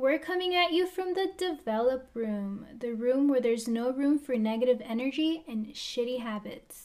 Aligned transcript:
We're 0.00 0.20
coming 0.20 0.54
at 0.54 0.70
you 0.70 0.86
from 0.86 1.14
the 1.14 1.26
develop 1.36 2.10
room, 2.14 2.66
the 2.78 2.92
room 2.92 3.26
where 3.26 3.40
there's 3.40 3.66
no 3.66 3.90
room 3.90 4.16
for 4.16 4.36
negative 4.36 4.80
energy 4.84 5.42
and 5.48 5.66
shitty 5.74 6.20
habits. 6.20 6.84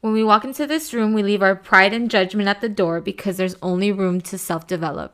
When 0.00 0.14
we 0.14 0.24
walk 0.24 0.42
into 0.42 0.66
this 0.66 0.94
room, 0.94 1.12
we 1.12 1.22
leave 1.22 1.42
our 1.42 1.54
pride 1.54 1.92
and 1.92 2.10
judgment 2.10 2.48
at 2.48 2.62
the 2.62 2.70
door 2.70 3.02
because 3.02 3.36
there's 3.36 3.56
only 3.60 3.92
room 3.92 4.22
to 4.22 4.38
self 4.38 4.66
develop. 4.66 5.12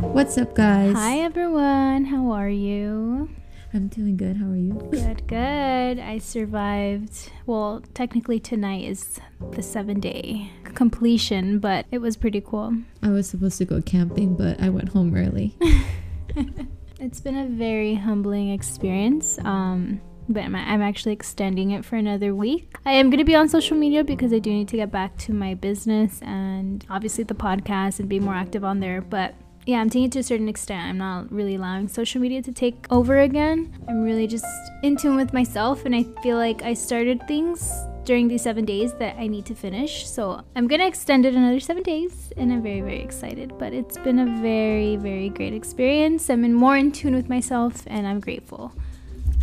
What's 0.00 0.38
up, 0.38 0.54
guys? 0.54 0.94
Hi, 0.94 1.18
everyone. 1.18 2.06
How 2.06 2.30
are 2.30 2.48
you? 2.48 3.28
I'm 3.74 3.88
doing 3.88 4.16
good. 4.16 4.36
How 4.36 4.50
are 4.50 4.56
you? 4.56 4.74
Good, 4.90 5.26
good. 5.26 5.98
I 5.98 6.18
survived. 6.18 7.30
Well, 7.46 7.82
technically, 7.94 8.38
tonight 8.38 8.84
is 8.84 9.18
the 9.52 9.62
seven 9.62 9.98
day 10.00 10.50
completion, 10.74 11.58
but 11.58 11.86
it 11.90 11.98
was 11.98 12.16
pretty 12.16 12.40
cool. 12.40 12.74
I 13.02 13.08
was 13.08 13.28
supposed 13.28 13.58
to 13.58 13.64
go 13.64 13.80
camping, 13.80 14.36
but 14.36 14.60
I 14.60 14.68
went 14.68 14.90
home 14.90 15.14
early. 15.16 15.56
It's 17.02 17.20
been 17.20 17.36
a 17.36 17.48
very 17.48 17.96
humbling 17.96 18.50
experience. 18.50 19.36
Um, 19.40 20.00
but 20.28 20.44
I'm, 20.44 20.54
I'm 20.54 20.80
actually 20.80 21.14
extending 21.14 21.72
it 21.72 21.84
for 21.84 21.96
another 21.96 22.32
week. 22.32 22.76
I 22.86 22.92
am 22.92 23.10
going 23.10 23.18
to 23.18 23.24
be 23.24 23.34
on 23.34 23.48
social 23.48 23.76
media 23.76 24.04
because 24.04 24.32
I 24.32 24.38
do 24.38 24.52
need 24.52 24.68
to 24.68 24.76
get 24.76 24.92
back 24.92 25.16
to 25.18 25.32
my 25.32 25.54
business 25.54 26.22
and 26.22 26.86
obviously 26.88 27.24
the 27.24 27.34
podcast 27.34 27.98
and 27.98 28.08
be 28.08 28.20
more 28.20 28.34
active 28.34 28.62
on 28.62 28.78
there. 28.78 29.00
But 29.00 29.34
yeah, 29.64 29.80
I'm 29.80 29.90
taking 29.90 30.06
it 30.06 30.12
to 30.12 30.18
a 30.18 30.22
certain 30.22 30.48
extent. 30.48 30.84
I'm 30.84 30.98
not 30.98 31.30
really 31.30 31.54
allowing 31.54 31.88
social 31.88 32.20
media 32.20 32.42
to 32.42 32.52
take 32.52 32.86
over 32.90 33.20
again. 33.20 33.72
I'm 33.88 34.02
really 34.02 34.26
just 34.26 34.44
in 34.82 34.96
tune 34.96 35.16
with 35.16 35.32
myself, 35.32 35.84
and 35.84 35.94
I 35.94 36.04
feel 36.22 36.36
like 36.36 36.62
I 36.62 36.74
started 36.74 37.26
things 37.28 37.70
during 38.04 38.26
these 38.26 38.42
seven 38.42 38.64
days 38.64 38.92
that 38.94 39.16
I 39.16 39.28
need 39.28 39.46
to 39.46 39.54
finish. 39.54 40.08
So 40.08 40.42
I'm 40.56 40.66
gonna 40.66 40.86
extend 40.86 41.24
it 41.26 41.34
another 41.34 41.60
seven 41.60 41.84
days, 41.84 42.32
and 42.36 42.52
I'm 42.52 42.62
very, 42.62 42.80
very 42.80 43.00
excited. 43.00 43.56
But 43.58 43.72
it's 43.72 43.98
been 43.98 44.18
a 44.18 44.40
very, 44.40 44.96
very 44.96 45.28
great 45.28 45.54
experience. 45.54 46.28
I'm 46.28 46.44
in 46.44 46.54
more 46.54 46.76
in 46.76 46.90
tune 46.90 47.14
with 47.14 47.28
myself, 47.28 47.84
and 47.86 48.06
I'm 48.06 48.18
grateful. 48.18 48.72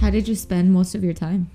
How 0.02 0.10
did 0.10 0.28
you 0.28 0.36
spend 0.36 0.74
most 0.74 0.96
of 0.96 1.04
your 1.04 1.14
time? 1.14 1.50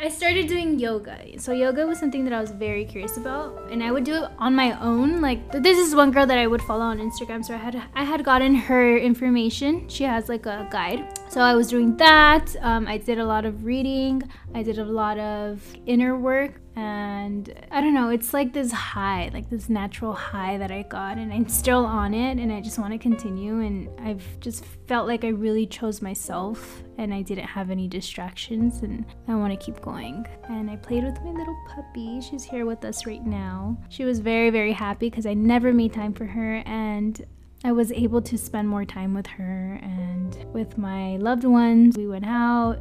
I 0.00 0.08
started 0.08 0.46
doing 0.46 0.78
yoga. 0.78 1.18
So 1.40 1.50
yoga 1.52 1.84
was 1.84 1.98
something 1.98 2.22
that 2.22 2.32
I 2.32 2.40
was 2.40 2.52
very 2.52 2.84
curious 2.84 3.16
about, 3.16 3.68
and 3.72 3.82
I 3.82 3.90
would 3.90 4.04
do 4.04 4.14
it 4.14 4.30
on 4.38 4.54
my 4.54 4.78
own. 4.80 5.20
Like 5.20 5.50
this 5.50 5.76
is 5.76 5.92
one 5.92 6.12
girl 6.12 6.24
that 6.24 6.38
I 6.38 6.46
would 6.46 6.62
follow 6.62 6.84
on 6.84 6.98
Instagram, 6.98 7.44
so 7.44 7.54
I 7.54 7.56
had 7.56 7.82
I 7.96 8.04
had 8.04 8.24
gotten 8.24 8.54
her 8.54 8.96
information. 8.96 9.88
She 9.88 10.04
has 10.04 10.28
like 10.28 10.46
a 10.46 10.68
guide, 10.70 11.18
so 11.28 11.40
I 11.40 11.56
was 11.56 11.66
doing 11.66 11.96
that. 11.96 12.54
Um, 12.60 12.86
I 12.86 12.98
did 12.98 13.18
a 13.18 13.24
lot 13.24 13.44
of 13.44 13.64
reading. 13.64 14.22
I 14.54 14.62
did 14.62 14.78
a 14.78 14.84
lot 14.84 15.18
of 15.18 15.60
inner 15.86 16.16
work, 16.16 16.60
and 16.76 17.52
I 17.70 17.80
don't 17.80 17.94
know. 17.94 18.10
It's 18.10 18.32
like 18.32 18.52
this 18.52 18.72
high, 18.72 19.30
like 19.32 19.50
this 19.50 19.68
natural 19.68 20.12
high 20.12 20.58
that 20.58 20.70
I 20.70 20.82
got, 20.82 21.18
and 21.18 21.32
I'm 21.32 21.48
still 21.48 21.84
on 21.84 22.14
it, 22.14 22.38
and 22.38 22.52
I 22.52 22.60
just 22.60 22.78
want 22.78 22.92
to 22.92 22.98
continue. 22.98 23.60
And 23.60 23.88
I've 24.00 24.24
just 24.40 24.64
felt 24.86 25.06
like 25.06 25.24
I 25.24 25.28
really 25.28 25.66
chose 25.66 26.00
myself 26.00 26.82
and 26.96 27.14
I 27.14 27.22
didn't 27.22 27.46
have 27.46 27.70
any 27.70 27.86
distractions 27.86 28.82
and 28.82 29.04
I 29.28 29.34
want 29.36 29.58
to 29.58 29.64
keep 29.64 29.80
going. 29.80 30.26
And 30.48 30.70
I 30.70 30.76
played 30.76 31.04
with 31.04 31.20
my 31.22 31.30
little 31.30 31.56
puppy. 31.68 32.20
She's 32.20 32.42
here 32.42 32.66
with 32.66 32.84
us 32.84 33.06
right 33.06 33.24
now. 33.24 33.78
She 33.90 34.04
was 34.04 34.18
very, 34.18 34.50
very 34.50 34.72
happy 34.72 35.10
because 35.10 35.26
I 35.26 35.34
never 35.34 35.72
made 35.72 35.92
time 35.92 36.12
for 36.12 36.24
her 36.24 36.56
and 36.66 37.24
I 37.64 37.72
was 37.72 37.92
able 37.92 38.22
to 38.22 38.38
spend 38.38 38.68
more 38.68 38.84
time 38.84 39.14
with 39.14 39.26
her 39.26 39.78
and 39.82 40.34
with 40.52 40.78
my 40.78 41.16
loved 41.16 41.44
ones. 41.44 41.96
We 41.96 42.06
went 42.06 42.26
out. 42.26 42.78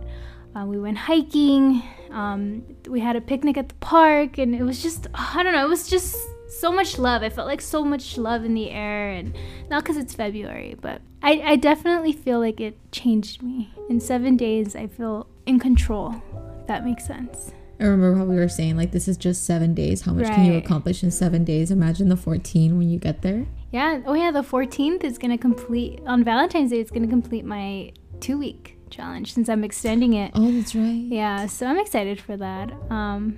Uh, 0.57 0.65
we 0.65 0.79
went 0.79 0.97
hiking. 0.97 1.83
Um, 2.09 2.63
we 2.87 2.99
had 2.99 3.15
a 3.15 3.21
picnic 3.21 3.57
at 3.57 3.69
the 3.69 3.75
park, 3.75 4.39
and 4.39 4.55
it 4.55 4.63
was 4.63 4.81
just, 4.81 5.05
I 5.13 5.43
don't 5.43 5.53
know, 5.53 5.63
it 5.63 5.69
was 5.69 5.87
just 5.87 6.17
so 6.49 6.71
much 6.71 6.97
love. 6.97 7.21
I 7.21 7.29
felt 7.29 7.47
like 7.47 7.61
so 7.61 7.83
much 7.83 8.17
love 8.17 8.43
in 8.43 8.55
the 8.55 8.71
air, 8.71 9.11
and 9.11 9.37
not 9.69 9.83
because 9.83 9.97
it's 9.97 10.15
February, 10.15 10.75
but 10.81 11.01
I, 11.21 11.41
I 11.45 11.55
definitely 11.57 12.11
feel 12.11 12.39
like 12.39 12.59
it 12.59 12.75
changed 12.91 13.43
me. 13.43 13.71
In 13.87 13.99
seven 13.99 14.35
days, 14.35 14.75
I 14.75 14.87
feel 14.87 15.27
in 15.45 15.59
control, 15.59 16.15
if 16.59 16.65
that 16.67 16.83
makes 16.83 17.05
sense. 17.05 17.51
I 17.79 17.83
remember 17.83 18.17
how 18.17 18.25
we 18.25 18.37
were 18.37 18.49
saying, 18.49 18.77
like, 18.77 18.91
this 18.91 19.07
is 19.07 19.17
just 19.17 19.45
seven 19.45 19.75
days. 19.75 20.01
How 20.01 20.13
much 20.13 20.25
can 20.25 20.45
you 20.45 20.57
accomplish 20.57 21.03
in 21.03 21.11
seven 21.11 21.43
days? 21.43 21.69
Imagine 21.69 22.09
the 22.09 22.17
14 22.17 22.79
when 22.79 22.89
you 22.89 22.97
get 22.97 23.21
there. 23.21 23.45
Yeah. 23.71 24.01
Oh, 24.07 24.15
yeah. 24.15 24.31
The 24.31 24.41
14th 24.41 25.03
is 25.03 25.19
going 25.19 25.29
to 25.29 25.37
complete, 25.37 26.01
on 26.07 26.23
Valentine's 26.23 26.71
Day, 26.71 26.79
it's 26.79 26.89
going 26.89 27.03
to 27.03 27.07
complete 27.07 27.45
my 27.45 27.91
two 28.19 28.39
week 28.39 28.76
challenge 28.89 29.33
since 29.33 29.49
I'm 29.49 29.63
extending 29.63 30.13
it. 30.13 30.31
Oh, 30.35 30.51
that's 30.51 30.75
right. 30.75 31.03
Yeah. 31.07 31.45
So 31.47 31.65
I'm 31.65 31.79
excited 31.79 32.19
for 32.19 32.37
that. 32.37 32.71
Um, 32.89 33.37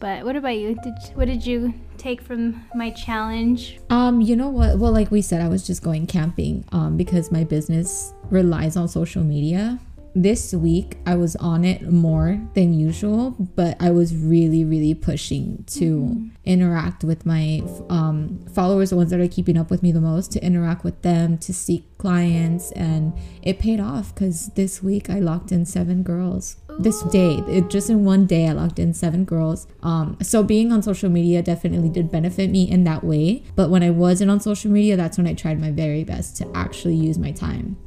but 0.00 0.24
what 0.24 0.36
about 0.36 0.56
you? 0.56 0.74
Did 0.82 0.94
what 1.14 1.26
did 1.26 1.46
you 1.46 1.72
take 1.96 2.20
from 2.20 2.62
my 2.74 2.90
challenge? 2.90 3.80
Um, 3.90 4.20
you 4.20 4.36
know 4.36 4.48
what? 4.48 4.78
Well, 4.78 4.92
like 4.92 5.10
we 5.10 5.22
said, 5.22 5.40
I 5.40 5.48
was 5.48 5.66
just 5.66 5.82
going 5.82 6.06
camping 6.06 6.64
um, 6.72 6.96
because 6.96 7.32
my 7.32 7.44
business 7.44 8.12
relies 8.30 8.76
on 8.76 8.88
social 8.88 9.22
media. 9.22 9.78
This 10.16 10.54
week, 10.54 10.98
I 11.04 11.16
was 11.16 11.34
on 11.36 11.64
it 11.64 11.90
more 11.90 12.40
than 12.54 12.72
usual, 12.72 13.32
but 13.56 13.76
I 13.80 13.90
was 13.90 14.14
really, 14.14 14.64
really 14.64 14.94
pushing 14.94 15.64
to 15.68 16.30
interact 16.44 17.02
with 17.02 17.26
my 17.26 17.64
um, 17.90 18.38
followers, 18.54 18.90
the 18.90 18.96
ones 18.96 19.10
that 19.10 19.18
are 19.18 19.26
keeping 19.26 19.56
up 19.56 19.70
with 19.70 19.82
me 19.82 19.90
the 19.90 20.00
most, 20.00 20.30
to 20.32 20.44
interact 20.44 20.84
with 20.84 21.02
them, 21.02 21.36
to 21.38 21.52
seek 21.52 21.98
clients, 21.98 22.70
and 22.72 23.12
it 23.42 23.58
paid 23.58 23.80
off 23.80 24.14
because 24.14 24.50
this 24.50 24.80
week 24.80 25.10
I 25.10 25.18
locked 25.18 25.50
in 25.50 25.66
seven 25.66 26.04
girls. 26.04 26.58
This 26.78 27.02
day, 27.02 27.42
it, 27.48 27.68
just 27.68 27.90
in 27.90 28.04
one 28.04 28.26
day, 28.26 28.46
I 28.46 28.52
locked 28.52 28.78
in 28.78 28.94
seven 28.94 29.24
girls. 29.24 29.66
Um, 29.82 30.16
so 30.22 30.44
being 30.44 30.70
on 30.70 30.82
social 30.82 31.10
media 31.10 31.42
definitely 31.42 31.88
did 31.88 32.12
benefit 32.12 32.50
me 32.50 32.70
in 32.70 32.84
that 32.84 33.02
way. 33.02 33.42
But 33.56 33.68
when 33.68 33.82
I 33.82 33.90
wasn't 33.90 34.30
on 34.30 34.38
social 34.38 34.70
media, 34.70 34.96
that's 34.96 35.18
when 35.18 35.26
I 35.26 35.34
tried 35.34 35.60
my 35.60 35.72
very 35.72 36.04
best 36.04 36.36
to 36.36 36.50
actually 36.54 36.96
use 36.96 37.18
my 37.18 37.32
time. 37.32 37.78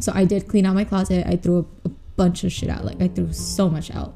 So 0.00 0.12
I 0.14 0.24
did 0.24 0.48
clean 0.48 0.66
out 0.66 0.74
my 0.74 0.84
closet. 0.84 1.26
I 1.26 1.36
threw 1.36 1.58
a, 1.58 1.88
a 1.88 1.90
bunch 2.16 2.44
of 2.44 2.52
shit 2.52 2.68
out. 2.68 2.84
Like 2.84 3.00
I 3.00 3.08
threw 3.08 3.32
so 3.32 3.68
much 3.68 3.90
out. 3.90 4.14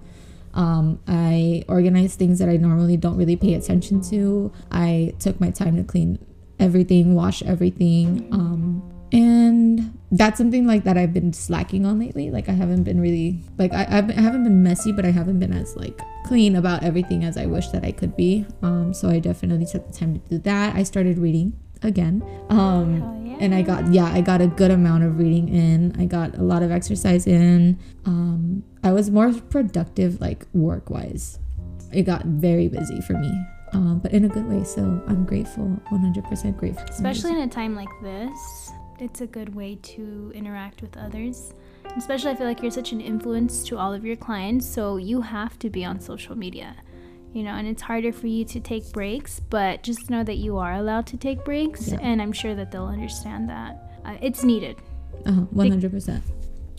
Um, 0.55 1.01
I 1.07 1.65
organized 1.69 2.19
things 2.19 2.39
that 2.39 2.49
I 2.49 2.57
normally 2.57 2.97
don't 2.97 3.17
really 3.17 3.37
pay 3.37 3.55
attention 3.55 4.01
to. 4.11 4.53
I 4.71 5.15
took 5.19 5.39
my 5.39 5.51
time 5.51 5.77
to 5.77 5.85
clean 5.85 6.19
everything, 6.59 7.15
wash 7.15 7.43
everything. 7.43 8.29
Um, 8.33 8.83
and 9.13 9.97
that's 10.11 10.39
something 10.39 10.67
like 10.67 10.85
that 10.85 10.97
I've 10.97 11.13
been 11.13 11.33
slacking 11.33 11.85
on 11.85 11.99
lately. 11.99 12.31
Like 12.31 12.49
I 12.49 12.53
haven't 12.53 12.85
been 12.85 13.01
really 13.01 13.41
like 13.59 13.73
I, 13.73 13.87
I've, 13.89 14.11
I 14.11 14.21
haven't 14.21 14.45
been 14.45 14.63
messy, 14.63 14.93
but 14.93 15.05
I 15.05 15.11
haven't 15.11 15.39
been 15.39 15.53
as 15.53 15.77
like 15.77 16.01
clean 16.25 16.57
about 16.57 16.83
everything 16.83 17.23
as 17.25 17.37
I 17.37 17.47
wish 17.47 17.69
that 17.69 17.85
I 17.85 17.93
could 17.93 18.17
be. 18.17 18.47
Um, 18.63 18.95
so 18.95 19.09
I 19.09 19.19
definitely 19.19 19.67
took 19.67 19.87
the 19.87 19.93
time 19.93 20.15
to 20.15 20.21
do 20.29 20.39
that. 20.39 20.75
I 20.75 20.83
started 20.83 21.19
reading 21.19 21.53
again. 21.83 22.25
Um, 22.49 23.25
yeah. 23.27 23.37
and 23.41 23.55
I 23.55 23.63
got 23.63 23.93
yeah, 23.93 24.07
I 24.07 24.21
got 24.21 24.41
a 24.41 24.47
good 24.47 24.71
amount 24.71 25.05
of 25.05 25.19
reading 25.19 25.49
in. 25.49 25.95
I 25.99 26.07
got 26.07 26.37
a 26.37 26.43
lot 26.43 26.63
of 26.63 26.71
exercise 26.71 27.27
in. 27.27 27.79
Um, 28.05 28.65
I 28.83 28.93
was 28.93 29.11
more 29.11 29.33
productive 29.33 30.21
like 30.21 30.47
work 30.53 30.91
wise. 30.91 31.39
It 31.93 32.03
got 32.03 32.25
very 32.25 32.69
busy 32.69 33.01
for 33.01 33.15
me. 33.15 33.33
Um, 33.73 33.99
but 33.99 34.13
in 34.13 34.25
a 34.25 34.29
good 34.29 34.49
way. 34.49 34.65
So 34.65 34.83
I'm 35.07 35.25
grateful, 35.25 35.65
100% 35.91 36.57
grateful. 36.57 36.85
Especially 36.89 37.33
in 37.33 37.41
a 37.41 37.49
time 37.49 37.75
like 37.75 37.89
this, 38.01 38.71
it's 38.99 39.21
a 39.21 39.27
good 39.27 39.55
way 39.55 39.77
to 39.83 40.33
interact 40.35 40.83
with 40.83 40.97
others. 40.97 41.53
Especially, 41.97 42.31
I 42.31 42.35
feel 42.35 42.47
like 42.47 42.63
you're 42.63 42.71
such 42.71 42.93
an 42.93 43.01
influence 43.01 43.65
to 43.65 43.79
all 43.79 43.93
of 43.93 44.05
your 44.05 44.17
clients, 44.17 44.67
so 44.67 44.97
you 44.97 45.21
have 45.21 45.59
to 45.61 45.71
be 45.71 45.85
on 45.85 46.01
social 46.01 46.37
media. 46.37 46.77
You 47.37 47.43
know, 47.43 47.51
and 47.51 47.69
it's 47.69 47.83
harder 47.83 48.13
for 48.13 48.29
you 48.29 48.47
to 48.47 48.61
take 48.61 48.91
breaks, 48.93 49.41
but 49.41 49.83
just 49.83 50.09
know 50.09 50.25
that 50.25 50.39
you 50.39 50.57
are 50.57 50.73
allowed 50.73 51.07
to 51.09 51.19
take 51.19 51.45
breaks, 51.45 51.89
Yeah. 51.89 51.99
and 52.01 52.23
I'm 52.23 52.33
sure 52.33 52.55
that 52.55 52.71
they'll 52.71 52.87
understand 52.87 53.51
that. 53.51 53.73
Uh, 54.07 54.17
it's 54.23 54.43
needed. 54.43 54.77
Uh-huh, 55.27 55.43
100%. 55.55 56.23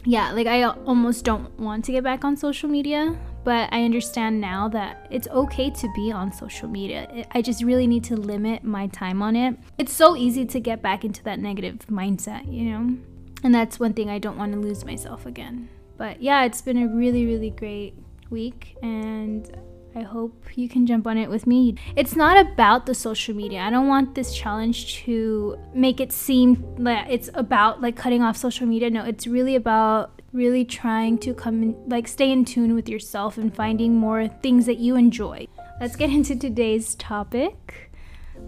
Yeah, 0.03 0.31
like 0.31 0.47
I 0.47 0.63
almost 0.63 1.23
don't 1.25 1.47
want 1.59 1.85
to 1.85 1.91
get 1.91 2.03
back 2.03 2.25
on 2.25 2.35
social 2.37 2.69
media, 2.69 3.15
but 3.43 3.69
I 3.71 3.83
understand 3.83 4.41
now 4.41 4.67
that 4.69 5.05
it's 5.11 5.27
okay 5.27 5.69
to 5.69 5.87
be 5.93 6.11
on 6.11 6.31
social 6.31 6.67
media. 6.67 7.25
I 7.31 7.43
just 7.43 7.63
really 7.63 7.85
need 7.85 8.03
to 8.05 8.15
limit 8.15 8.63
my 8.63 8.87
time 8.87 9.21
on 9.21 9.35
it. 9.35 9.59
It's 9.77 9.93
so 9.93 10.15
easy 10.15 10.43
to 10.45 10.59
get 10.59 10.81
back 10.81 11.05
into 11.05 11.21
that 11.25 11.39
negative 11.39 11.85
mindset, 11.87 12.51
you 12.51 12.63
know? 12.71 12.97
And 13.43 13.53
that's 13.53 13.79
one 13.79 13.93
thing 13.93 14.09
I 14.09 14.17
don't 14.17 14.37
want 14.37 14.53
to 14.53 14.59
lose 14.59 14.83
myself 14.83 15.27
again. 15.27 15.69
But 15.97 16.19
yeah, 16.23 16.45
it's 16.45 16.63
been 16.63 16.77
a 16.81 16.87
really, 16.87 17.27
really 17.27 17.51
great 17.51 17.93
week, 18.31 18.75
and 18.81 19.49
I 19.97 20.03
hope 20.03 20.45
you 20.53 20.69
can 20.69 20.85
jump 20.85 21.07
on 21.07 21.17
it 21.17 21.27
with 21.27 21.47
me. 21.47 21.73
It's 21.95 22.15
not 22.15 22.37
about 22.37 22.85
the 22.85 22.93
social 22.93 23.33
media. 23.33 23.61
I 23.61 23.71
don't 23.71 23.87
want 23.87 24.13
this 24.13 24.31
challenge 24.31 24.97
to 25.05 25.57
make 25.73 25.99
it 25.99 26.11
seem 26.11 26.63
like 26.77 27.07
it's 27.09 27.31
about 27.33 27.81
like 27.81 27.95
cutting 27.95 28.21
off 28.21 28.37
social 28.37 28.67
media. 28.67 28.91
No, 28.91 29.03
it's 29.05 29.25
really 29.25 29.55
about 29.55 30.21
really 30.33 30.63
trying 30.63 31.17
to 31.17 31.33
come 31.33 31.63
in, 31.63 31.89
like 31.89 32.07
stay 32.07 32.31
in 32.31 32.45
tune 32.45 32.75
with 32.75 32.87
yourself 32.87 33.39
and 33.39 33.55
finding 33.55 33.95
more 33.95 34.27
things 34.27 34.67
that 34.67 34.77
you 34.77 34.95
enjoy. 34.95 35.47
Let's 35.81 35.95
get 35.95 36.11
into 36.11 36.35
today's 36.35 36.93
topic. 36.93 37.89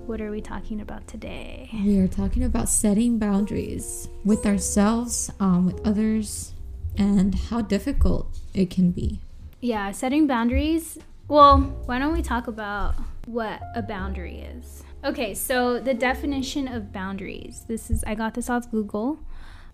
What 0.06 0.22
are 0.22 0.30
we 0.30 0.42
talking 0.42 0.80
about 0.80 1.08
today? 1.08 1.72
We 1.74 1.98
are 1.98 2.08
talking 2.08 2.44
about 2.44 2.70
setting 2.70 3.18
boundaries 3.18 4.08
with 4.24 4.46
ourselves, 4.46 5.32
um, 5.40 5.66
with 5.66 5.82
others, 5.84 6.54
and 6.96 7.34
how 7.34 7.64
difficult 7.64 8.38
it 8.54 8.70
can 8.70 8.92
be. 8.92 9.20
Yeah, 9.62 9.92
setting 9.92 10.28
boundaries. 10.28 11.00
Well, 11.30 11.60
why 11.86 12.00
don't 12.00 12.14
we 12.14 12.24
talk 12.24 12.48
about 12.48 12.96
what 13.28 13.62
a 13.76 13.84
boundary 13.84 14.40
is? 14.40 14.84
Okay, 15.06 15.36
so 15.36 15.80
the 15.80 15.94
definition 15.94 16.68
of 16.68 16.92
boundaries. 16.92 17.66
This 17.68 17.92
is 17.92 18.04
I 18.06 18.16
got 18.16 18.34
this 18.34 18.50
off 18.50 18.72
Google. 18.72 19.20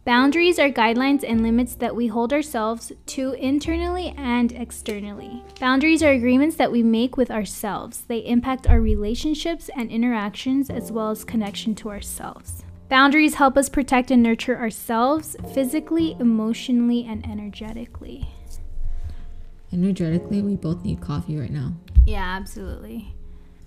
Boundaries 0.03 0.59
are 0.59 0.69
guidelines 0.69 1.23
and 1.25 1.41
limits 1.41 1.75
that 1.75 1.95
we 1.95 2.07
hold 2.07 2.33
ourselves 2.33 2.91
to 3.05 3.31
internally 3.33 4.13
and 4.17 4.51
externally. 4.51 5.45
Boundaries 5.57 6.03
are 6.03 6.11
agreements 6.11 6.57
that 6.57 6.73
we 6.73 6.83
make 6.83 7.15
with 7.15 7.31
ourselves. 7.31 8.01
They 8.01 8.19
impact 8.19 8.67
our 8.67 8.81
relationships 8.81 9.69
and 9.77 9.89
interactions 9.89 10.69
as 10.69 10.91
well 10.91 11.09
as 11.09 11.23
connection 11.23 11.73
to 11.75 11.89
ourselves. 11.89 12.65
Boundaries 12.89 13.35
help 13.35 13.55
us 13.55 13.69
protect 13.69 14.11
and 14.11 14.21
nurture 14.21 14.57
ourselves 14.57 15.37
physically, 15.53 16.17
emotionally, 16.19 17.05
and 17.05 17.25
energetically. 17.25 18.27
Energetically, 19.75 20.41
we 20.41 20.55
both 20.55 20.85
need 20.85 21.01
coffee 21.01 21.37
right 21.37 21.51
now. 21.51 21.73
Yeah, 22.05 22.23
absolutely. 22.23 23.13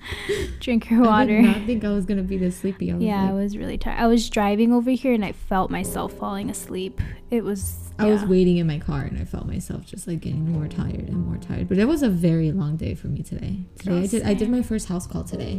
Drink 0.61 0.89
your 0.89 1.03
water. 1.03 1.37
I 1.37 1.43
did 1.43 1.47
not 1.47 1.67
think 1.67 1.85
I 1.85 1.91
was 1.91 2.07
gonna 2.07 2.23
be 2.23 2.39
this 2.39 2.57
sleepy. 2.57 2.91
I 2.91 2.97
Yeah, 2.97 3.29
I 3.29 3.33
was 3.35 3.59
really 3.59 3.77
tired. 3.77 4.01
I 4.01 4.07
was 4.07 4.31
driving 4.31 4.73
over 4.73 4.91
here 4.91 5.13
and 5.13 5.23
I 5.23 5.33
felt 5.33 5.71
myself 5.71 6.15
falling 6.15 6.49
asleep. 6.49 7.03
It 7.31 7.45
was. 7.45 7.93
I 7.99 8.07
was 8.07 8.25
waiting 8.25 8.57
in 8.57 8.67
my 8.67 8.79
car 8.79 9.03
and 9.03 9.21
I 9.21 9.25
felt 9.25 9.47
myself 9.47 9.85
just 9.85 10.07
like 10.07 10.21
getting 10.21 10.51
more 10.51 10.67
tired 10.67 11.09
and 11.09 11.27
more 11.27 11.37
tired. 11.37 11.69
But 11.69 11.79
it 11.79 11.87
was 11.87 12.03
a 12.03 12.09
very 12.09 12.53
long 12.53 12.77
day 12.77 12.95
for 12.95 13.09
me 13.09 13.23
today. 13.23 13.67
Today 13.81 13.99
I 13.99 14.07
did 14.07 14.23
I 14.23 14.35
did 14.35 14.49
my 14.49 14.63
first 14.63 14.89
house 14.89 15.07
call 15.07 15.25
today. 15.25 15.57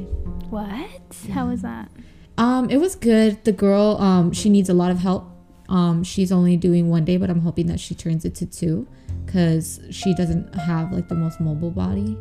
What? 0.50 0.90
How 1.32 1.48
was 1.48 1.62
that? 1.62 1.92
Um, 2.40 2.70
it 2.72 2.78
was 2.78 2.96
good. 2.96 3.44
The 3.44 3.52
girl, 3.52 3.98
um, 4.00 4.32
she 4.32 4.50
needs 4.50 4.70
a 4.70 4.74
lot 4.74 4.90
of 4.90 5.00
help. 5.00 5.30
Um, 5.68 6.04
she's 6.04 6.32
only 6.32 6.58
doing 6.58 6.90
one 6.90 7.06
day, 7.06 7.18
but 7.18 7.30
I'm 7.30 7.42
hoping 7.42 7.68
that 7.68 7.80
she 7.80 7.94
turns 7.94 8.26
it 8.26 8.34
to 8.36 8.46
two, 8.46 8.88
because 9.30 9.80
she 9.92 10.16
doesn't 10.16 10.56
have 10.56 10.92
like 10.92 11.08
the 11.08 11.14
most 11.14 11.40
mobile 11.40 11.70
body, 11.70 12.18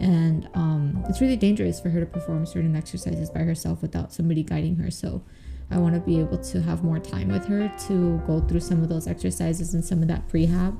and 0.00 0.48
um, 0.54 1.04
it's 1.06 1.20
really 1.20 1.36
dangerous 1.36 1.78
for 1.78 1.90
her 1.90 2.00
to 2.00 2.06
perform 2.06 2.46
certain 2.46 2.74
exercises 2.74 3.28
by 3.28 3.40
herself 3.40 3.82
without 3.82 4.14
somebody 4.14 4.42
guiding 4.42 4.76
her. 4.76 4.90
So, 4.90 5.22
I 5.70 5.76
want 5.76 5.94
to 5.94 6.00
be 6.00 6.18
able 6.18 6.38
to 6.38 6.62
have 6.62 6.82
more 6.82 6.98
time 6.98 7.28
with 7.28 7.44
her 7.48 7.70
to 7.88 8.22
go 8.26 8.40
through 8.40 8.60
some 8.60 8.82
of 8.82 8.88
those 8.88 9.06
exercises 9.06 9.74
and 9.74 9.84
some 9.84 10.00
of 10.00 10.08
that 10.08 10.26
prehab, 10.26 10.74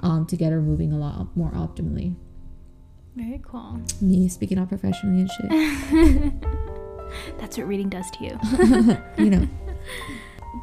um, 0.00 0.24
to 0.26 0.36
get 0.36 0.50
her 0.50 0.62
moving 0.62 0.92
a 0.92 0.98
lot 0.98 1.36
more 1.36 1.50
optimally. 1.50 2.14
Very 3.14 3.42
cool. 3.44 3.82
Me 4.00 4.30
speaking 4.30 4.58
out 4.58 4.70
professionally 4.70 5.20
and 5.20 5.30
shit, 5.30 6.32
That's 7.38 7.58
what 7.58 7.68
reading 7.68 7.90
does 7.90 8.10
to 8.12 8.24
you. 8.24 8.38
you 9.22 9.30
know. 9.30 9.48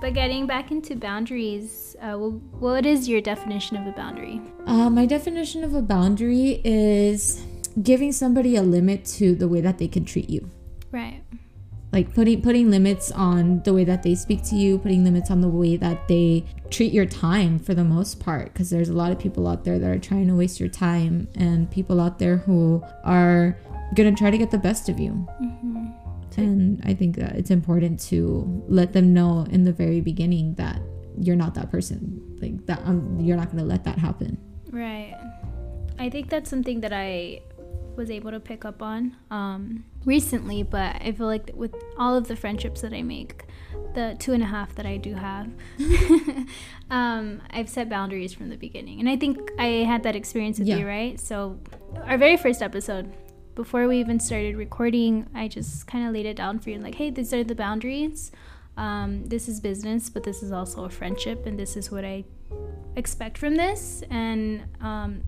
but 0.01 0.13
getting 0.13 0.45
back 0.45 0.71
into 0.71 0.95
boundaries, 0.95 1.95
uh, 2.01 2.15
wh- 2.15 2.61
what 2.61 2.85
is 2.85 3.09
your 3.09 3.21
definition 3.21 3.77
of 3.77 3.87
a 3.87 3.91
boundary? 3.91 4.41
Uh, 4.65 4.89
my 4.89 5.05
definition 5.05 5.63
of 5.63 5.73
a 5.73 5.81
boundary 5.81 6.61
is 6.63 7.45
giving 7.81 8.11
somebody 8.11 8.55
a 8.55 8.61
limit 8.61 9.05
to 9.05 9.35
the 9.35 9.47
way 9.47 9.61
that 9.61 9.77
they 9.77 9.87
can 9.87 10.05
treat 10.05 10.29
you. 10.29 10.49
Right. 10.91 11.23
Like 11.91 12.13
putting 12.13 12.41
putting 12.43 12.69
limits 12.69 13.11
on 13.11 13.63
the 13.63 13.73
way 13.73 13.83
that 13.83 14.03
they 14.03 14.13
speak 14.13 14.43
to 14.45 14.55
you, 14.55 14.77
putting 14.77 15.03
limits 15.03 15.31
on 15.31 15.41
the 15.41 15.49
way 15.49 15.75
that 15.77 16.07
they 16.07 16.45
treat 16.69 16.93
your 16.93 17.07
time 17.07 17.57
for 17.57 17.73
the 17.73 17.83
most 17.83 18.19
part. 18.19 18.53
Because 18.53 18.69
there's 18.69 18.89
a 18.89 18.93
lot 18.93 19.11
of 19.11 19.17
people 19.17 19.47
out 19.47 19.63
there 19.63 19.79
that 19.79 19.89
are 19.89 19.97
trying 19.97 20.27
to 20.27 20.35
waste 20.35 20.59
your 20.59 20.69
time, 20.69 21.27
and 21.35 21.69
people 21.71 21.99
out 21.99 22.19
there 22.19 22.37
who 22.37 22.83
are 23.03 23.57
gonna 23.95 24.15
try 24.15 24.29
to 24.29 24.37
get 24.37 24.51
the 24.51 24.57
best 24.59 24.87
of 24.87 24.99
you. 24.99 25.27
And 26.41 26.81
I 26.85 26.93
think 26.93 27.15
that 27.17 27.35
it's 27.35 27.51
important 27.51 27.99
to 28.11 28.63
let 28.67 28.93
them 28.93 29.13
know 29.13 29.45
in 29.49 29.63
the 29.63 29.73
very 29.73 30.01
beginning 30.01 30.55
that 30.55 30.81
you're 31.17 31.35
not 31.35 31.53
that 31.55 31.69
person. 31.71 32.21
Like 32.41 32.65
that, 32.67 32.81
um, 32.85 33.19
you're 33.19 33.37
not 33.37 33.51
gonna 33.51 33.65
let 33.65 33.83
that 33.85 33.97
happen. 33.97 34.37
Right. 34.71 35.15
I 35.97 36.09
think 36.09 36.29
that's 36.29 36.49
something 36.49 36.79
that 36.81 36.93
I 36.93 37.41
was 37.97 38.09
able 38.09 38.31
to 38.31 38.39
pick 38.39 38.63
up 38.63 38.81
on 38.81 39.17
um, 39.29 39.83
recently, 40.05 40.63
but 40.63 40.95
I 41.01 41.11
feel 41.11 41.27
like 41.27 41.51
with 41.53 41.75
all 41.97 42.15
of 42.15 42.29
the 42.29 42.35
friendships 42.37 42.79
that 42.81 42.93
I 42.93 43.01
make, 43.01 43.43
the 43.93 44.15
two 44.19 44.31
and 44.31 44.41
a 44.41 44.45
half 44.45 44.73
that 44.75 44.85
I 44.85 44.95
do 44.95 45.13
have, 45.15 45.49
um, 46.89 47.41
I've 47.49 47.67
set 47.69 47.89
boundaries 47.89 48.33
from 48.33 48.49
the 48.49 48.55
beginning. 48.55 48.99
And 49.01 49.09
I 49.09 49.17
think 49.17 49.37
I 49.59 49.83
had 49.85 50.03
that 50.03 50.15
experience 50.15 50.59
with 50.59 50.67
Yeah. 50.69 50.77
you, 50.77 50.87
right? 50.87 51.19
So, 51.19 51.59
our 52.05 52.17
very 52.17 52.37
first 52.37 52.61
episode, 52.61 53.11
before 53.59 53.89
we 53.89 53.99
even 53.99 54.21
started 54.21 54.55
recording, 54.55 55.27
I 55.35 55.49
just 55.49 55.85
kind 55.85 56.07
of 56.07 56.13
laid 56.13 56.25
it 56.25 56.37
down 56.37 56.59
for 56.59 56.69
you 56.69 56.79
like, 56.79 56.95
hey, 56.95 57.09
these 57.09 57.33
are 57.33 57.43
the 57.43 57.55
boundaries. 57.55 58.31
Um, 58.77 59.25
this 59.25 59.49
is 59.49 59.59
business, 59.59 60.09
but 60.09 60.23
this 60.23 60.41
is 60.41 60.53
also 60.53 60.85
a 60.85 60.89
friendship, 60.89 61.45
and 61.45 61.59
this 61.59 61.75
is 61.75 61.91
what 61.91 62.05
I 62.05 62.23
expect 62.95 63.37
from 63.37 63.57
this 63.57 64.01
and 64.09 64.63
um, 64.79 65.23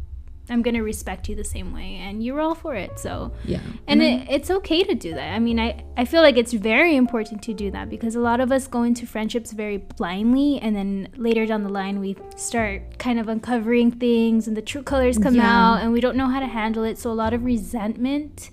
i'm 0.51 0.61
gonna 0.61 0.83
respect 0.83 1.27
you 1.29 1.35
the 1.35 1.43
same 1.43 1.73
way 1.73 1.95
and 2.01 2.23
you're 2.23 2.39
all 2.41 2.53
for 2.55 2.75
it 2.75 2.99
so 2.99 3.31
Yeah. 3.45 3.59
and 3.87 4.01
it, 4.01 4.21
mm-hmm. 4.21 4.31
it's 4.31 4.51
okay 4.51 4.83
to 4.83 4.93
do 4.95 5.13
that 5.13 5.33
i 5.33 5.39
mean 5.39 5.59
I, 5.59 5.83
I 5.97 6.05
feel 6.05 6.21
like 6.21 6.37
it's 6.37 6.53
very 6.53 6.95
important 6.95 7.41
to 7.43 7.53
do 7.53 7.71
that 7.71 7.89
because 7.89 8.15
a 8.15 8.19
lot 8.19 8.39
of 8.39 8.51
us 8.51 8.67
go 8.67 8.83
into 8.83 9.05
friendships 9.07 9.51
very 9.51 9.77
blindly 9.77 10.59
and 10.59 10.75
then 10.75 11.07
later 11.15 11.45
down 11.45 11.63
the 11.63 11.69
line 11.69 11.99
we 11.99 12.15
start 12.35 12.97
kind 12.99 13.19
of 13.19 13.27
uncovering 13.29 13.91
things 13.91 14.47
and 14.47 14.55
the 14.57 14.61
true 14.61 14.83
colors 14.83 15.17
come 15.17 15.35
Yeah. 15.35 15.47
out 15.73 15.81
and 15.81 15.93
we 15.93 16.01
don't 16.01 16.15
know 16.17 16.27
how 16.27 16.39
to 16.39 16.47
handle 16.47 16.83
it 16.83 16.97
so 16.97 17.11
a 17.11 17.13
lot 17.23 17.33
of 17.33 17.43
resentment 17.43 18.49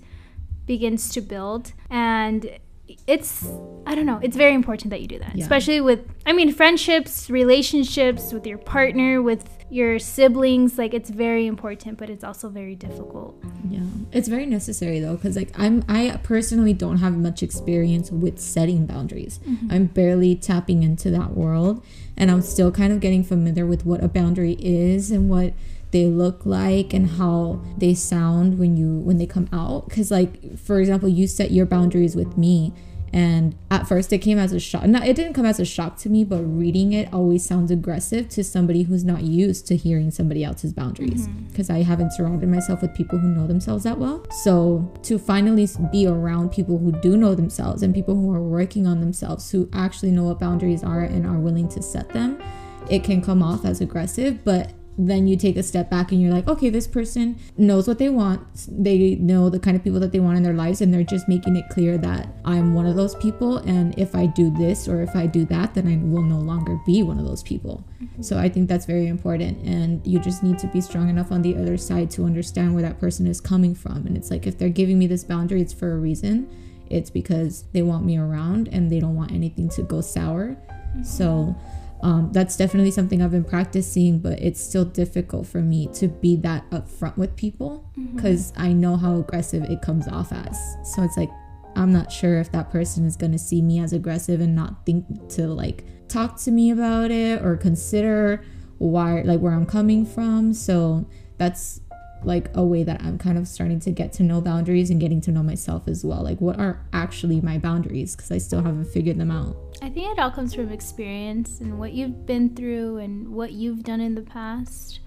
begins 0.65 1.09
to 1.09 1.21
build 1.21 1.73
and 1.89 2.59
it's 3.07 3.47
i 3.85 3.93
don't 3.93 4.05
know 4.05 4.19
it's 4.23 4.35
very 4.35 4.53
important 4.53 4.89
that 4.89 5.01
you 5.01 5.07
do 5.07 5.19
that 5.19 5.35
Yeah. 5.35 5.43
especially 5.43 5.79
with 5.81 5.99
i 6.25 6.31
mean 6.33 6.51
friendships 6.51 7.29
relationships 7.29 8.33
with 8.33 8.45
your 8.47 8.57
partner 8.57 9.21
with 9.21 9.47
your 9.69 9.99
siblings 9.99 10.77
like 10.77 10.93
it's 10.93 11.09
very 11.09 11.45
important 11.45 11.97
but 11.97 12.09
it's 12.09 12.23
also 12.23 12.49
very 12.49 12.75
difficult 12.75 13.35
Yeah, 13.69 13.81
it's 14.11 14.27
very 14.27 14.45
necessary 14.45 14.99
though, 14.99 15.15
because 15.15 15.35
like 15.35 15.51
I'm, 15.57 15.83
I 15.87 16.19
personally 16.23 16.73
don't 16.73 16.97
have 16.97 17.15
much 17.17 17.43
experience 17.43 18.11
with 18.11 18.39
setting 18.39 18.85
boundaries. 18.85 19.39
Mm-hmm. 19.39 19.71
I'm 19.71 19.85
barely 19.85 20.35
tapping 20.35 20.81
into 20.83 21.11
that 21.11 21.31
world, 21.35 21.83
and 22.17 22.31
I'm 22.31 22.41
still 22.41 22.71
kind 22.71 22.91
of 22.91 22.99
getting 22.99 23.23
familiar 23.23 23.65
with 23.65 23.85
what 23.85 24.03
a 24.03 24.07
boundary 24.07 24.53
is 24.59 25.11
and 25.11 25.29
what 25.29 25.53
they 25.91 26.05
look 26.05 26.45
like 26.45 26.93
and 26.93 27.11
how 27.11 27.61
they 27.77 27.93
sound 27.93 28.59
when 28.59 28.75
you 28.77 28.99
when 28.99 29.17
they 29.17 29.27
come 29.27 29.47
out. 29.53 29.87
Because 29.87 30.09
like 30.09 30.57
for 30.57 30.79
example, 30.79 31.09
you 31.09 31.27
set 31.27 31.51
your 31.51 31.65
boundaries 31.65 32.15
with 32.15 32.37
me. 32.37 32.73
And 33.13 33.55
at 33.71 33.87
first, 33.87 34.11
it 34.13 34.19
came 34.19 34.37
as 34.37 34.51
a 34.51 34.59
shock. 34.59 34.83
No, 34.85 35.01
it 35.01 35.15
didn't 35.15 35.33
come 35.33 35.45
as 35.45 35.59
a 35.59 35.65
shock 35.65 35.97
to 35.97 36.09
me, 36.09 36.23
but 36.23 36.41
reading 36.41 36.93
it 36.93 37.11
always 37.13 37.45
sounds 37.45 37.71
aggressive 37.71 38.29
to 38.29 38.43
somebody 38.43 38.83
who's 38.83 39.03
not 39.03 39.23
used 39.23 39.67
to 39.67 39.75
hearing 39.75 40.11
somebody 40.11 40.43
else's 40.43 40.73
boundaries. 40.73 41.27
Mm-hmm. 41.27 41.47
Because 41.47 41.69
I 41.69 41.83
haven't 41.83 42.13
surrounded 42.13 42.49
myself 42.49 42.81
with 42.81 42.93
people 42.93 43.17
who 43.17 43.29
know 43.29 43.47
themselves 43.47 43.83
that 43.83 43.97
well. 43.97 44.25
So 44.31 44.91
to 45.03 45.17
finally 45.17 45.67
be 45.91 46.07
around 46.07 46.51
people 46.51 46.77
who 46.77 46.91
do 46.91 47.17
know 47.17 47.35
themselves 47.35 47.83
and 47.83 47.93
people 47.93 48.15
who 48.15 48.31
are 48.33 48.41
working 48.41 48.87
on 48.87 48.99
themselves, 48.99 49.51
who 49.51 49.69
actually 49.73 50.11
know 50.11 50.23
what 50.23 50.39
boundaries 50.39 50.83
are 50.83 51.01
and 51.01 51.25
are 51.25 51.39
willing 51.39 51.67
to 51.69 51.81
set 51.81 52.09
them, 52.09 52.41
it 52.89 53.03
can 53.03 53.21
come 53.21 53.43
off 53.43 53.65
as 53.65 53.81
aggressive, 53.81 54.43
but 54.43 54.71
then 55.01 55.27
you 55.27 55.37
take 55.37 55.55
a 55.55 55.63
step 55.63 55.89
back 55.89 56.11
and 56.11 56.21
you're 56.21 56.33
like, 56.33 56.47
okay, 56.49 56.69
this 56.69 56.85
person 56.85 57.39
knows 57.57 57.87
what 57.87 57.99
they 57.99 58.09
want. 58.09 58.41
They 58.67 59.15
know 59.15 59.49
the 59.49 59.59
kind 59.59 59.77
of 59.77 59.83
people 59.83 60.01
that 60.01 60.11
they 60.11 60.19
want 60.19 60.35
in 60.35 60.43
their 60.43 60.53
lives, 60.53 60.81
and 60.81 60.93
they're 60.93 61.03
just 61.03 61.29
making 61.29 61.55
it 61.55 61.69
clear 61.69 61.97
that 61.99 62.27
I'm 62.43 62.73
one 62.73 62.85
of 62.85 62.97
those 62.97 63.15
people. 63.15 63.59
And 63.59 63.97
if 63.97 64.13
I 64.13 64.25
do 64.25 64.51
this 64.51 64.89
or 64.89 65.01
if 65.01 65.15
I 65.15 65.25
do 65.25 65.45
that, 65.45 65.73
then 65.73 65.87
I 65.87 65.95
will 66.05 66.21
no 66.21 66.39
longer 66.39 66.77
be 66.85 67.01
one 67.01 67.17
of 67.17 67.25
those 67.25 67.41
people. 67.41 67.85
Mm-hmm. 68.03 68.21
So 68.21 68.37
I 68.37 68.49
think 68.49 68.67
that's 68.67 68.85
very 68.85 69.07
important. 69.07 69.65
And 69.65 70.05
you 70.05 70.19
just 70.19 70.43
need 70.43 70.59
to 70.59 70.67
be 70.67 70.81
strong 70.81 71.09
enough 71.09 71.31
on 71.31 71.41
the 71.41 71.55
other 71.55 71.77
side 71.77 72.11
to 72.11 72.25
understand 72.25 72.73
where 72.73 72.83
that 72.83 72.99
person 72.99 73.25
is 73.25 73.39
coming 73.39 73.73
from. 73.73 74.05
And 74.05 74.17
it's 74.17 74.29
like, 74.29 74.47
if 74.47 74.57
they're 74.57 74.67
giving 74.67 74.99
me 74.99 75.07
this 75.07 75.23
boundary, 75.23 75.61
it's 75.61 75.73
for 75.73 75.93
a 75.93 75.97
reason. 75.97 76.49
It's 76.89 77.09
because 77.09 77.63
they 77.71 77.83
want 77.83 78.03
me 78.03 78.17
around 78.17 78.67
and 78.67 78.91
they 78.91 78.99
don't 78.99 79.15
want 79.15 79.31
anything 79.31 79.69
to 79.69 79.81
go 79.83 80.01
sour. 80.01 80.57
Mm-hmm. 80.57 81.03
So 81.03 81.55
um, 82.01 82.31
that's 82.31 82.55
definitely 82.55 82.91
something 82.91 83.21
I've 83.21 83.31
been 83.31 83.43
practicing, 83.43 84.19
but 84.19 84.39
it's 84.39 84.61
still 84.61 84.85
difficult 84.85 85.47
for 85.47 85.61
me 85.61 85.87
to 85.95 86.07
be 86.07 86.35
that 86.37 86.69
upfront 86.71 87.17
with 87.17 87.35
people 87.35 87.89
because 88.15 88.53
I 88.55 88.71
know 88.71 88.95
how 88.95 89.17
aggressive 89.17 89.63
it 89.63 89.81
comes 89.81 90.07
off 90.07 90.31
as. 90.31 90.57
So 90.83 91.03
it's 91.03 91.17
like, 91.17 91.29
I'm 91.75 91.91
not 91.91 92.11
sure 92.11 92.39
if 92.39 92.51
that 92.53 92.71
person 92.71 93.05
is 93.05 93.15
going 93.15 93.33
to 93.33 93.39
see 93.39 93.61
me 93.61 93.79
as 93.79 93.93
aggressive 93.93 94.39
and 94.41 94.55
not 94.55 94.85
think 94.85 95.05
to 95.29 95.47
like 95.47 95.83
talk 96.07 96.37
to 96.41 96.51
me 96.51 96.71
about 96.71 97.11
it 97.11 97.41
or 97.43 97.57
consider 97.57 98.43
why, 98.77 99.21
like, 99.21 99.41
where 99.41 99.53
I'm 99.53 99.65
coming 99.65 100.05
from. 100.05 100.53
So 100.53 101.07
that's 101.37 101.81
like 102.23 102.49
a 102.55 102.63
way 102.63 102.83
that 102.83 103.01
I'm 103.01 103.17
kind 103.17 103.37
of 103.37 103.47
starting 103.47 103.79
to 103.81 103.91
get 103.91 104.11
to 104.13 104.23
know 104.23 104.41
boundaries 104.41 104.89
and 104.89 104.99
getting 104.99 105.21
to 105.21 105.31
know 105.31 105.43
myself 105.43 105.87
as 105.87 106.03
well. 106.03 106.23
Like, 106.23 106.41
what 106.41 106.59
are 106.59 106.85
actually 106.93 107.41
my 107.41 107.57
boundaries? 107.57 108.15
Because 108.15 108.31
I 108.31 108.37
still 108.37 108.61
haven't 108.61 108.85
figured 108.85 109.17
them 109.17 109.31
out. 109.31 109.55
I 109.81 109.89
think 109.89 110.11
it 110.11 110.19
all 110.19 110.31
comes 110.31 110.53
from 110.53 110.71
experience 110.71 111.61
and 111.61 111.79
what 111.79 111.93
you've 111.93 112.25
been 112.25 112.55
through 112.55 112.97
and 112.97 113.29
what 113.29 113.53
you've 113.53 113.83
done 113.83 114.01
in 114.01 114.15
the 114.15 114.21
past. 114.21 114.99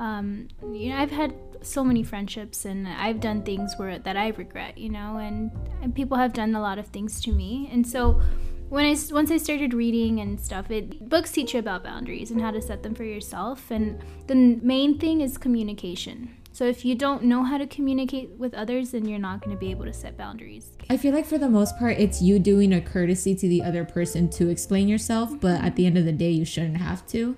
Um, 0.00 0.48
you 0.62 0.90
know, 0.90 0.96
I've 0.96 1.10
had 1.10 1.34
so 1.62 1.82
many 1.84 2.02
friendships 2.02 2.64
and 2.64 2.86
I've 2.86 3.20
done 3.20 3.42
things 3.42 3.74
where 3.76 3.98
that 3.98 4.16
I 4.16 4.28
regret, 4.28 4.76
you 4.76 4.90
know, 4.90 5.16
and, 5.18 5.50
and 5.82 5.94
people 5.94 6.16
have 6.16 6.32
done 6.32 6.54
a 6.54 6.60
lot 6.60 6.78
of 6.78 6.88
things 6.88 7.20
to 7.22 7.32
me. 7.32 7.68
And 7.72 7.86
so 7.86 8.20
when 8.68 8.84
I 8.84 8.96
once 9.12 9.30
I 9.30 9.36
started 9.36 9.72
reading 9.72 10.20
and 10.20 10.40
stuff, 10.40 10.70
it 10.70 11.08
books 11.08 11.30
teach 11.30 11.54
you 11.54 11.60
about 11.60 11.84
boundaries 11.84 12.30
and 12.30 12.40
how 12.40 12.50
to 12.50 12.60
set 12.60 12.82
them 12.82 12.94
for 12.94 13.04
yourself. 13.04 13.70
And 13.70 14.02
the 14.26 14.34
main 14.34 14.98
thing 14.98 15.20
is 15.20 15.38
communication. 15.38 16.34
So 16.56 16.64
if 16.64 16.86
you 16.86 16.94
don't 16.94 17.24
know 17.24 17.42
how 17.42 17.58
to 17.58 17.66
communicate 17.66 18.30
with 18.30 18.54
others, 18.54 18.92
then 18.92 19.04
you're 19.04 19.18
not 19.18 19.42
going 19.42 19.54
to 19.54 19.60
be 19.60 19.70
able 19.70 19.84
to 19.84 19.92
set 19.92 20.16
boundaries. 20.16 20.72
I 20.88 20.96
feel 20.96 21.12
like 21.12 21.26
for 21.26 21.36
the 21.36 21.50
most 21.50 21.78
part, 21.78 21.98
it's 21.98 22.22
you 22.22 22.38
doing 22.38 22.72
a 22.72 22.80
courtesy 22.80 23.34
to 23.34 23.46
the 23.46 23.62
other 23.62 23.84
person 23.84 24.30
to 24.30 24.48
explain 24.48 24.88
yourself, 24.88 25.38
but 25.38 25.62
at 25.62 25.76
the 25.76 25.84
end 25.84 25.98
of 25.98 26.06
the 26.06 26.12
day, 26.12 26.30
you 26.30 26.46
shouldn't 26.46 26.78
have 26.78 27.06
to. 27.08 27.36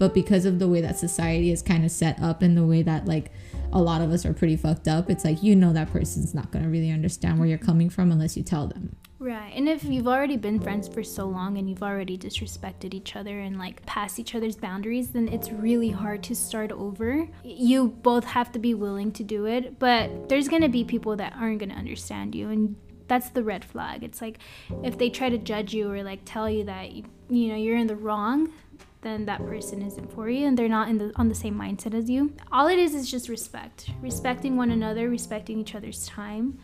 But 0.00 0.14
because 0.14 0.44
of 0.44 0.58
the 0.58 0.66
way 0.66 0.80
that 0.80 0.98
society 0.98 1.52
is 1.52 1.62
kind 1.62 1.84
of 1.84 1.92
set 1.92 2.20
up 2.20 2.42
and 2.42 2.56
the 2.56 2.66
way 2.66 2.82
that, 2.82 3.06
like, 3.06 3.30
a 3.72 3.80
lot 3.80 4.00
of 4.00 4.10
us 4.10 4.26
are 4.26 4.34
pretty 4.34 4.56
fucked 4.56 4.88
up, 4.88 5.08
it's 5.08 5.24
like 5.24 5.44
you 5.44 5.54
know 5.54 5.72
that 5.72 5.92
person's 5.92 6.34
not 6.34 6.50
going 6.50 6.64
to 6.64 6.68
really 6.68 6.90
understand 6.90 7.38
where 7.38 7.46
you're 7.46 7.58
coming 7.58 7.88
from 7.88 8.10
unless 8.10 8.36
you 8.36 8.42
tell 8.42 8.66
them. 8.66 8.96
Right. 9.18 9.52
And 9.54 9.68
if 9.68 9.82
you've 9.84 10.08
already 10.08 10.36
been 10.36 10.60
friends 10.60 10.88
for 10.88 11.02
so 11.02 11.26
long 11.26 11.56
and 11.56 11.70
you've 11.70 11.82
already 11.82 12.18
disrespected 12.18 12.92
each 12.92 13.16
other 13.16 13.40
and 13.40 13.58
like 13.58 13.84
passed 13.86 14.18
each 14.18 14.34
other's 14.34 14.56
boundaries, 14.56 15.08
then 15.08 15.28
it's 15.28 15.50
really 15.50 15.90
hard 15.90 16.22
to 16.24 16.34
start 16.34 16.70
over. 16.70 17.26
You 17.42 17.88
both 17.88 18.24
have 18.24 18.52
to 18.52 18.58
be 18.58 18.74
willing 18.74 19.12
to 19.12 19.24
do 19.24 19.46
it, 19.46 19.78
but 19.78 20.28
there's 20.28 20.48
going 20.48 20.62
to 20.62 20.68
be 20.68 20.84
people 20.84 21.16
that 21.16 21.34
aren't 21.38 21.60
going 21.60 21.70
to 21.70 21.76
understand 21.76 22.34
you 22.34 22.50
and 22.50 22.76
that's 23.08 23.30
the 23.30 23.42
red 23.42 23.64
flag. 23.64 24.02
It's 24.02 24.20
like 24.20 24.38
if 24.82 24.98
they 24.98 25.08
try 25.08 25.30
to 25.30 25.38
judge 25.38 25.72
you 25.72 25.90
or 25.90 26.02
like 26.02 26.20
tell 26.24 26.50
you 26.50 26.64
that 26.64 26.92
you, 26.92 27.04
know 27.30 27.56
you're 27.56 27.76
in 27.76 27.86
the 27.86 27.96
wrong, 27.96 28.52
then 29.00 29.24
that 29.26 29.38
person 29.46 29.80
isn't 29.82 30.12
for 30.12 30.28
you 30.28 30.46
and 30.46 30.58
they're 30.58 30.68
not 30.68 30.88
in 30.88 30.98
the 30.98 31.12
on 31.16 31.28
the 31.28 31.34
same 31.34 31.54
mindset 31.54 31.94
as 31.94 32.10
you. 32.10 32.34
All 32.52 32.66
it 32.66 32.78
is 32.78 32.94
is 32.94 33.10
just 33.10 33.28
respect. 33.28 33.90
Respecting 34.00 34.56
one 34.56 34.70
another, 34.70 35.08
respecting 35.08 35.58
each 35.58 35.74
other's 35.74 36.06
time. 36.06 36.58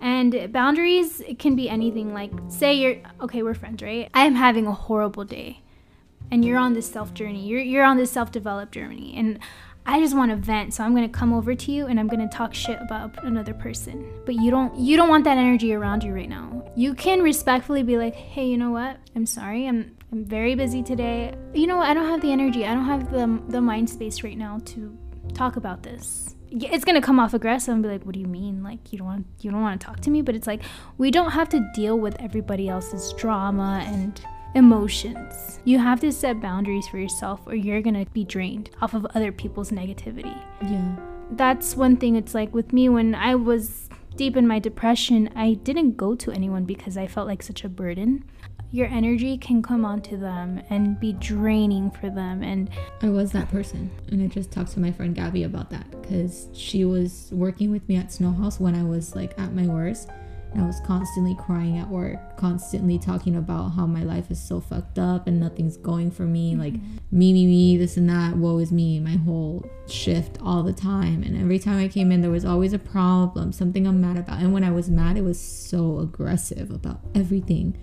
And 0.00 0.52
boundaries 0.52 1.22
can 1.38 1.56
be 1.56 1.68
anything 1.68 2.14
like 2.14 2.30
say 2.48 2.74
you're 2.74 2.96
okay, 3.20 3.42
we're 3.42 3.54
friends, 3.54 3.82
right? 3.82 4.08
I 4.14 4.24
am 4.26 4.34
having 4.34 4.66
a 4.66 4.72
horrible 4.72 5.24
day. 5.24 5.62
And 6.30 6.44
you're 6.44 6.58
on 6.58 6.74
this 6.74 6.90
self 6.90 7.14
journey. 7.14 7.46
You're 7.46 7.60
you're 7.60 7.84
on 7.84 7.96
this 7.96 8.10
self-developed 8.10 8.72
journey 8.72 9.14
and 9.16 9.38
I 9.90 10.00
just 10.00 10.14
want 10.14 10.30
to 10.30 10.36
vent, 10.36 10.74
so 10.74 10.84
I'm 10.84 10.94
gonna 10.94 11.08
come 11.08 11.32
over 11.32 11.54
to 11.54 11.72
you 11.72 11.86
and 11.86 11.98
I'm 11.98 12.08
gonna 12.08 12.28
talk 12.28 12.52
shit 12.52 12.78
about 12.78 13.24
another 13.24 13.54
person. 13.54 14.06
But 14.26 14.34
you 14.34 14.50
don't 14.50 14.78
you 14.78 14.98
don't 14.98 15.08
want 15.08 15.24
that 15.24 15.38
energy 15.38 15.72
around 15.72 16.04
you 16.04 16.12
right 16.12 16.28
now. 16.28 16.70
You 16.76 16.92
can 16.92 17.22
respectfully 17.22 17.82
be 17.82 17.96
like, 17.96 18.14
hey, 18.14 18.46
you 18.46 18.58
know 18.58 18.70
what? 18.70 18.98
I'm 19.16 19.24
sorry. 19.24 19.66
I'm 19.66 19.96
I'm 20.12 20.26
very 20.26 20.54
busy 20.54 20.82
today. 20.82 21.34
You 21.54 21.66
know 21.66 21.78
what? 21.78 21.88
I 21.88 21.94
don't 21.94 22.06
have 22.06 22.20
the 22.20 22.30
energy. 22.30 22.66
I 22.66 22.74
don't 22.74 22.84
have 22.84 23.10
the 23.10 23.40
the 23.48 23.62
mind 23.62 23.88
space 23.88 24.22
right 24.22 24.36
now 24.36 24.60
to 24.66 24.94
talk 25.32 25.56
about 25.56 25.82
this. 25.82 26.36
It's 26.50 26.84
gonna 26.84 27.00
come 27.00 27.20
off 27.20 27.34
aggressive 27.34 27.74
and 27.74 27.82
be 27.82 27.88
like, 27.88 28.04
"What 28.04 28.14
do 28.14 28.20
you 28.20 28.26
mean? 28.26 28.62
Like 28.62 28.92
you 28.92 28.98
don't 28.98 29.06
want 29.06 29.26
you 29.40 29.50
don't 29.50 29.60
want 29.60 29.80
to 29.80 29.86
talk 29.86 30.00
to 30.00 30.10
me?" 30.10 30.22
But 30.22 30.34
it's 30.34 30.46
like 30.46 30.62
we 30.96 31.10
don't 31.10 31.32
have 31.32 31.48
to 31.50 31.70
deal 31.74 31.98
with 31.98 32.16
everybody 32.20 32.68
else's 32.68 33.12
drama 33.14 33.84
and 33.86 34.20
emotions. 34.54 35.60
You 35.64 35.78
have 35.78 36.00
to 36.00 36.12
set 36.12 36.40
boundaries 36.40 36.88
for 36.88 36.98
yourself, 36.98 37.40
or 37.46 37.54
you're 37.54 37.82
gonna 37.82 38.06
be 38.12 38.24
drained 38.24 38.70
off 38.80 38.94
of 38.94 39.06
other 39.14 39.32
people's 39.32 39.70
negativity. 39.70 40.36
Yeah. 40.62 40.96
That's 41.32 41.76
one 41.76 41.96
thing. 41.96 42.16
It's 42.16 42.34
like 42.34 42.54
with 42.54 42.72
me 42.72 42.88
when 42.88 43.14
I 43.14 43.34
was 43.34 43.88
deep 44.16 44.36
in 44.36 44.48
my 44.48 44.58
depression, 44.58 45.30
I 45.36 45.54
didn't 45.54 45.96
go 45.96 46.14
to 46.16 46.32
anyone 46.32 46.64
because 46.64 46.96
I 46.96 47.06
felt 47.06 47.26
like 47.26 47.42
such 47.42 47.64
a 47.64 47.68
burden 47.68 48.24
your 48.70 48.86
energy 48.88 49.38
can 49.38 49.62
come 49.62 49.84
onto 49.84 50.18
them 50.18 50.60
and 50.68 51.00
be 51.00 51.12
draining 51.14 51.90
for 51.90 52.10
them 52.10 52.42
and 52.42 52.70
i 53.02 53.08
was 53.08 53.32
that 53.32 53.48
person 53.50 53.90
and 54.10 54.22
i 54.22 54.26
just 54.26 54.50
talked 54.50 54.72
to 54.72 54.80
my 54.80 54.92
friend 54.92 55.14
gabby 55.14 55.44
about 55.44 55.70
that 55.70 55.90
because 55.90 56.48
she 56.52 56.84
was 56.84 57.30
working 57.32 57.70
with 57.70 57.86
me 57.88 57.96
at 57.96 58.12
snow 58.12 58.32
house 58.32 58.60
when 58.60 58.74
i 58.74 58.82
was 58.82 59.14
like 59.14 59.38
at 59.38 59.52
my 59.52 59.66
worst 59.66 60.10
and 60.52 60.62
I 60.62 60.66
was 60.66 60.80
constantly 60.80 61.34
crying 61.34 61.76
at 61.78 61.88
work, 61.88 62.36
constantly 62.36 62.98
talking 62.98 63.36
about 63.36 63.70
how 63.70 63.86
my 63.86 64.02
life 64.02 64.30
is 64.30 64.40
so 64.40 64.60
fucked 64.60 64.98
up 64.98 65.26
and 65.26 65.38
nothing's 65.38 65.76
going 65.76 66.10
for 66.10 66.22
me. 66.22 66.52
Mm-hmm. 66.52 66.60
Like, 66.60 66.72
me, 67.10 67.32
me, 67.32 67.46
me, 67.46 67.76
this 67.76 67.96
and 67.96 68.08
that, 68.08 68.36
woe 68.36 68.58
is 68.58 68.72
me, 68.72 68.98
my 68.98 69.16
whole 69.16 69.68
shift 69.86 70.38
all 70.42 70.62
the 70.62 70.72
time. 70.72 71.22
And 71.22 71.38
every 71.38 71.58
time 71.58 71.78
I 71.78 71.88
came 71.88 72.10
in, 72.10 72.22
there 72.22 72.30
was 72.30 72.46
always 72.46 72.72
a 72.72 72.78
problem, 72.78 73.52
something 73.52 73.86
I'm 73.86 74.00
mad 74.00 74.16
about. 74.16 74.40
And 74.40 74.52
when 74.52 74.64
I 74.64 74.70
was 74.70 74.88
mad, 74.88 75.18
it 75.18 75.24
was 75.24 75.38
so 75.38 75.98
aggressive 75.98 76.70
about 76.70 77.00
everything. 77.14 77.76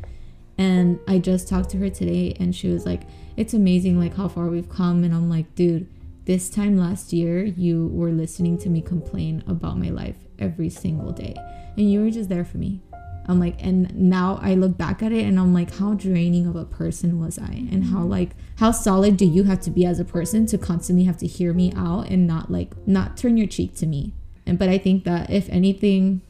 And 0.58 1.00
I 1.08 1.20
just 1.20 1.48
talked 1.48 1.70
to 1.72 1.78
her 1.78 1.90
today 1.90 2.36
and 2.40 2.56
she 2.56 2.70
was 2.70 2.86
like, 2.86 3.02
it's 3.36 3.54
amazing, 3.54 4.00
like, 4.00 4.16
how 4.16 4.28
far 4.30 4.48
we've 4.48 4.70
come. 4.70 5.04
And 5.04 5.14
I'm 5.14 5.30
like, 5.30 5.54
dude, 5.56 5.90
this 6.26 6.50
time 6.50 6.78
last 6.78 7.12
year, 7.12 7.44
you 7.44 7.88
were 7.88 8.12
listening 8.12 8.58
to 8.60 8.70
me 8.70 8.82
complain 8.82 9.44
about 9.48 9.78
my 9.78 9.90
life 9.90 10.16
every 10.40 10.70
single 10.70 11.12
day 11.12 11.36
and 11.78 11.92
you 11.92 12.02
were 12.02 12.10
just 12.10 12.30
there 12.30 12.46
for 12.46 12.58
me. 12.58 12.82
I'm 13.28 13.40
like, 13.40 13.56
and 13.60 13.94
now 13.96 14.40
I 14.42 14.54
look 14.54 14.78
back 14.78 15.02
at 15.02 15.12
it 15.12 15.26
and 15.26 15.40
I'm 15.40 15.54
like, 15.54 15.76
how 15.76 15.96
draining 15.96 16.46
of 16.46 16.56
a 16.56 16.66
person 16.66 17.20
was 17.20 17.40
I? 17.40 17.68
And 17.72 17.86
how, 17.86 18.00
mm-hmm. 18.00 18.10
like, 18.10 18.32
how 18.58 18.72
solid 18.72 19.18
do 19.18 19.26
you 19.26 19.44
have 19.44 19.62
to 19.62 19.72
be 19.72 19.86
as 19.86 20.00
a 20.00 20.06
person 20.06 20.46
to 20.48 20.58
constantly 20.58 21.06
have 21.06 21.18
to 21.18 21.28
hear 21.28 21.52
me 21.52 21.74
out 21.76 22.08
and 22.10 22.28
not, 22.28 22.52
like, 22.52 22.76
not 22.88 23.18
turn 23.18 23.36
your 23.36 23.48
cheek 23.48 23.76
to 23.78 23.88
me? 23.88 24.14
And, 24.46 24.60
but 24.60 24.70
I 24.70 24.78
think 24.78 25.06
that 25.06 25.32
if 25.32 25.50
anything, 25.50 26.22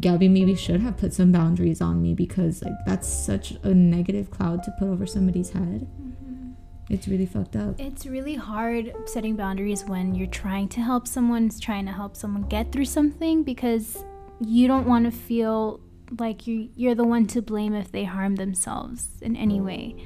Gabby 0.00 0.28
maybe 0.28 0.54
should 0.54 0.80
have 0.80 0.96
put 0.96 1.12
some 1.12 1.32
boundaries 1.32 1.80
on 1.80 2.02
me 2.02 2.14
because, 2.14 2.62
like, 2.62 2.74
that's 2.86 3.08
such 3.08 3.52
a 3.62 3.74
negative 3.74 4.30
cloud 4.30 4.62
to 4.64 4.70
put 4.78 4.88
over 4.88 5.06
somebody's 5.06 5.50
head. 5.50 5.86
Mm-hmm. 6.00 6.52
It's 6.88 7.08
really 7.08 7.26
fucked 7.26 7.56
up. 7.56 7.80
It's 7.80 8.06
really 8.06 8.34
hard 8.34 8.92
setting 9.06 9.36
boundaries 9.36 9.84
when 9.84 10.14
you're 10.14 10.26
trying 10.26 10.68
to 10.70 10.80
help 10.80 11.06
someone, 11.06 11.50
trying 11.60 11.86
to 11.86 11.92
help 11.92 12.16
someone 12.16 12.42
get 12.42 12.72
through 12.72 12.84
something 12.84 13.42
because 13.42 14.04
you 14.40 14.68
don't 14.68 14.86
want 14.86 15.04
to 15.04 15.10
feel 15.10 15.80
like 16.18 16.46
you 16.46 16.68
you're 16.76 16.94
the 16.94 17.04
one 17.04 17.26
to 17.26 17.42
blame 17.42 17.74
if 17.74 17.90
they 17.90 18.04
harm 18.04 18.36
themselves 18.36 19.08
in 19.20 19.34
any 19.36 19.60
way. 19.60 19.96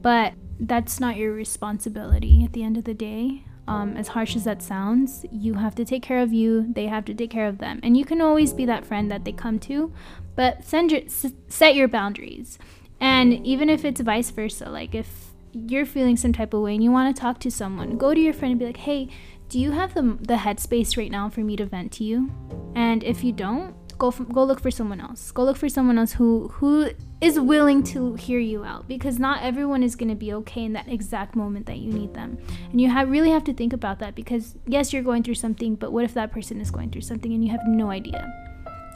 But 0.00 0.34
that's 0.60 1.00
not 1.00 1.16
your 1.16 1.32
responsibility 1.32 2.44
at 2.44 2.52
the 2.52 2.62
end 2.62 2.76
of 2.76 2.84
the 2.84 2.94
day. 2.94 3.44
Um, 3.68 3.98
as 3.98 4.08
harsh 4.08 4.34
as 4.34 4.44
that 4.44 4.62
sounds, 4.62 5.26
you 5.30 5.54
have 5.54 5.74
to 5.74 5.84
take 5.84 6.02
care 6.02 6.22
of 6.22 6.32
you. 6.32 6.72
They 6.72 6.86
have 6.86 7.04
to 7.04 7.14
take 7.14 7.30
care 7.30 7.46
of 7.46 7.58
them, 7.58 7.80
and 7.82 7.98
you 7.98 8.04
can 8.06 8.22
always 8.22 8.54
be 8.54 8.64
that 8.64 8.86
friend 8.86 9.10
that 9.10 9.26
they 9.26 9.32
come 9.32 9.58
to. 9.70 9.92
But 10.36 10.64
send 10.64 10.90
your, 10.90 11.02
set 11.48 11.74
your 11.74 11.86
boundaries, 11.86 12.58
and 12.98 13.46
even 13.46 13.68
if 13.68 13.84
it's 13.84 14.00
vice 14.00 14.30
versa, 14.30 14.70
like 14.70 14.94
if 14.94 15.34
you're 15.52 15.84
feeling 15.84 16.16
some 16.16 16.32
type 16.32 16.54
of 16.54 16.62
way 16.62 16.74
and 16.74 16.82
you 16.82 16.90
want 16.90 17.14
to 17.14 17.20
talk 17.20 17.40
to 17.40 17.50
someone, 17.50 17.98
go 17.98 18.14
to 18.14 18.20
your 18.20 18.32
friend 18.32 18.52
and 18.52 18.58
be 18.58 18.64
like, 18.64 18.78
"Hey, 18.78 19.08
do 19.50 19.60
you 19.60 19.72
have 19.72 19.92
the 19.92 20.16
the 20.32 20.36
headspace 20.36 20.96
right 20.96 21.10
now 21.10 21.28
for 21.28 21.40
me 21.40 21.54
to 21.56 21.66
vent 21.66 21.92
to 21.92 22.04
you?" 22.04 22.30
And 22.74 23.04
if 23.04 23.22
you 23.22 23.32
don't, 23.32 23.74
go 23.98 24.10
go 24.10 24.44
look 24.44 24.60
for 24.60 24.70
someone 24.70 25.00
else. 25.00 25.30
Go 25.32 25.44
look 25.44 25.56
for 25.56 25.68
someone 25.68 25.98
else 25.98 26.12
who 26.12 26.48
who 26.54 26.90
is 27.20 27.38
willing 27.38 27.82
to 27.82 28.14
hear 28.14 28.38
you 28.38 28.64
out 28.64 28.86
because 28.88 29.18
not 29.18 29.42
everyone 29.42 29.82
is 29.82 29.96
going 29.96 30.08
to 30.08 30.14
be 30.14 30.32
okay 30.32 30.64
in 30.64 30.72
that 30.72 30.88
exact 30.88 31.34
moment 31.34 31.66
that 31.66 31.78
you 31.78 31.92
need 31.92 32.14
them. 32.14 32.38
And 32.70 32.80
you 32.80 32.88
have 32.88 33.10
really 33.10 33.30
have 33.30 33.44
to 33.44 33.52
think 33.52 33.72
about 33.72 33.98
that 33.98 34.14
because 34.14 34.54
yes, 34.66 34.92
you're 34.92 35.02
going 35.02 35.24
through 35.24 35.34
something, 35.34 35.74
but 35.74 35.92
what 35.92 36.04
if 36.04 36.14
that 36.14 36.32
person 36.32 36.60
is 36.60 36.70
going 36.70 36.90
through 36.90 37.02
something 37.02 37.32
and 37.32 37.44
you 37.44 37.50
have 37.50 37.66
no 37.66 37.90
idea? 37.90 38.32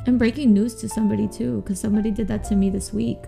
And 0.06 0.18
breaking 0.18 0.52
news 0.52 0.75
to 0.76 0.88
somebody 0.88 1.28
too 1.28 1.62
cuz 1.66 1.80
somebody 1.80 2.11
did 2.11 2.28
that 2.28 2.44
to 2.44 2.56
me 2.56 2.71
this 2.71 2.92
week. 2.92 3.18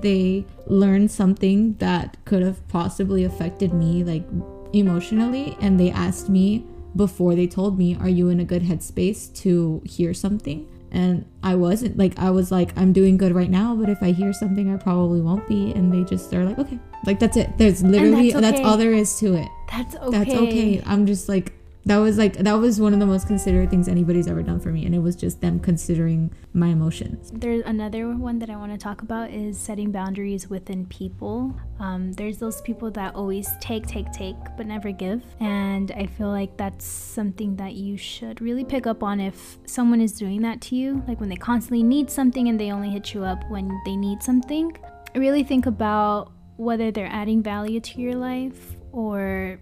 They 0.00 0.46
learned 0.66 1.10
something 1.10 1.74
that 1.78 2.16
could 2.24 2.42
have 2.42 2.66
possibly 2.68 3.24
affected 3.24 3.74
me 3.74 4.04
like 4.04 4.24
emotionally 4.72 5.56
and 5.60 5.80
they 5.80 5.90
asked 5.90 6.28
me 6.28 6.64
before 6.94 7.34
they 7.34 7.46
told 7.46 7.78
me, 7.78 7.96
Are 7.96 8.08
you 8.08 8.28
in 8.28 8.40
a 8.40 8.44
good 8.44 8.62
headspace 8.62 9.32
to 9.42 9.82
hear 9.84 10.14
something? 10.14 10.66
And 10.90 11.24
I 11.42 11.54
wasn't 11.54 11.98
like 11.98 12.18
I 12.18 12.30
was 12.30 12.50
like 12.50 12.76
I'm 12.76 12.92
doing 12.92 13.16
good 13.16 13.34
right 13.34 13.50
now, 13.50 13.74
but 13.74 13.88
if 13.88 14.02
I 14.02 14.12
hear 14.12 14.32
something, 14.32 14.72
I 14.72 14.76
probably 14.76 15.20
won't 15.20 15.46
be. 15.48 15.72
And 15.72 15.92
they 15.92 16.08
just 16.08 16.30
they're 16.30 16.44
like, 16.44 16.58
okay, 16.58 16.78
like 17.06 17.18
that's 17.18 17.36
it. 17.36 17.56
There's 17.58 17.82
literally 17.82 18.32
that's, 18.32 18.36
okay. 18.36 18.40
that's 18.40 18.66
all 18.66 18.76
there 18.76 18.92
is 18.92 19.18
to 19.20 19.34
it. 19.34 19.48
That's 19.70 19.96
okay. 19.96 20.18
That's 20.18 20.30
okay. 20.30 20.82
I'm 20.86 21.06
just 21.06 21.28
like 21.28 21.52
that 21.86 21.96
was 21.96 22.18
like 22.18 22.34
that 22.34 22.52
was 22.54 22.80
one 22.80 22.92
of 22.92 23.00
the 23.00 23.06
most 23.06 23.26
considerate 23.26 23.70
things 23.70 23.88
anybody's 23.88 24.26
ever 24.26 24.42
done 24.42 24.60
for 24.60 24.70
me 24.70 24.84
and 24.84 24.94
it 24.94 24.98
was 24.98 25.16
just 25.16 25.40
them 25.40 25.58
considering 25.58 26.30
my 26.52 26.68
emotions. 26.68 27.30
There's 27.34 27.62
another 27.64 28.08
one 28.14 28.38
that 28.40 28.50
i 28.50 28.56
want 28.56 28.72
to 28.72 28.78
talk 28.78 29.02
about 29.02 29.30
is 29.30 29.58
setting 29.58 29.90
boundaries 29.90 30.50
within 30.50 30.86
people. 30.86 31.54
Um, 31.80 32.12
there's 32.12 32.38
those 32.38 32.60
people 32.62 32.90
that 32.92 33.14
always 33.14 33.48
take 33.60 33.86
take 33.86 34.10
take 34.12 34.36
but 34.56 34.66
never 34.66 34.90
give 34.90 35.22
and 35.40 35.92
i 35.92 36.06
feel 36.06 36.28
like 36.28 36.56
that's 36.56 36.84
something 36.84 37.54
that 37.56 37.74
you 37.74 37.96
should 37.96 38.40
really 38.40 38.64
pick 38.64 38.86
up 38.86 39.02
on 39.02 39.20
if 39.20 39.58
someone 39.64 40.00
is 40.00 40.12
doing 40.12 40.42
that 40.42 40.60
to 40.62 40.76
you 40.76 41.02
like 41.06 41.20
when 41.20 41.28
they 41.28 41.36
constantly 41.36 41.82
need 41.82 42.10
something 42.10 42.48
and 42.48 42.58
they 42.58 42.72
only 42.72 42.90
hit 42.90 43.14
you 43.14 43.24
up 43.24 43.48
when 43.48 43.80
they 43.84 43.96
need 43.96 44.22
something. 44.22 44.76
Really 45.14 45.42
think 45.42 45.66
about 45.66 46.32
whether 46.56 46.90
they're 46.90 47.06
adding 47.10 47.42
value 47.42 47.80
to 47.80 48.00
your 48.00 48.14
life 48.14 48.76
or 48.92 49.60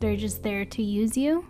they're 0.00 0.16
just 0.16 0.42
there 0.42 0.64
to 0.64 0.82
use 0.82 1.16
you. 1.16 1.46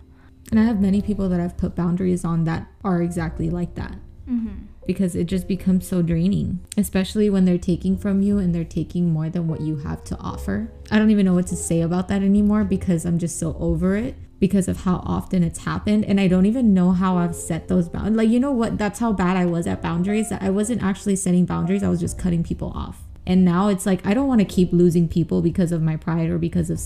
And 0.51 0.59
I 0.59 0.65
have 0.65 0.81
many 0.81 1.03
people 1.03 1.29
that 1.29 1.41
I've 1.41 1.57
put 1.57 1.75
boundaries 1.75 2.25
on 2.25 2.45
that 2.45 2.67
are 2.83 3.03
exactly 3.03 3.51
like 3.51 3.75
that. 3.75 3.97
Mm-hmm. 4.29 4.65
Because 4.87 5.15
it 5.15 5.25
just 5.25 5.47
becomes 5.47 5.87
so 5.87 6.01
draining, 6.01 6.61
especially 6.77 7.29
when 7.29 7.45
they're 7.45 7.59
taking 7.59 7.99
from 7.99 8.23
you 8.23 8.39
and 8.39 8.55
they're 8.55 8.65
taking 8.65 9.11
more 9.11 9.29
than 9.29 9.47
what 9.47 9.61
you 9.61 9.77
have 9.79 10.03
to 10.05 10.17
offer. 10.19 10.73
I 10.91 10.99
don't 10.99 11.11
even 11.11 11.27
know 11.27 11.35
what 11.35 11.47
to 11.49 11.57
say 11.57 11.83
about 11.83 12.09
that 12.09 12.23
anymore 12.23 12.65
because 12.65 13.05
I'm 13.05 13.19
just 13.19 13.39
so 13.39 13.55
over 13.59 13.97
it 13.97 14.17
because 14.41 14.67
of 14.67 14.85
how 14.85 15.03
often 15.05 15.43
it's 15.43 15.65
happened. 15.65 16.07
And 16.07 16.19
I 16.19 16.27
don't 16.27 16.47
even 16.47 16.73
know 16.73 16.93
how 16.93 17.19
I've 17.19 17.35
set 17.35 17.69
those 17.69 17.91
boundaries. 17.91 18.17
Like, 18.17 18.29
you 18.31 18.41
know 18.41 18.53
what? 18.53 18.79
That's 18.79 18.99
how 18.99 19.13
bad 19.13 19.37
I 19.37 19.45
was 19.45 19.67
at 19.67 19.83
boundaries. 19.83 20.31
That 20.31 20.43
I 20.43 20.49
wasn't 20.49 20.83
actually 20.83 21.17
setting 21.17 21.45
boundaries, 21.45 21.83
I 21.83 21.91
was 21.91 22.01
just 22.01 22.19
cutting 22.19 22.43
people 22.43 22.73
off. 22.75 23.03
And 23.27 23.45
now 23.45 23.69
it's 23.69 23.85
like, 23.85 24.07
I 24.07 24.15
don't 24.15 24.27
want 24.27 24.41
to 24.41 24.47
keep 24.47 24.73
losing 24.73 25.07
people 25.07 25.43
because 25.43 25.71
of 25.71 25.83
my 25.83 25.97
pride 25.97 26.31
or 26.31 26.39
because 26.39 26.71
of 26.71 26.81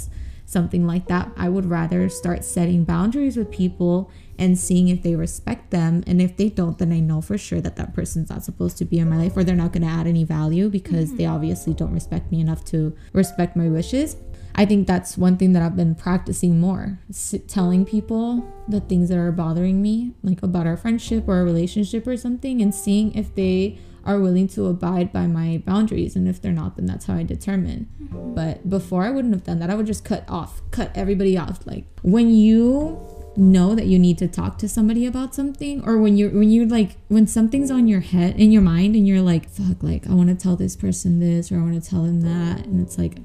something 0.52 0.87
like 0.87 1.09
that. 1.09 1.32
I 1.37 1.49
would 1.49 1.66
rather 1.66 2.09
start 2.09 2.44
setting 2.44 2.85
boundaries 2.85 3.37
with 3.37 3.50
people 3.50 4.11
and 4.38 4.59
seeing 4.59 4.88
if 4.88 5.02
they 5.02 5.16
respect 5.16 5.71
them. 5.71 6.04
And 6.06 6.21
if 6.21 6.37
they 6.37 6.49
don't, 6.49 6.78
then 6.78 6.92
I 6.92 7.00
know 7.00 7.21
for 7.21 7.38
sure 7.38 7.61
that 7.61 7.76
that 7.76 7.94
person's 7.94 8.30
not 8.30 8.44
supposed 8.44 8.76
to 8.78 8.85
be 8.85 8.99
in 8.99 9.09
my 9.09 9.16
life 9.16 9.37
or 9.37 9.44
they're 9.44 9.56
not 9.56 9.73
going 9.73 9.82
to 9.82 9.88
add 9.88 10.06
any 10.06 10.25
value 10.25 10.68
because 10.68 11.09
mm-hmm. 11.09 11.16
they 11.16 11.26
obviously 11.26 11.75
don't 11.75 11.92
respect 11.92 12.30
me 12.30 12.40
enough 12.40 12.64
to 12.66 12.94
respect 13.12 13.56
my 13.56 13.68
wishes. 13.68 14.16
I 14.54 14.66
think 14.66 14.87
that's 14.87 15.16
one 15.16 15.38
thing 15.38 15.54
that 15.54 15.62
I've 15.62 15.76
been 15.76 15.94
practicing 15.94 16.61
more 16.61 16.99
S- 17.09 17.35
telling 17.49 17.87
people 17.87 18.47
the 18.68 18.80
things 18.80 19.09
that 19.09 19.16
are 19.16 19.32
bothering 19.32 19.80
me, 19.80 20.12
like 20.23 20.42
about 20.42 20.66
our 20.66 20.76
friendship 20.76 21.26
or 21.26 21.37
our 21.37 21.44
relationship 21.44 22.06
or 22.06 22.18
something, 22.18 22.61
and 22.61 22.75
seeing 22.75 23.14
if 23.14 23.35
they 23.35 23.78
are 24.04 24.21
willing 24.21 24.49
to 24.49 24.66
abide 24.66 25.12
by 25.12 25.26
my 25.26 25.62
boundaries. 25.64 26.16
And 26.16 26.28
if 26.28 26.40
they're 26.40 26.52
not, 26.52 26.76
then 26.76 26.87
that's 26.87 27.06
how 27.06 27.14
I 27.14 27.23
determine. 27.23 27.88
Mm-hmm. 28.02 28.35
But 28.35 28.68
before, 28.68 29.04
I 29.04 29.11
wouldn't 29.11 29.35
have 29.35 29.44
done 29.44 29.59
that. 29.61 29.71
I 29.71 29.75
would 29.75 29.87
just 29.87 30.04
cut 30.04 30.25
off, 30.28 30.61
cut 30.71 30.90
everybody 30.94 31.37
off. 31.38 31.66
Like 31.66 31.85
when 32.02 32.30
you 32.30 33.09
know 33.35 33.75
that 33.75 33.87
you 33.87 33.99
need 33.99 34.18
to 34.18 34.28
talk 34.28 34.59
to 34.59 34.68
somebody 34.68 35.06
about 35.06 35.35
something 35.35 35.82
or 35.87 35.97
when 35.97 36.18
you're 36.18 36.28
when 36.28 36.50
you're 36.50 36.66
like 36.66 36.99
when 37.09 37.26
something's 37.26 37.71
on 37.71 37.88
your 37.88 38.00
head 38.00 38.38
in 38.38 38.52
your 38.52 38.61
mind 38.61 38.94
and 38.94 39.09
you're 39.09 39.23
like 39.23 39.49
fuck 39.49 39.82
like 39.82 40.06
i 40.06 40.12
want 40.12 40.28
to 40.28 40.35
tell 40.35 40.54
this 40.54 40.76
person 40.76 41.18
this 41.18 41.50
or 41.50 41.56
i 41.56 41.62
want 41.62 41.82
to 41.82 41.90
tell 41.90 42.02
them 42.02 42.21
that 42.21 42.66
and 42.66 42.78
it's 42.78 42.99
like 42.99 43.16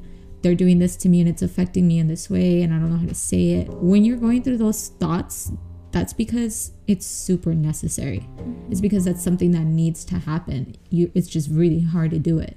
they're 0.41 0.55
doing 0.55 0.79
this 0.79 0.95
to 0.95 1.09
me 1.09 1.19
and 1.19 1.29
it's 1.29 1.41
affecting 1.41 1.87
me 1.87 1.99
in 1.99 2.07
this 2.07 2.29
way 2.29 2.61
and 2.61 2.73
I 2.73 2.77
don't 2.77 2.91
know 2.91 2.97
how 2.97 3.07
to 3.07 3.15
say 3.15 3.51
it. 3.51 3.69
When 3.69 4.05
you're 4.05 4.17
going 4.17 4.43
through 4.43 4.57
those 4.57 4.89
thoughts, 4.89 5.51
that's 5.97 6.13
because 6.13 6.73
it's 6.87 7.07
super 7.07 7.55
necessary. 7.55 8.27
It's 8.69 8.81
because 8.81 9.05
that's 9.05 9.23
something 9.23 9.49
that 9.51 9.63
needs 9.65 10.05
to 10.05 10.19
happen. 10.19 10.75
You 10.91 11.11
it's 11.15 11.27
just 11.27 11.49
really 11.49 11.81
hard 11.81 12.11
to 12.11 12.19
do 12.19 12.37
it. 12.37 12.55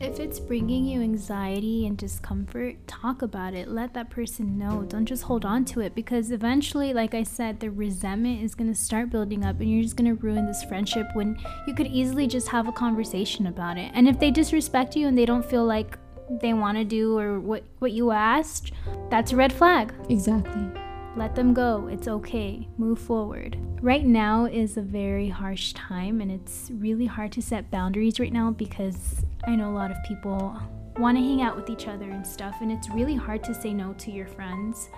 If 0.00 0.20
it's 0.20 0.38
bringing 0.38 0.86
you 0.86 1.02
anxiety 1.02 1.86
and 1.86 1.98
discomfort, 1.98 2.76
talk 2.86 3.20
about 3.20 3.52
it. 3.52 3.68
Let 3.68 3.94
that 3.94 4.08
person 4.10 4.56
know. 4.56 4.84
Don't 4.84 5.04
just 5.04 5.24
hold 5.24 5.44
on 5.44 5.64
to 5.66 5.80
it 5.80 5.94
because 5.94 6.30
eventually, 6.30 6.94
like 6.94 7.14
I 7.14 7.24
said, 7.24 7.60
the 7.60 7.70
resentment 7.70 8.42
is 8.42 8.54
going 8.54 8.72
to 8.72 8.78
start 8.78 9.10
building 9.10 9.44
up 9.44 9.60
and 9.60 9.70
you're 9.70 9.82
just 9.82 9.96
going 9.96 10.16
to 10.16 10.22
ruin 10.22 10.46
this 10.46 10.64
friendship 10.64 11.08
when 11.14 11.36
you 11.66 11.74
could 11.74 11.88
easily 11.88 12.26
just 12.26 12.48
have 12.48 12.68
a 12.68 12.72
conversation 12.72 13.48
about 13.48 13.76
it. 13.76 13.90
And 13.92 14.08
if 14.08 14.18
they 14.20 14.30
disrespect 14.30 14.96
you 14.96 15.08
and 15.08 15.18
they 15.18 15.26
don't 15.26 15.44
feel 15.44 15.64
like 15.64 15.98
they 16.40 16.54
want 16.54 16.78
to 16.78 16.84
do 16.84 17.18
or 17.18 17.40
what 17.40 17.64
what 17.80 17.92
you 17.92 18.12
asked, 18.12 18.72
that's 19.10 19.32
a 19.32 19.36
red 19.36 19.52
flag. 19.52 19.92
Exactly. 20.08 20.87
Let 21.16 21.34
them 21.34 21.52
go. 21.54 21.88
It's 21.88 22.08
okay. 22.08 22.68
Move 22.76 22.98
forward. 22.98 23.56
Right 23.80 24.04
now 24.04 24.44
is 24.44 24.76
a 24.76 24.82
very 24.82 25.28
harsh 25.28 25.72
time 25.72 26.20
and 26.20 26.30
it's 26.30 26.70
really 26.74 27.06
hard 27.06 27.32
to 27.32 27.42
set 27.42 27.70
boundaries 27.70 28.20
right 28.20 28.32
now 28.32 28.50
because 28.50 29.24
I 29.46 29.56
know 29.56 29.70
a 29.70 29.72
lot 29.72 29.90
of 29.90 29.96
people 30.06 30.60
want 30.98 31.16
to 31.16 31.22
hang 31.22 31.42
out 31.42 31.56
with 31.56 31.70
each 31.70 31.88
other 31.88 32.10
and 32.10 32.26
stuff 32.26 32.56
and 32.60 32.70
it's 32.70 32.88
really 32.90 33.14
hard 33.14 33.42
to 33.44 33.54
say 33.54 33.72
no 33.72 33.94
to 33.94 34.10
your 34.10 34.26
friends. 34.26 34.90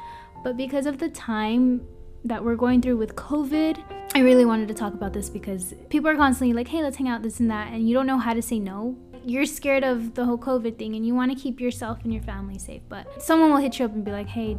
But 0.42 0.56
because 0.56 0.86
of 0.86 0.98
the 0.98 1.08
time 1.10 1.86
that 2.24 2.42
we're 2.44 2.56
going 2.56 2.82
through 2.82 2.96
with 2.96 3.16
COVID, 3.16 3.82
I 4.14 4.20
really 4.20 4.44
wanted 4.44 4.68
to 4.68 4.74
talk 4.74 4.94
about 4.94 5.12
this 5.12 5.30
because 5.30 5.74
people 5.88 6.08
are 6.10 6.16
constantly 6.16 6.54
like, 6.54 6.68
hey, 6.68 6.82
let's 6.82 6.96
hang 6.96 7.08
out, 7.08 7.22
this 7.22 7.40
and 7.40 7.50
that, 7.50 7.72
and 7.72 7.88
you 7.88 7.94
don't 7.94 8.06
know 8.06 8.18
how 8.18 8.34
to 8.34 8.42
say 8.42 8.58
no 8.58 8.96
you're 9.24 9.46
scared 9.46 9.84
of 9.84 10.14
the 10.14 10.24
whole 10.24 10.38
COVID 10.38 10.78
thing 10.78 10.94
and 10.94 11.06
you 11.06 11.14
want 11.14 11.30
to 11.30 11.40
keep 11.40 11.60
yourself 11.60 11.98
and 12.04 12.12
your 12.12 12.22
family 12.22 12.58
safe, 12.58 12.82
but 12.88 13.22
someone 13.22 13.50
will 13.50 13.58
hit 13.58 13.78
you 13.78 13.84
up 13.84 13.92
and 13.92 14.04
be 14.04 14.10
like, 14.10 14.26
hey, 14.26 14.56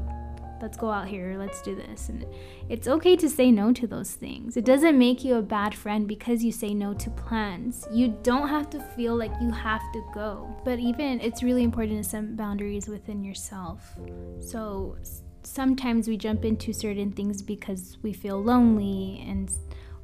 let's 0.62 0.78
go 0.78 0.90
out 0.90 1.08
here, 1.08 1.36
let's 1.38 1.62
do 1.62 1.76
this. 1.76 2.10
And 2.10 2.26
it's 2.70 2.88
okay 2.88 3.16
to 3.16 3.30
say 3.30 3.52
no 3.52 3.74
to 3.74 3.88
those 3.88 4.12
things. 4.12 4.58
It 4.58 4.66
doesn't 4.66 4.98
make 4.98 5.24
you 5.24 5.36
a 5.36 5.42
bad 5.42 5.74
friend 5.74 6.08
because 6.08 6.44
you 6.44 6.52
say 6.52 6.74
no 6.74 6.94
to 6.94 7.10
plans. 7.10 7.88
You 7.92 8.18
don't 8.24 8.48
have 8.48 8.70
to 8.72 8.80
feel 8.80 9.16
like 9.16 9.32
you 9.42 9.52
have 9.52 9.82
to 9.94 10.04
go. 10.14 10.56
But 10.64 10.80
even 10.80 11.20
it's 11.22 11.44
really 11.44 11.64
important 11.64 12.04
to 12.04 12.10
set 12.10 12.36
boundaries 12.36 12.88
within 12.88 13.24
yourself. 13.24 13.96
So 14.40 14.98
sometimes 15.44 16.08
we 16.08 16.18
jump 16.18 16.46
into 16.46 16.74
certain 16.74 17.12
things 17.12 17.42
because 17.42 17.98
we 18.02 18.14
feel 18.14 18.42
lonely 18.42 19.24
and 19.28 19.52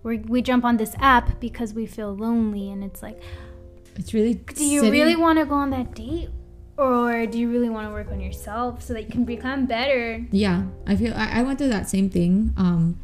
we 0.03 0.17
we 0.19 0.41
jump 0.41 0.65
on 0.65 0.77
this 0.77 0.95
app 0.99 1.39
because 1.39 1.73
we 1.73 1.85
feel 1.85 2.15
lonely 2.15 2.71
and 2.71 2.83
it's 2.83 3.01
like 3.01 3.21
it's 3.95 4.13
really. 4.13 4.35
Do 4.35 4.65
you 4.65 4.81
sitting... 4.81 4.93
really 4.93 5.15
want 5.15 5.39
to 5.39 5.45
go 5.45 5.55
on 5.55 5.69
that 5.71 5.93
date? 5.95 6.29
Or 6.77 7.25
do 7.25 7.39
you 7.39 7.49
really 7.49 7.69
want 7.69 7.87
to 7.87 7.91
work 7.91 8.11
on 8.11 8.19
yourself 8.19 8.83
so 8.83 8.93
that 8.93 9.03
you 9.03 9.09
can 9.09 9.25
become 9.25 9.65
better? 9.65 10.25
Yeah, 10.31 10.63
I 10.85 10.95
feel 10.95 11.13
I, 11.15 11.39
I 11.39 11.43
went 11.43 11.57
through 11.57 11.69
that 11.69 11.89
same 11.89 12.09
thing 12.09 12.53
um, 12.55 12.99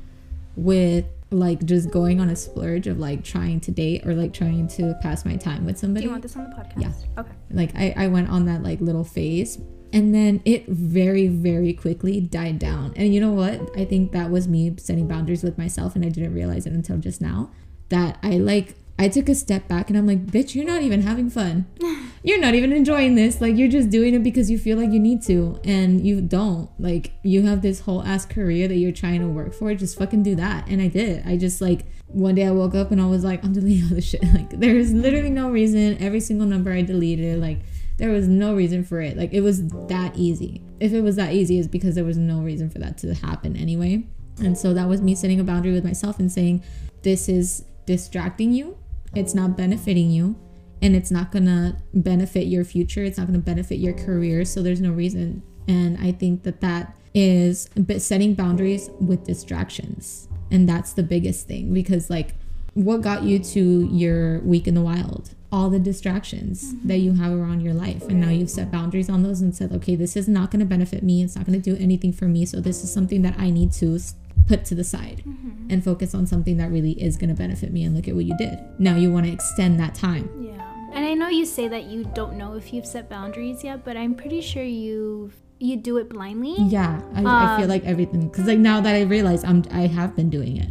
with 0.55 1.05
like 1.31 1.65
just 1.65 1.89
going 1.89 2.21
on 2.21 2.29
a 2.29 2.35
splurge 2.35 2.85
of 2.85 2.99
like 2.99 3.23
trying 3.23 3.59
to 3.61 3.71
date 3.71 4.05
or 4.05 4.13
like 4.13 4.33
trying 4.33 4.67
to 4.67 4.93
pass 5.01 5.25
my 5.25 5.35
time 5.35 5.65
with 5.65 5.79
somebody. 5.79 6.01
Do 6.01 6.05
you 6.05 6.11
want 6.11 6.21
this 6.21 6.35
on 6.35 6.43
the 6.43 6.55
podcast? 6.55 6.81
Yeah. 6.81 7.21
Okay. 7.21 7.31
Like 7.49 7.75
I, 7.75 7.93
I 7.97 8.07
went 8.07 8.29
on 8.29 8.45
that 8.45 8.61
like 8.61 8.79
little 8.79 9.03
phase 9.03 9.59
and 9.91 10.13
then 10.13 10.41
it 10.45 10.67
very 10.67 11.27
very 11.27 11.73
quickly 11.73 12.21
died 12.21 12.59
down. 12.59 12.93
And 12.95 13.13
you 13.13 13.19
know 13.19 13.31
what? 13.31 13.59
I 13.75 13.85
think 13.85 14.11
that 14.11 14.29
was 14.29 14.47
me 14.47 14.75
setting 14.77 15.07
boundaries 15.07 15.43
with 15.43 15.57
myself 15.57 15.95
and 15.95 16.05
I 16.05 16.09
didn't 16.09 16.35
realize 16.35 16.67
it 16.67 16.73
until 16.73 16.99
just 16.99 17.21
now 17.21 17.49
that 17.89 18.19
I 18.21 18.37
like 18.37 18.75
I 18.97 19.09
took 19.09 19.27
a 19.27 19.35
step 19.35 19.67
back 19.67 19.89
and 19.89 19.97
I'm 19.97 20.05
like, 20.05 20.27
bitch, 20.27 20.53
you're 20.53 20.65
not 20.65 20.81
even 20.83 21.01
having 21.01 21.29
fun. 21.29 21.65
You're 22.25 22.39
not 22.39 22.55
even 22.55 22.71
enjoying 22.71 23.15
this. 23.15 23.41
Like, 23.41 23.57
you're 23.57 23.67
just 23.67 23.89
doing 23.89 24.13
it 24.13 24.23
because 24.23 24.49
you 24.49 24.57
feel 24.57 24.77
like 24.77 24.91
you 24.91 24.99
need 24.99 25.21
to, 25.23 25.59
and 25.65 26.07
you 26.07 26.21
don't. 26.21 26.69
Like, 26.79 27.11
you 27.21 27.41
have 27.41 27.61
this 27.61 27.81
whole 27.81 28.01
ass 28.01 28.25
career 28.25 28.69
that 28.69 28.77
you're 28.77 28.93
trying 28.93 29.19
to 29.19 29.27
work 29.27 29.53
for. 29.53 29.75
Just 29.75 29.97
fucking 29.97 30.23
do 30.23 30.33
that. 30.35 30.65
And 30.69 30.81
I 30.81 30.87
did. 30.87 31.27
I 31.27 31.35
just, 31.35 31.59
like, 31.59 31.81
one 32.07 32.35
day 32.35 32.45
I 32.47 32.51
woke 32.51 32.75
up 32.75 32.91
and 32.91 33.01
I 33.01 33.07
was 33.07 33.25
like, 33.25 33.43
I'm 33.43 33.51
deleting 33.51 33.89
all 33.89 33.95
this 33.95 34.05
shit. 34.05 34.23
Like, 34.33 34.51
there's 34.51 34.93
literally 34.93 35.31
no 35.31 35.49
reason. 35.49 36.01
Every 36.01 36.21
single 36.21 36.47
number 36.47 36.71
I 36.71 36.81
deleted, 36.81 37.41
like, 37.41 37.59
there 37.97 38.11
was 38.11 38.29
no 38.29 38.55
reason 38.55 38.85
for 38.85 39.01
it. 39.01 39.17
Like, 39.17 39.33
it 39.33 39.41
was 39.41 39.67
that 39.87 40.15
easy. 40.15 40.63
If 40.79 40.93
it 40.93 41.01
was 41.01 41.17
that 41.17 41.33
easy, 41.33 41.59
it's 41.59 41.67
because 41.67 41.95
there 41.95 42.05
was 42.05 42.17
no 42.17 42.39
reason 42.39 42.69
for 42.69 42.79
that 42.79 42.97
to 42.99 43.13
happen 43.15 43.57
anyway. 43.57 44.07
And 44.39 44.57
so 44.57 44.73
that 44.73 44.87
was 44.87 45.01
me 45.01 45.13
setting 45.13 45.41
a 45.41 45.43
boundary 45.43 45.73
with 45.73 45.83
myself 45.83 46.19
and 46.19 46.31
saying, 46.31 46.63
this 47.01 47.27
is 47.27 47.65
distracting 47.85 48.53
you 48.53 48.77
it's 49.15 49.33
not 49.33 49.57
benefiting 49.57 50.09
you 50.09 50.35
and 50.81 50.95
it's 50.95 51.11
not 51.11 51.31
going 51.31 51.45
to 51.45 51.77
benefit 51.93 52.45
your 52.45 52.63
future 52.63 53.03
it's 53.03 53.17
not 53.17 53.27
going 53.27 53.39
to 53.39 53.45
benefit 53.45 53.77
your 53.77 53.93
career 53.93 54.43
so 54.45 54.61
there's 54.61 54.81
no 54.81 54.91
reason. 54.91 55.43
And 55.67 55.97
i 55.99 56.11
think 56.11 56.43
that 56.43 56.61
that 56.61 56.95
is 57.13 57.69
setting 57.97 58.33
boundaries 58.33 58.89
with 58.99 59.23
distractions 59.23 60.27
and 60.51 60.67
that's 60.67 60.93
the 60.93 61.03
biggest 61.03 61.47
thing 61.47 61.73
because 61.73 62.09
like 62.09 62.35
what 62.73 63.01
got 63.01 63.23
you 63.23 63.37
to 63.37 63.87
your 63.91 64.39
week 64.39 64.67
in 64.67 64.73
the 64.73 64.81
wild? 64.81 65.35
All 65.51 65.69
the 65.69 65.79
distractions 65.79 66.73
mm-hmm. 66.73 66.87
that 66.87 66.97
you 66.97 67.13
have 67.13 67.31
around 67.31 67.61
your 67.61 67.75
life 67.75 68.03
and 68.03 68.19
now 68.19 68.29
you've 68.29 68.49
set 68.49 68.71
boundaries 68.71 69.09
on 69.09 69.21
those 69.21 69.41
and 69.41 69.55
said 69.55 69.71
okay 69.71 69.95
this 69.95 70.15
is 70.15 70.27
not 70.27 70.49
going 70.49 70.59
to 70.61 70.65
benefit 70.65 71.03
me 71.03 71.23
it's 71.23 71.35
not 71.35 71.45
going 71.45 71.61
to 71.61 71.75
do 71.75 71.79
anything 71.81 72.11
for 72.11 72.25
me 72.25 72.43
so 72.43 72.59
this 72.59 72.83
is 72.83 72.91
something 72.91 73.21
that 73.21 73.35
i 73.37 73.51
need 73.51 73.71
to 73.71 73.99
put 74.47 74.65
to 74.65 74.75
the 74.75 74.83
side 74.83 75.23
mm-hmm. 75.25 75.67
and 75.69 75.83
focus 75.83 76.13
on 76.13 76.27
something 76.27 76.57
that 76.57 76.69
really 76.71 76.91
is 77.01 77.17
going 77.17 77.29
to 77.29 77.35
benefit 77.35 77.71
me 77.71 77.83
and 77.83 77.95
look 77.95 78.07
at 78.07 78.15
what 78.15 78.25
you 78.25 78.35
did. 78.37 78.59
Now 78.79 78.95
you 78.95 79.11
want 79.11 79.25
to 79.25 79.31
extend 79.31 79.79
that 79.79 79.95
time. 79.95 80.29
Yeah. 80.41 80.51
And 80.93 81.05
I 81.05 81.13
know 81.13 81.29
you 81.29 81.45
say 81.45 81.67
that 81.67 81.85
you 81.85 82.03
don't 82.13 82.37
know 82.37 82.53
if 82.53 82.73
you've 82.73 82.85
set 82.85 83.09
boundaries 83.09 83.63
yet, 83.63 83.83
but 83.83 83.97
I'm 83.97 84.13
pretty 84.13 84.41
sure 84.41 84.63
you've 84.63 85.35
you 85.59 85.77
do 85.77 85.97
it 85.97 86.09
blindly. 86.09 86.55
Yeah, 86.59 87.01
I, 87.15 87.19
um, 87.19 87.27
I 87.27 87.55
feel 87.55 87.63
um, 87.63 87.69
like 87.69 87.85
everything 87.85 88.27
because 88.27 88.45
like 88.45 88.59
now 88.59 88.81
that 88.81 88.95
I 88.95 89.01
realize 89.01 89.43
I'm 89.43 89.63
I 89.71 89.87
have 89.87 90.15
been 90.15 90.29
doing 90.29 90.57
it 90.57 90.69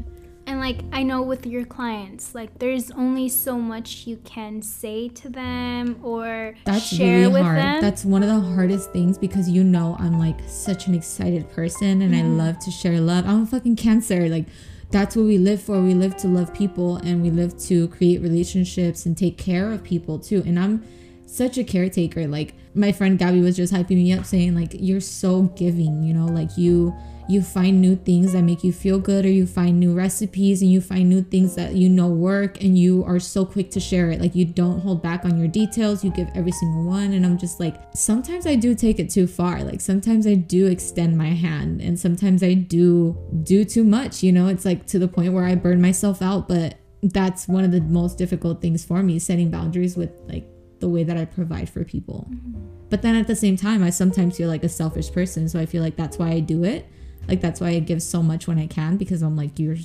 and 0.52 0.60
like 0.60 0.80
i 0.92 1.02
know 1.02 1.20
with 1.22 1.44
your 1.46 1.64
clients 1.64 2.34
like 2.34 2.58
there's 2.58 2.90
only 2.92 3.28
so 3.28 3.58
much 3.58 4.06
you 4.06 4.16
can 4.18 4.62
say 4.62 5.08
to 5.08 5.28
them 5.28 5.98
or 6.02 6.54
that's 6.64 6.86
share 6.86 7.20
really 7.20 7.32
with 7.32 7.42
hard. 7.42 7.58
them. 7.58 7.80
that's 7.80 8.04
one 8.04 8.22
of 8.22 8.28
the 8.28 8.40
hardest 8.54 8.92
things 8.92 9.18
because 9.18 9.48
you 9.48 9.64
know 9.64 9.96
i'm 9.98 10.18
like 10.18 10.38
such 10.46 10.86
an 10.86 10.94
excited 10.94 11.50
person 11.50 12.02
and 12.02 12.14
mm-hmm. 12.14 12.40
i 12.40 12.44
love 12.44 12.58
to 12.58 12.70
share 12.70 13.00
love. 13.00 13.26
I'm 13.26 13.42
a 13.42 13.46
fucking 13.46 13.76
cancer. 13.76 14.28
Like 14.28 14.46
that's 14.90 15.16
what 15.16 15.24
we 15.24 15.38
live 15.38 15.62
for. 15.62 15.80
We 15.80 15.94
live 15.94 16.16
to 16.18 16.28
love 16.28 16.52
people 16.52 16.96
and 16.96 17.22
we 17.22 17.30
live 17.30 17.58
to 17.60 17.88
create 17.88 18.20
relationships 18.20 19.06
and 19.06 19.16
take 19.16 19.38
care 19.38 19.72
of 19.72 19.82
people 19.82 20.18
too. 20.18 20.42
And 20.46 20.58
i'm 20.58 20.84
such 21.26 21.56
a 21.56 21.64
caretaker. 21.64 22.26
Like 22.26 22.54
my 22.74 22.92
friend 22.92 23.18
gabby 23.18 23.40
was 23.40 23.56
just 23.56 23.72
hyping 23.72 23.96
me 23.96 24.12
up 24.12 24.24
saying 24.26 24.54
like 24.54 24.72
you're 24.74 25.00
so 25.00 25.42
giving 25.42 26.02
you 26.02 26.14
know? 26.14 26.26
Like 26.26 26.56
you 26.56 26.94
you 27.28 27.42
find 27.42 27.80
new 27.80 27.96
things 27.96 28.32
that 28.32 28.42
make 28.42 28.64
you 28.64 28.72
feel 28.72 28.98
good 28.98 29.24
or 29.24 29.30
you 29.30 29.46
find 29.46 29.78
new 29.78 29.94
recipes 29.94 30.62
and 30.62 30.70
you 30.70 30.80
find 30.80 31.08
new 31.08 31.22
things 31.22 31.54
that 31.54 31.74
you 31.74 31.88
know 31.88 32.08
work 32.08 32.62
and 32.62 32.78
you 32.78 33.04
are 33.04 33.20
so 33.20 33.44
quick 33.44 33.70
to 33.70 33.80
share 33.80 34.10
it. 34.10 34.20
Like 34.20 34.34
you 34.34 34.44
don't 34.44 34.80
hold 34.80 35.02
back 35.02 35.24
on 35.24 35.38
your 35.38 35.48
details. 35.48 36.04
You 36.04 36.10
give 36.10 36.28
every 36.34 36.52
single 36.52 36.84
one. 36.84 37.12
And 37.12 37.24
i'm 37.24 37.38
just 37.38 37.60
like 37.60 37.76
sometimes 37.94 38.46
i 38.46 38.54
do 38.54 38.74
take 38.74 38.98
it 38.98 39.10
too 39.10 39.26
far. 39.26 39.62
Like 39.62 39.80
sometimes 39.80 40.26
i 40.26 40.34
do 40.34 40.66
extend 40.66 41.16
my 41.16 41.28
hand 41.28 41.80
and 41.80 41.98
sometimes 41.98 42.42
i 42.42 42.54
do 42.54 43.16
do 43.42 43.64
too 43.64 43.84
much 43.84 44.22
you 44.22 44.32
know? 44.32 44.48
It's 44.48 44.64
like 44.64 44.86
to 44.88 44.98
the 44.98 45.08
point 45.08 45.32
where 45.32 45.44
i 45.44 45.54
burn 45.54 45.80
myself 45.80 46.22
out 46.22 46.48
but 46.48 46.78
that's 47.02 47.48
one 47.48 47.64
of 47.64 47.72
the 47.72 47.80
most 47.80 48.16
difficult 48.16 48.60
things 48.62 48.84
for 48.84 49.02
me 49.02 49.18
setting 49.18 49.50
boundaries 49.50 49.96
with 49.96 50.12
like 50.26 50.46
the 50.80 50.88
way 50.88 51.02
that 51.02 51.16
i 51.16 51.24
provide 51.24 51.68
for 51.68 51.84
people. 51.84 52.28
Mm-hmm. 52.30 52.88
but 52.90 53.02
then 53.02 53.16
at 53.16 53.26
the 53.26 53.36
same 53.36 53.56
time 53.56 53.82
i 53.82 53.90
sometimes 53.90 54.36
feel 54.36 54.48
like 54.48 54.64
a 54.64 54.68
selfish 54.68 55.10
person 55.10 55.48
so 55.48 55.58
i 55.58 55.66
feel 55.66 55.82
like 55.82 55.96
that's 55.96 56.18
why 56.18 56.30
i 56.30 56.40
do 56.40 56.64
it 56.64 56.88
like 57.28 57.40
that's 57.40 57.60
why 57.60 57.68
I 57.68 57.78
give 57.80 58.02
so 58.02 58.22
much 58.22 58.46
when 58.46 58.58
I 58.58 58.66
can 58.66 58.96
because 58.96 59.22
I'm 59.22 59.36
like 59.36 59.58
you're 59.58 59.76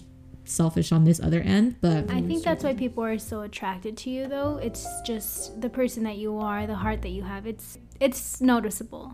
selfish 0.45 0.93
on 0.93 1.03
this 1.03 1.19
other 1.19 1.41
end 1.41 1.75
but 1.81 2.09
i 2.09 2.21
think 2.21 2.41
that's 2.41 2.63
why 2.63 2.73
people 2.73 3.03
are 3.03 3.19
so 3.19 3.41
attracted 3.41 3.97
to 3.97 4.09
you 4.09 4.29
though 4.29 4.57
it's 4.63 4.87
just 5.01 5.59
the 5.59 5.69
person 5.69 6.03
that 6.03 6.15
you 6.15 6.37
are 6.37 6.65
the 6.65 6.73
heart 6.73 7.01
that 7.01 7.09
you 7.09 7.21
have 7.21 7.45
it's 7.45 7.77
it's 7.99 8.39
noticeable 8.39 9.13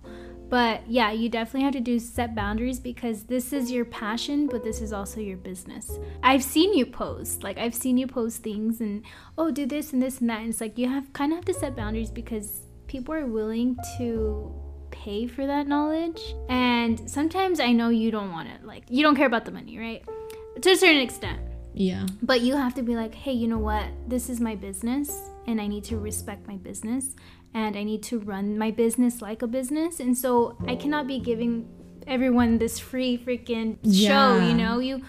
But 0.53 0.87
yeah, 0.87 1.11
you 1.11 1.29
definitely 1.29 1.63
have 1.63 1.73
to 1.73 1.79
do 1.79 1.97
set 1.97 2.35
boundaries 2.35 2.79
because 2.79 3.23
this 3.23 3.53
is 3.53 3.71
your 3.71 3.85
passion, 3.85 4.45
but 4.45 4.63
this 4.63 4.81
is 4.81 4.93
also 4.93 5.19
your 5.19 5.37
business. 5.37 5.97
I've 6.21 6.43
seen 6.43 6.75
you 6.75 6.85
post, 6.85 7.41
like 7.41 7.57
I've 7.57 7.73
seen 7.73 7.97
you 7.97 8.05
post 8.05 8.43
things 8.43 8.79
and 8.79 9.03
oh, 9.35 9.49
do 9.49 9.65
this 9.65 9.93
and 9.93 10.01
this 10.03 10.21
and 10.21 10.29
that. 10.29 10.41
And 10.41 10.49
it's 10.49 10.61
like 10.61 10.77
you 10.77 10.87
have 10.89 11.11
kind 11.13 11.31
of 11.31 11.37
have 11.37 11.45
to 11.45 11.55
set 11.55 11.75
boundaries 11.75 12.11
because 12.11 12.61
people 12.85 13.15
are 13.15 13.25
willing 13.25 13.77
to 13.97 14.53
pay 14.93 15.27
for 15.27 15.45
that 15.45 15.67
knowledge. 15.67 16.35
And 16.47 17.09
sometimes 17.09 17.59
I 17.59 17.71
know 17.71 17.89
you 17.89 18.11
don't 18.11 18.31
want 18.31 18.47
it. 18.49 18.63
Like 18.63 18.83
you 18.89 19.03
don't 19.03 19.15
care 19.15 19.25
about 19.27 19.45
the 19.45 19.51
money, 19.51 19.77
right? 19.77 20.03
To 20.61 20.69
a 20.69 20.77
certain 20.77 21.01
extent. 21.01 21.39
Yeah. 21.73 22.05
But 22.21 22.41
you 22.41 22.55
have 22.55 22.75
to 22.75 22.83
be 22.83 22.95
like, 22.95 23.15
hey, 23.15 23.33
you 23.33 23.47
know 23.47 23.57
what? 23.57 23.85
This 24.07 24.29
is 24.29 24.39
my 24.39 24.55
business 24.55 25.11
and 25.47 25.59
I 25.59 25.67
need 25.67 25.83
to 25.85 25.97
respect 25.97 26.47
my 26.47 26.57
business 26.57 27.15
and 27.53 27.75
I 27.75 27.83
need 27.83 28.03
to 28.03 28.19
run 28.19 28.57
my 28.57 28.71
business 28.71 29.21
like 29.21 29.41
a 29.41 29.47
business. 29.47 29.99
And 29.99 30.15
so 30.17 30.55
I 30.67 30.75
cannot 30.75 31.07
be 31.07 31.19
giving 31.19 31.67
everyone 32.07 32.57
this 32.57 32.79
free 32.79 33.17
freaking 33.17 33.77
Yeah. 33.83 34.09
show, 34.39 34.47
you 34.47 34.53
know? 34.53 34.79
You 34.79 35.01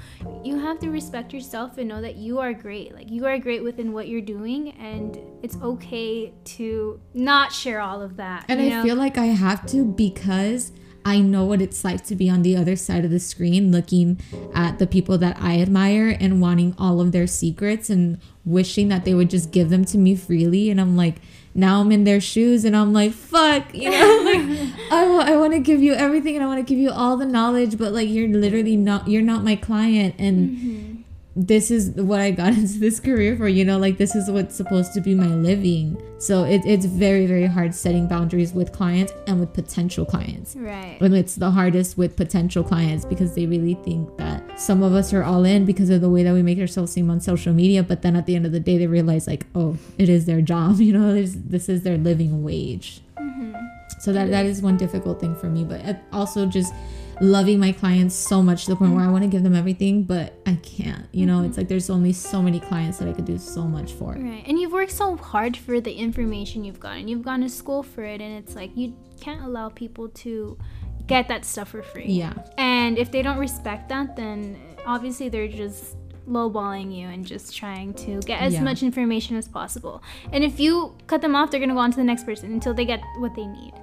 you 0.45 0.59
have 0.59 0.79
to 0.81 0.91
respect 0.91 1.33
yourself 1.33 1.79
and 1.79 1.89
know 1.89 2.01
that 2.01 2.17
you 2.17 2.39
are 2.39 2.53
great. 2.53 2.95
Like 2.95 3.11
you 3.11 3.27
are 3.27 3.39
great 3.39 3.63
within 3.63 3.93
what 3.93 4.09
you're 4.09 4.21
doing 4.21 4.71
and 4.73 5.19
it's 5.43 5.57
okay 5.63 6.33
to 6.57 7.01
not 7.15 7.53
share 7.53 7.81
all 7.81 8.03
of 8.03 8.17
that. 8.17 8.45
And 8.49 8.61
I 8.61 8.69
know? 8.69 8.83
feel 8.83 8.97
like 8.97 9.17
I 9.19 9.27
have 9.27 9.67
to 9.67 9.85
because 9.85 10.73
I 11.07 11.21
know 11.21 11.45
what 11.45 11.61
it's 11.61 11.85
like 11.85 12.05
to 12.07 12.17
be 12.17 12.31
on 12.31 12.41
the 12.43 12.57
other 12.57 12.77
side 12.77 13.05
of 13.05 13.11
the 13.11 13.21
screen 13.21 13.71
looking 13.71 14.19
at 14.55 14.79
the 14.79 14.87
people 14.87 15.19
that 15.19 15.37
I 15.39 15.61
admire 15.61 16.17
and 16.19 16.41
wanting 16.41 16.75
all 16.79 17.01
of 17.01 17.13
their 17.13 17.27
secrets 17.27 17.91
and 17.91 18.19
wishing 18.45 18.89
that 18.89 19.05
they 19.05 19.13
would 19.13 19.29
just 19.29 19.51
give 19.51 19.69
them 19.69 19.85
to 19.87 19.99
me 19.99 20.17
freely. 20.17 20.71
And 20.71 20.81
I'm 20.81 20.97
like, 20.97 21.17
now 21.55 21.81
I'm 21.81 21.93
in 21.93 22.05
their 22.05 22.21
shoes 22.21 22.65
and 22.65 22.77
I'm 22.77 22.93
like, 22.93 23.13
fuck, 23.13 23.73
you 23.73 23.91
know, 23.91 24.23
like 24.25 24.73
I 24.91 25.09
want, 25.09 25.29
I 25.29 25.37
want 25.37 25.53
to 25.53 25.61
give 25.61 25.81
you 25.83 25.95
everything 25.95 26.35
and 26.35 26.45
I 26.45 26.49
want 26.49 26.59
to 26.59 26.65
give 26.65 26.79
you 26.79 26.91
all 26.91 27.17
the 27.17 27.27
knowledge, 27.27 27.79
but 27.79 27.93
like 27.93 28.09
you're 28.09 28.29
literally 28.29 28.77
not, 28.77 29.07
you're 29.07 29.23
not 29.23 29.45
my 29.45 29.55
client. 29.55 30.17
And 30.19 30.51
mm-hmm. 30.51 30.94
This 31.37 31.71
is 31.71 31.91
what 31.91 32.21
I 32.21 32.31
got 32.31 32.53
into 32.55 32.79
this 32.79 33.01
career 33.01 33.37
for, 33.37 33.49
you 33.49 33.65
know, 33.65 33.79
like 33.79 33.99
this 33.99 34.15
is 34.15 34.31
what's 34.31 34.55
supposed 34.55 34.95
to 34.95 35.01
be 35.01 35.15
my 35.15 35.27
living. 35.27 36.01
So 36.19 36.45
it, 36.45 36.63
it's 36.65 36.87
very, 36.87 37.27
very 37.27 37.47
hard 37.47 37.75
setting 37.75 38.07
boundaries 38.07 38.53
with 38.53 38.73
clients 38.73 39.13
and 39.27 39.41
with 39.41 39.53
potential 39.53 40.07
clients. 40.07 40.57
Right. 40.57 40.97
And 41.01 41.15
it's 41.15 41.35
the 41.35 41.51
hardest 41.51 41.99
with 41.99 42.17
potential 42.17 42.63
clients 42.63 43.05
because 43.05 43.35
they 43.35 43.47
really 43.47 43.75
think 43.75 44.17
that 44.17 44.59
some 44.59 44.83
of 44.83 44.95
us 44.95 45.13
are 45.13 45.25
all 45.25 45.45
in 45.45 45.65
because 45.65 45.91
of 45.91 46.01
the 46.01 46.09
way 46.09 46.23
that 46.23 46.33
we 46.33 46.43
make 46.43 46.59
ourselves 46.59 46.93
seem 46.93 47.11
on 47.11 47.21
social 47.21 47.53
media. 47.53 47.83
But 47.83 48.03
then 48.03 48.17
at 48.17 48.27
the 48.27 48.37
end 48.37 48.47
of 48.47 48.53
the 48.53 48.61
day, 48.61 48.79
they 48.79 48.87
realize, 48.87 49.27
like, 49.27 49.47
oh, 49.55 49.77
it 49.99 50.09
is 50.09 50.27
their 50.27 50.41
job, 50.41 50.77
you 50.81 50.93
know, 50.93 51.13
this, 51.13 51.37
this 51.37 51.69
is 51.69 51.83
their 51.83 51.99
living 51.99 52.43
wage. 52.45 53.03
Mm-hmm. 53.19 53.55
So 54.01 54.13
that, 54.13 54.31
that 54.31 54.47
is 54.47 54.63
one 54.63 54.77
difficult 54.77 55.21
thing 55.21 55.35
for 55.35 55.47
me. 55.47 55.65
But 55.65 56.03
also 56.13 56.47
just 56.47 56.73
loving 57.21 57.59
my 57.59 57.73
clients 57.73 58.15
so 58.15 58.43
much 58.43 58.65
to 58.65 58.71
the 58.71 58.77
point 58.77 58.93
where 58.93 59.01
I 59.01 59.05
mm-hmm. 59.05 59.13
want 59.13 59.25
to 59.25 59.29
give 59.29 59.43
them 59.43 59.55
everything, 59.55 60.05
but 60.05 60.35
I 60.47 60.57
can't. 60.57 61.07
You 61.13 61.27
know, 61.27 61.41
it's 61.41 61.53
mm-hmm. 61.53 61.61
like 61.61 61.69
there's 61.69 61.91
only 61.91 62.13
so 62.13 62.43
many 62.43 62.61
clients 62.61 62.99
that 62.99 63.09
I 63.09 63.13
could 63.13 63.25
do 63.25 63.39
so 63.39 63.63
much 63.63 63.93
for. 63.93 64.13
Right. 64.13 64.45
And 64.47 64.59
you've 64.59 64.73
worked 64.73 64.93
so 64.93 65.17
hard 65.17 65.57
for 65.57 65.81
the 65.81 65.93
information 65.93 66.65
you've 66.65 66.81
gotten. 66.81 67.09
You've 67.09 67.23
gone 67.23 67.41
to 67.43 67.49
school 67.49 67.83
for 67.83 68.03
it, 68.03 68.21
and 68.21 68.37
it's 68.39 68.55
like 68.55 68.77
you 68.77 68.97
can't 69.21 69.43
allow 69.43 69.69
people 69.69 70.09
to 70.09 70.59
get 71.07 71.29
that 71.29 71.45
stuff 71.45 71.69
for 71.71 71.83
free. 71.83 72.07
Yeah. 72.07 72.35
And 72.57 72.99
if 72.99 73.11
they 73.11 73.23
don't 73.23 73.39
respect 73.39 73.89
that, 73.91 74.17
then 74.17 74.61
obviously 74.87 75.29
they're 75.29 75.49
just 75.49 75.97
lowballing 76.29 76.97
you 76.97 77.07
and 77.07 77.27
just 77.27 77.55
trying 77.55 77.93
to 77.93 78.21
get 78.21 78.41
as 78.41 78.55
Yeah. 78.55 78.63
much 78.63 78.83
information 78.83 79.37
as 79.37 79.47
possible. 79.47 80.03
And 80.33 80.43
if 80.43 80.59
you 80.59 80.97
cut 81.07 81.21
them 81.21 81.35
off, 81.37 81.51
they're 81.51 81.61
going 81.61 81.69
to 81.69 81.75
go 81.75 81.81
on 81.81 81.91
to 81.91 81.97
the 81.97 82.05
next 82.05 82.25
person 82.25 82.53
until 82.53 82.75
they 82.75 82.85
get 82.85 83.03
what 83.19 83.35
they 83.35 83.47
need. 83.47 83.75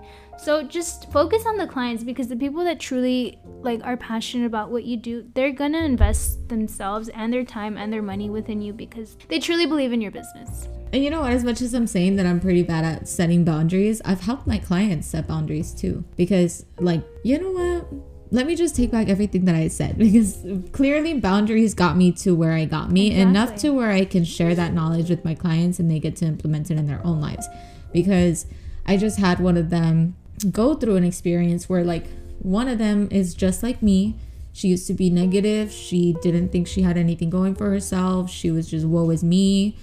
So 0.41 0.63
just 0.63 1.11
focus 1.11 1.45
on 1.45 1.57
the 1.57 1.67
clients 1.67 2.03
because 2.03 2.27
the 2.27 2.35
people 2.35 2.63
that 2.63 2.79
truly 2.79 3.39
like 3.61 3.79
are 3.83 3.95
passionate 3.95 4.47
about 4.47 4.71
what 4.71 4.85
you 4.85 4.97
do, 4.97 5.29
they're 5.35 5.51
going 5.51 5.73
to 5.73 5.83
invest 5.83 6.49
themselves 6.49 7.09
and 7.09 7.31
their 7.31 7.43
time 7.43 7.77
and 7.77 7.93
their 7.93 8.01
money 8.01 8.27
within 8.31 8.59
you 8.59 8.73
because 8.73 9.17
they 9.27 9.37
truly 9.37 9.67
believe 9.67 9.93
in 9.93 10.01
your 10.01 10.09
business. 10.09 10.67
And 10.93 11.03
you 11.03 11.11
know 11.11 11.21
what? 11.21 11.31
As 11.31 11.43
much 11.43 11.61
as 11.61 11.75
I'm 11.75 11.85
saying 11.85 12.15
that 12.15 12.25
I'm 12.25 12.39
pretty 12.39 12.63
bad 12.63 12.83
at 12.83 13.07
setting 13.07 13.45
boundaries, 13.45 14.01
I've 14.03 14.21
helped 14.21 14.47
my 14.47 14.57
clients 14.57 15.05
set 15.05 15.27
boundaries 15.27 15.75
too. 15.75 16.03
Because, 16.17 16.65
like, 16.79 17.03
you 17.23 17.39
know 17.39 17.51
what? 17.51 18.03
Let 18.31 18.47
me 18.47 18.55
just 18.55 18.75
take 18.75 18.89
back 18.89 19.09
everything 19.09 19.45
that 19.45 19.53
I 19.55 19.67
said 19.67 19.95
because 19.99 20.43
clearly 20.71 21.19
boundaries 21.19 21.75
got 21.75 21.97
me 21.97 22.13
to 22.13 22.33
where 22.35 22.53
I 22.53 22.65
got 22.65 22.89
me 22.89 23.11
enough 23.11 23.51
Exactly. 23.51 23.69
to 23.69 23.75
where 23.75 23.91
I 23.91 24.05
can 24.05 24.23
share 24.23 24.55
that 24.55 24.73
knowledge 24.73 25.11
with 25.11 25.23
my 25.23 25.35
clients 25.35 25.77
and 25.77 25.91
they 25.91 25.99
get 25.99 26.15
to 26.17 26.25
implement 26.25 26.71
it 26.71 26.79
in 26.79 26.87
their 26.87 27.05
own 27.05 27.21
lives. 27.21 27.47
Because 27.93 28.47
I 28.87 28.97
just 28.97 29.19
had 29.19 29.39
one 29.39 29.57
of 29.57 29.69
them 29.69 30.15
go 30.43 30.75
through 30.75 30.95
an 30.95 31.03
experience 31.03 31.69
where, 31.69 31.83
like, 31.83 32.07
one 32.39 32.67
of 32.67 32.77
them 32.77 33.07
is 33.11 33.33
just 33.33 33.61
like 33.63 33.81
me. 33.81 34.15
She 34.53 34.67
used 34.67 34.87
to 34.87 34.93
be 34.93 35.09
negative. 35.09 35.71
She 35.71 36.15
didn't 36.21 36.49
think 36.49 36.67
she 36.67 36.81
had 36.81 36.97
anything 36.97 37.29
going 37.29 37.55
for 37.55 37.69
herself. 37.69 38.29
She 38.29 38.51
was 38.51 38.69
just, 38.69 38.85
woe 38.85 39.09
is 39.09 39.23
me 39.23 39.77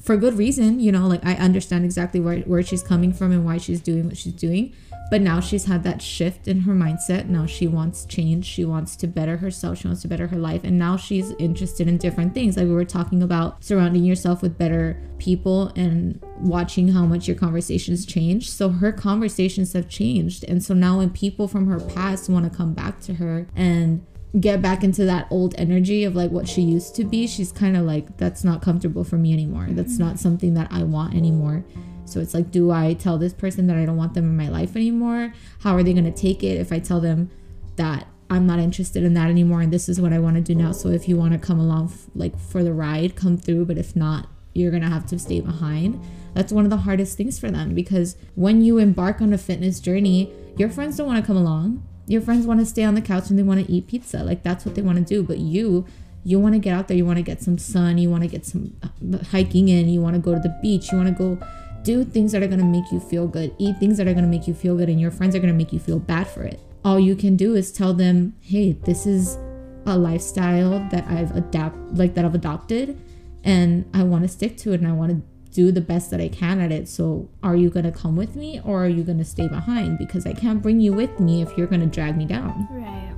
for 0.00 0.16
good 0.16 0.38
reason 0.38 0.80
you 0.80 0.90
know 0.92 1.06
like 1.06 1.24
i 1.26 1.34
understand 1.34 1.84
exactly 1.84 2.20
where, 2.20 2.38
where 2.40 2.62
she's 2.62 2.82
coming 2.82 3.12
from 3.12 3.32
and 3.32 3.44
why 3.44 3.58
she's 3.58 3.80
doing 3.80 4.06
what 4.06 4.16
she's 4.16 4.32
doing 4.32 4.72
but 5.10 5.22
now 5.22 5.40
she's 5.40 5.64
had 5.64 5.82
that 5.84 6.02
shift 6.02 6.48
in 6.48 6.60
her 6.60 6.74
mindset. 6.74 7.28
Now 7.28 7.46
she 7.46 7.66
wants 7.66 8.04
change. 8.04 8.44
She 8.44 8.64
wants 8.64 8.94
to 8.96 9.06
better 9.06 9.38
herself. 9.38 9.78
She 9.78 9.88
wants 9.88 10.02
to 10.02 10.08
better 10.08 10.26
her 10.26 10.36
life. 10.36 10.64
And 10.64 10.78
now 10.78 10.96
she's 10.96 11.30
interested 11.38 11.88
in 11.88 11.96
different 11.96 12.34
things. 12.34 12.56
Like 12.56 12.66
we 12.66 12.74
were 12.74 12.84
talking 12.84 13.22
about 13.22 13.64
surrounding 13.64 14.04
yourself 14.04 14.42
with 14.42 14.58
better 14.58 15.00
people 15.18 15.72
and 15.76 16.22
watching 16.40 16.88
how 16.88 17.06
much 17.06 17.26
your 17.26 17.36
conversations 17.36 18.04
change. 18.04 18.50
So 18.50 18.68
her 18.68 18.92
conversations 18.92 19.72
have 19.72 19.88
changed. 19.88 20.44
And 20.44 20.62
so 20.62 20.74
now 20.74 20.98
when 20.98 21.10
people 21.10 21.48
from 21.48 21.66
her 21.68 21.80
past 21.80 22.28
want 22.28 22.50
to 22.50 22.56
come 22.56 22.74
back 22.74 23.00
to 23.00 23.14
her 23.14 23.46
and 23.56 24.04
get 24.38 24.60
back 24.60 24.84
into 24.84 25.06
that 25.06 25.26
old 25.30 25.54
energy 25.56 26.04
of 26.04 26.14
like 26.14 26.30
what 26.30 26.46
she 26.46 26.60
used 26.60 26.94
to 26.96 27.04
be, 27.04 27.26
she's 27.26 27.50
kind 27.50 27.78
of 27.78 27.84
like, 27.84 28.18
that's 28.18 28.44
not 28.44 28.60
comfortable 28.60 29.04
for 29.04 29.16
me 29.16 29.32
anymore. 29.32 29.68
That's 29.70 29.98
not 29.98 30.18
something 30.18 30.52
that 30.54 30.68
I 30.70 30.82
want 30.82 31.14
anymore. 31.14 31.64
So 32.08 32.20
it's 32.20 32.34
like, 32.34 32.50
do 32.50 32.70
I 32.70 32.94
tell 32.94 33.18
this 33.18 33.32
person 33.32 33.66
that 33.66 33.76
I 33.76 33.84
don't 33.84 33.96
want 33.96 34.14
them 34.14 34.24
in 34.24 34.36
my 34.36 34.48
life 34.48 34.76
anymore? 34.76 35.32
How 35.60 35.74
are 35.74 35.82
they 35.82 35.92
going 35.92 36.12
to 36.12 36.20
take 36.22 36.42
it 36.42 36.58
if 36.58 36.72
I 36.72 36.78
tell 36.78 37.00
them 37.00 37.30
that 37.76 38.06
I'm 38.30 38.46
not 38.46 38.58
interested 38.58 39.04
in 39.04 39.14
that 39.14 39.30
anymore 39.30 39.60
and 39.60 39.72
this 39.72 39.88
is 39.88 40.00
what 40.00 40.12
I 40.12 40.18
want 40.18 40.36
to 40.36 40.42
do 40.42 40.54
now? 40.54 40.72
So 40.72 40.88
if 40.88 41.08
you 41.08 41.16
want 41.16 41.32
to 41.32 41.38
come 41.38 41.58
along 41.58 41.90
f- 41.92 42.06
like 42.14 42.38
for 42.38 42.62
the 42.62 42.72
ride, 42.72 43.16
come 43.16 43.36
through. 43.36 43.66
But 43.66 43.78
if 43.78 43.94
not, 43.94 44.28
you're 44.54 44.70
going 44.70 44.82
to 44.82 44.88
have 44.88 45.06
to 45.06 45.18
stay 45.18 45.40
behind. 45.40 46.00
That's 46.34 46.52
one 46.52 46.64
of 46.64 46.70
the 46.70 46.78
hardest 46.78 47.16
things 47.16 47.38
for 47.38 47.50
them 47.50 47.74
because 47.74 48.16
when 48.34 48.62
you 48.62 48.78
embark 48.78 49.20
on 49.20 49.32
a 49.32 49.38
fitness 49.38 49.80
journey, 49.80 50.32
your 50.56 50.68
friends 50.68 50.96
don't 50.96 51.06
want 51.06 51.20
to 51.20 51.26
come 51.26 51.36
along 51.36 51.82
your 52.08 52.22
friends 52.22 52.46
want 52.46 52.58
to 52.58 52.66
stay 52.66 52.82
on 52.82 52.94
the 52.94 53.02
couch 53.02 53.28
and 53.28 53.38
they 53.38 53.42
want 53.42 53.64
to 53.64 53.70
eat 53.70 53.86
pizza 53.86 54.24
like 54.24 54.42
that's 54.42 54.64
what 54.64 54.74
they 54.74 54.82
want 54.82 54.98
to 54.98 55.04
do 55.04 55.22
but 55.22 55.38
you 55.38 55.86
you 56.24 56.40
want 56.40 56.54
to 56.54 56.58
get 56.58 56.74
out 56.74 56.88
there 56.88 56.96
you 56.96 57.04
want 57.04 57.18
to 57.18 57.22
get 57.22 57.42
some 57.42 57.58
sun 57.58 57.98
you 57.98 58.10
want 58.10 58.22
to 58.22 58.28
get 58.28 58.44
some 58.44 58.74
uh, 58.82 59.18
hiking 59.30 59.68
in 59.68 59.88
you 59.88 60.00
want 60.00 60.14
to 60.14 60.20
go 60.20 60.34
to 60.34 60.40
the 60.40 60.58
beach 60.62 60.90
you 60.90 60.98
want 60.98 61.08
to 61.08 61.14
go 61.14 61.38
do 61.82 62.04
things 62.04 62.32
that 62.32 62.42
are 62.42 62.48
to 62.48 62.56
make 62.56 62.90
you 62.92 63.00
feel 63.00 63.26
good 63.26 63.54
eat 63.58 63.76
things 63.78 63.96
that 63.96 64.06
are 64.06 64.14
to 64.14 64.22
make 64.22 64.46
you 64.46 64.54
feel 64.54 64.76
good 64.76 64.88
and 64.88 65.00
your 65.00 65.10
friends 65.10 65.34
are 65.34 65.40
to 65.40 65.52
make 65.52 65.72
you 65.72 65.78
feel 65.78 65.98
bad 65.98 66.26
for 66.26 66.42
it 66.42 66.60
all 66.84 66.98
you 66.98 67.14
can 67.14 67.36
do 67.36 67.54
is 67.54 67.72
tell 67.72 67.94
them 67.94 68.34
hey 68.40 68.72
this 68.84 69.06
is 69.06 69.38
a 69.86 69.96
lifestyle 69.96 70.86
that 70.90 71.06
i've 71.08 71.34
adapt 71.36 71.76
like 71.94 72.14
that 72.14 72.24
i've 72.24 72.34
adopted 72.34 73.00
and 73.44 73.88
i 73.94 74.02
want 74.02 74.22
to 74.22 74.28
stick 74.28 74.56
to 74.56 74.72
it 74.72 74.80
and 74.80 74.88
i 74.88 74.92
want 74.92 75.10
to 75.10 75.22
do 75.50 75.72
the 75.72 75.80
best 75.80 76.10
that 76.10 76.20
I 76.20 76.28
can 76.28 76.60
at 76.60 76.70
it. 76.70 76.88
So, 76.88 77.28
are 77.42 77.56
you 77.56 77.70
going 77.70 77.84
to 77.84 77.92
come 77.92 78.16
with 78.16 78.36
me 78.36 78.60
or 78.64 78.84
are 78.84 78.88
you 78.88 79.02
going 79.02 79.18
to 79.18 79.24
stay 79.24 79.48
behind? 79.48 79.98
Because 79.98 80.26
I 80.26 80.32
can't 80.32 80.62
bring 80.62 80.80
you 80.80 80.92
with 80.92 81.18
me 81.18 81.42
if 81.42 81.56
you're 81.56 81.66
going 81.66 81.80
to 81.80 81.86
drag 81.86 82.16
me 82.16 82.26
down. 82.26 82.68
Right. 82.70 83.14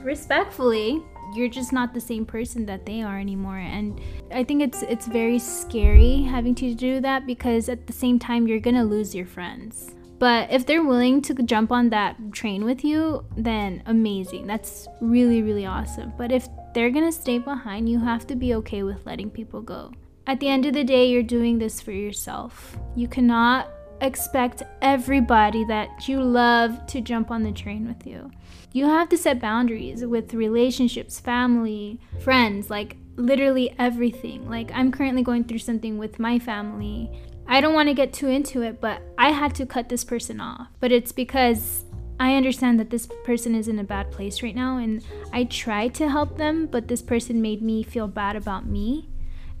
Respectfully, 0.00 1.02
you're 1.34 1.48
just 1.48 1.72
not 1.72 1.92
the 1.92 2.00
same 2.00 2.24
person 2.24 2.66
that 2.66 2.86
they 2.86 3.02
are 3.02 3.18
anymore 3.18 3.58
and 3.58 4.00
I 4.30 4.44
think 4.44 4.62
it's 4.62 4.82
it's 4.82 5.06
very 5.06 5.38
scary 5.38 6.22
having 6.22 6.54
to 6.56 6.74
do 6.74 7.00
that 7.00 7.26
because 7.26 7.68
at 7.68 7.86
the 7.86 7.92
same 7.92 8.18
time 8.18 8.46
you're 8.46 8.60
going 8.60 8.76
to 8.76 8.84
lose 8.84 9.14
your 9.14 9.26
friends. 9.26 9.90
But 10.18 10.50
if 10.50 10.64
they're 10.64 10.84
willing 10.84 11.20
to 11.22 11.34
jump 11.34 11.72
on 11.72 11.90
that 11.90 12.16
train 12.32 12.64
with 12.64 12.84
you, 12.84 13.24
then 13.36 13.82
amazing. 13.86 14.46
That's 14.46 14.88
really 15.00 15.42
really 15.42 15.66
awesome. 15.66 16.12
But 16.16 16.32
if 16.32 16.48
they're 16.74 16.90
going 16.90 17.04
to 17.04 17.12
stay 17.12 17.38
behind, 17.38 17.88
you 17.88 17.98
have 18.00 18.26
to 18.28 18.36
be 18.36 18.54
okay 18.54 18.82
with 18.82 19.06
letting 19.06 19.30
people 19.30 19.60
go. 19.60 19.92
At 20.26 20.40
the 20.40 20.48
end 20.48 20.64
of 20.64 20.72
the 20.72 20.84
day, 20.84 21.10
you're 21.10 21.22
doing 21.22 21.58
this 21.58 21.80
for 21.80 21.92
yourself. 21.92 22.78
You 22.96 23.08
cannot 23.08 23.68
expect 24.00 24.62
everybody 24.82 25.64
that 25.64 26.08
you 26.08 26.20
love 26.20 26.86
to 26.86 27.00
jump 27.00 27.30
on 27.30 27.42
the 27.42 27.52
train 27.52 27.86
with 27.86 28.06
you. 28.06 28.30
You 28.74 28.86
have 28.86 29.08
to 29.10 29.16
set 29.16 29.40
boundaries 29.40 30.04
with 30.04 30.34
relationships, 30.34 31.20
family, 31.20 32.00
friends, 32.18 32.70
like 32.70 32.96
literally 33.14 33.72
everything. 33.78 34.50
Like, 34.50 34.72
I'm 34.74 34.90
currently 34.90 35.22
going 35.22 35.44
through 35.44 35.60
something 35.60 35.96
with 35.96 36.18
my 36.18 36.40
family. 36.40 37.08
I 37.46 37.60
don't 37.60 37.74
want 37.74 37.88
to 37.88 37.94
get 37.94 38.12
too 38.12 38.26
into 38.26 38.62
it, 38.62 38.80
but 38.80 39.00
I 39.16 39.30
had 39.30 39.54
to 39.54 39.64
cut 39.64 39.88
this 39.88 40.02
person 40.02 40.40
off. 40.40 40.66
But 40.80 40.90
it's 40.90 41.12
because 41.12 41.84
I 42.18 42.34
understand 42.34 42.80
that 42.80 42.90
this 42.90 43.06
person 43.22 43.54
is 43.54 43.68
in 43.68 43.78
a 43.78 43.84
bad 43.84 44.10
place 44.10 44.42
right 44.42 44.56
now, 44.56 44.78
and 44.78 45.04
I 45.32 45.44
tried 45.44 45.94
to 45.94 46.10
help 46.10 46.36
them, 46.36 46.66
but 46.66 46.88
this 46.88 47.00
person 47.00 47.40
made 47.40 47.62
me 47.62 47.84
feel 47.84 48.08
bad 48.08 48.34
about 48.34 48.66
me 48.66 49.08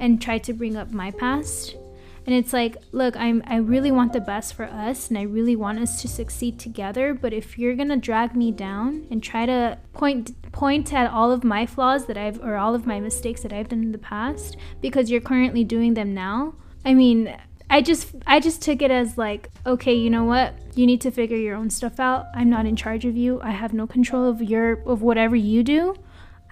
and 0.00 0.20
tried 0.20 0.42
to 0.42 0.52
bring 0.52 0.76
up 0.76 0.90
my 0.90 1.12
past. 1.12 1.76
And 2.26 2.34
it's 2.34 2.52
like, 2.52 2.76
look, 2.92 3.16
I'm 3.16 3.42
I 3.46 3.56
really 3.56 3.90
want 3.90 4.12
the 4.12 4.20
best 4.20 4.54
for 4.54 4.64
us 4.64 5.08
and 5.08 5.18
I 5.18 5.22
really 5.22 5.56
want 5.56 5.78
us 5.78 6.00
to 6.02 6.08
succeed 6.08 6.58
together, 6.58 7.12
but 7.12 7.32
if 7.32 7.58
you're 7.58 7.76
to 7.76 7.96
drag 7.96 8.34
me 8.34 8.50
down 8.50 9.06
and 9.10 9.22
try 9.22 9.46
to 9.46 9.78
point 9.92 10.50
point 10.52 10.92
at 10.92 11.10
all 11.10 11.32
of 11.32 11.44
my 11.44 11.66
flaws 11.66 12.06
that 12.06 12.16
I've 12.16 12.40
or 12.40 12.56
all 12.56 12.74
of 12.74 12.86
my 12.86 13.00
mistakes 13.00 13.42
that 13.42 13.52
I've 13.52 13.68
done 13.68 13.82
in 13.82 13.92
the 13.92 13.98
past 13.98 14.56
because 14.80 15.10
you're 15.10 15.20
currently 15.20 15.64
doing 15.64 15.94
them 15.94 16.14
now, 16.14 16.54
I 16.84 16.94
mean, 16.94 17.36
I 17.68 17.82
just 17.82 18.14
I 18.26 18.40
just 18.40 18.62
took 18.62 18.80
it 18.80 18.90
as 18.90 19.18
like, 19.18 19.50
okay, 19.66 19.94
you 19.94 20.08
know 20.08 20.24
what? 20.24 20.54
You 20.74 20.86
need 20.86 21.00
to 21.02 21.10
figure 21.10 21.36
your 21.36 21.56
own 21.56 21.70
stuff 21.70 22.00
out. 22.00 22.26
I'm 22.34 22.48
not 22.48 22.66
in 22.66 22.76
charge 22.76 23.04
of 23.04 23.16
you. 23.16 23.40
I 23.42 23.50
have 23.50 23.74
no 23.74 23.86
control 23.86 24.28
of 24.28 24.40
your 24.40 24.82
of 24.88 25.02
whatever 25.02 25.36
you 25.36 25.62
do. 25.62 25.94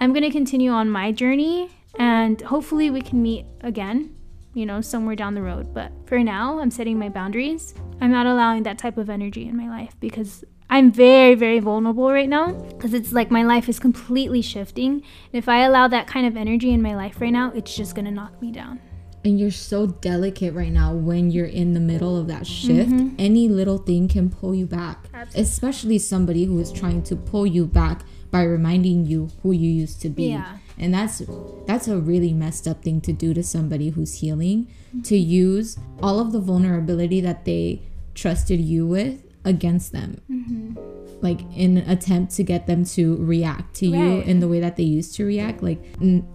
I'm 0.00 0.12
to 0.14 0.30
continue 0.30 0.70
on 0.70 0.90
my 0.90 1.12
journey 1.12 1.70
and 1.98 2.40
hopefully 2.40 2.90
we 2.90 3.00
can 3.02 3.22
meet 3.22 3.46
again, 3.60 4.16
you 4.54 4.66
know, 4.66 4.80
somewhere 4.80 5.16
down 5.16 5.34
the 5.34 5.42
road. 5.42 5.72
But 5.72 5.92
for 6.06 6.18
now, 6.18 6.58
I'm 6.58 6.70
setting 6.70 6.98
my 6.98 7.08
boundaries. 7.08 7.74
I'm 8.00 8.10
not 8.10 8.26
allowing 8.26 8.62
that 8.64 8.78
type 8.78 8.98
of 8.98 9.08
energy 9.08 9.48
in 9.48 9.56
my 9.56 9.68
life 9.68 9.94
because 10.00 10.44
I'm 10.70 10.90
very, 10.90 11.34
very 11.34 11.58
vulnerable 11.58 12.10
right 12.10 12.28
now 12.28 12.52
because 12.52 12.94
it's 12.94 13.12
like 13.12 13.30
my 13.30 13.42
life 13.42 13.68
is 13.68 13.78
completely 13.78 14.42
shifting. 14.42 14.94
And 14.94 15.02
if 15.32 15.48
I 15.48 15.62
allow 15.64 15.88
that 15.88 16.06
kind 16.06 16.26
of 16.26 16.36
energy 16.36 16.72
in 16.72 16.82
my 16.82 16.96
life 16.96 17.20
right 17.20 17.32
now, 17.32 17.52
it's 17.54 17.74
just 17.76 17.94
going 17.94 18.06
to 18.06 18.10
knock 18.10 18.40
me 18.40 18.52
down 18.52 18.80
and 19.24 19.38
you're 19.38 19.50
so 19.50 19.86
delicate 19.86 20.52
right 20.54 20.72
now 20.72 20.92
when 20.92 21.30
you're 21.30 21.46
in 21.46 21.74
the 21.74 21.80
middle 21.80 22.16
of 22.16 22.26
that 22.26 22.46
shift 22.46 22.90
mm-hmm. 22.90 23.14
any 23.18 23.48
little 23.48 23.78
thing 23.78 24.08
can 24.08 24.28
pull 24.28 24.54
you 24.54 24.66
back 24.66 25.06
Absolutely. 25.14 25.42
especially 25.42 25.98
somebody 25.98 26.44
who 26.44 26.58
is 26.58 26.72
trying 26.72 27.02
to 27.02 27.16
pull 27.16 27.46
you 27.46 27.66
back 27.66 28.02
by 28.30 28.42
reminding 28.42 29.06
you 29.06 29.28
who 29.42 29.52
you 29.52 29.70
used 29.70 30.00
to 30.02 30.08
be 30.08 30.30
yeah. 30.30 30.58
And 30.78 30.92
that's 30.92 31.22
that's 31.66 31.88
a 31.88 31.98
really 31.98 32.32
messed 32.32 32.66
up 32.66 32.82
thing 32.82 33.00
to 33.00 33.12
do 33.12 33.34
to 33.34 33.42
somebody 33.42 33.90
who's 33.90 34.20
healing 34.20 34.66
mm-hmm. 34.88 35.02
to 35.02 35.16
use 35.16 35.78
all 36.02 36.20
of 36.20 36.32
the 36.32 36.40
vulnerability 36.40 37.20
that 37.20 37.44
they 37.44 37.82
trusted 38.14 38.60
you 38.60 38.86
with 38.86 39.22
against 39.44 39.92
them 39.92 40.20
mm-hmm 40.30 41.02
like 41.22 41.40
in 41.56 41.78
an 41.78 41.88
attempt 41.88 42.34
to 42.34 42.42
get 42.42 42.66
them 42.66 42.84
to 42.84 43.16
react 43.16 43.76
to 43.76 43.90
right. 43.90 43.98
you 43.98 44.20
in 44.22 44.40
the 44.40 44.48
way 44.48 44.60
that 44.60 44.76
they 44.76 44.82
used 44.82 45.14
to 45.14 45.24
react 45.24 45.62
like 45.62 45.78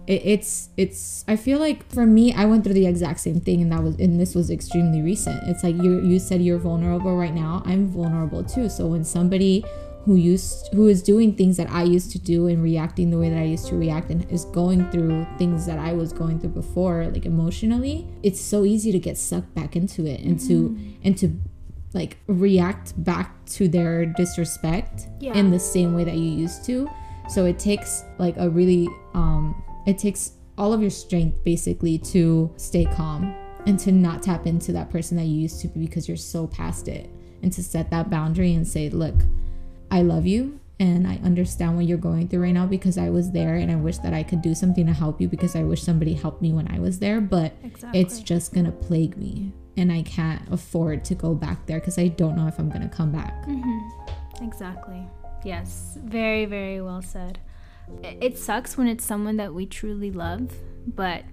it's 0.08 0.70
it's 0.78 1.26
i 1.28 1.36
feel 1.36 1.60
like 1.60 1.88
for 1.92 2.06
me 2.06 2.34
i 2.34 2.46
went 2.46 2.64
through 2.64 2.74
the 2.74 2.88
exact 2.88 3.20
same 3.20 3.40
thing 3.40 3.62
and 3.62 3.72
that 3.72 3.84
was 3.84 3.96
and 3.96 4.20
this 4.20 4.34
was 4.34 4.50
extremely 4.50 5.02
recent 5.02 5.40
it's 5.48 5.64
like 5.64 5.76
you 5.76 6.00
you 6.02 6.18
said 6.18 6.42
you're 6.42 6.58
vulnerable 6.58 7.16
right 7.16 7.36
now 7.36 7.62
i'm 7.66 7.88
vulnerable 7.88 8.44
too 8.44 8.70
so 8.70 8.88
when 8.88 9.04
somebody 9.04 9.64
who 10.08 10.16
used 10.16 10.74
who 10.74 10.88
is 10.88 11.04
doing 11.04 11.36
things 11.36 11.58
that 11.58 11.70
I 11.70 11.84
used 11.84 12.12
to 12.14 12.20
do 12.20 12.48
and 12.48 12.64
reacting 12.64 13.12
the 13.12 13.20
way 13.20 13.30
that 13.30 13.38
I 13.38 13.44
used 13.44 13.68
to 13.68 13.76
react 13.76 14.10
and 14.10 14.26
is 14.32 14.46
going 14.46 14.90
through 14.90 15.28
things 15.38 15.66
that 15.68 15.78
I 15.78 15.94
was 15.94 16.12
going 16.12 16.40
through 16.40 16.52
before 16.52 17.06
like 17.08 17.26
emotionally 17.26 18.08
it's 18.24 18.42
so 18.42 18.64
easy 18.64 18.92
to 18.94 19.00
get 19.00 19.18
sucked 19.18 19.54
back 19.54 19.76
into 19.76 20.06
it 20.06 20.22
and 20.22 20.38
mm-hmm. 20.38 20.48
to 20.48 20.98
and 21.04 21.18
to 21.20 21.40
like 21.94 22.18
react 22.28 22.94
back 23.04 23.46
to 23.46 23.68
their 23.68 24.06
disrespect 24.06 25.08
yeah. 25.20 25.34
in 25.34 25.52
the 25.52 25.60
same 25.60 25.94
way 25.94 26.04
that 26.04 26.16
you 26.16 26.30
used 26.30 26.66
to. 26.66 26.90
So 27.30 27.46
it 27.46 27.60
takes 27.60 28.04
like 28.18 28.36
a 28.38 28.50
really 28.50 28.88
um 29.14 29.62
it 29.86 29.98
takes 29.98 30.34
all 30.58 30.74
of 30.74 30.82
your 30.82 30.90
strength 30.90 31.44
basically 31.44 31.98
to 31.98 32.54
stay 32.58 32.86
calm 32.86 33.36
and 33.66 33.80
to 33.80 33.92
not 33.92 34.24
tap 34.24 34.48
into 34.48 34.72
that 34.72 34.90
person 34.90 35.18
that 35.18 35.26
you 35.26 35.40
used 35.40 35.60
to 35.62 35.68
be 35.68 35.82
because 35.82 36.08
you're 36.08 36.18
so 36.18 36.48
past 36.48 36.88
it 36.88 37.10
and 37.44 37.52
to 37.54 37.64
set 37.64 37.90
that 37.92 38.10
boundary 38.10 38.54
and 38.54 38.68
say, 38.68 38.90
"Look, 38.90 39.16
I 39.92 40.02
love 40.02 40.26
you 40.26 40.60
and 40.80 41.08
I 41.08 41.20
understand 41.24 41.76
what 41.76 41.86
you're 41.86 41.98
going 41.98 42.28
through 42.28 42.44
right 42.44 42.54
now 42.54 42.66
because 42.66 42.98
I 42.98 43.10
was 43.10 43.32
there 43.32 43.56
and 43.56 43.72
I 43.72 43.76
wish 43.76 43.98
that 44.00 44.14
I 44.14 44.24
could 44.24 44.42
do 44.42 44.54
something 44.54 44.86
to 44.86 44.94
help 44.94 45.20
you 45.20 45.28
because 45.28 45.56
I 45.56 45.64
wish 45.64 45.82
somebody 45.82 46.14
helped 46.14 46.42
me 46.42 46.54
when 46.54 46.72
I 46.72 46.80
was 46.80 47.00
there, 47.00 47.20
but 47.20 47.54
exactly. 47.64 48.00
it's 48.00 48.20
just 48.20 48.54
going 48.54 48.66
to 48.66 48.72
plague 48.72 49.18
me 49.18 49.54
and 49.76 49.92
I 49.92 50.04
can't 50.04 50.42
afford 50.52 51.04
to 51.06 51.16
go 51.16 51.34
back 51.34 51.66
there 51.66 51.80
because 51.80 51.98
I 51.98 52.10
don't 52.10 52.36
know 52.36 52.48
if 52.48 52.60
I'm 52.60 52.70
going 52.70 52.88
to 52.88 52.96
come 52.96 53.12
back. 53.12 53.46
Mm-hmm. 53.46 54.44
Exactly. 54.44 55.08
Yes. 55.44 55.98
Very, 56.04 56.46
very 56.46 56.82
well 56.82 57.02
said. 57.02 57.40
It 58.04 58.38
sucks 58.38 58.78
when 58.78 58.88
it's 58.88 59.06
someone 59.06 59.38
that 59.38 59.54
we 59.54 59.66
truly 59.66 60.12
love, 60.12 60.52
but 60.86 61.24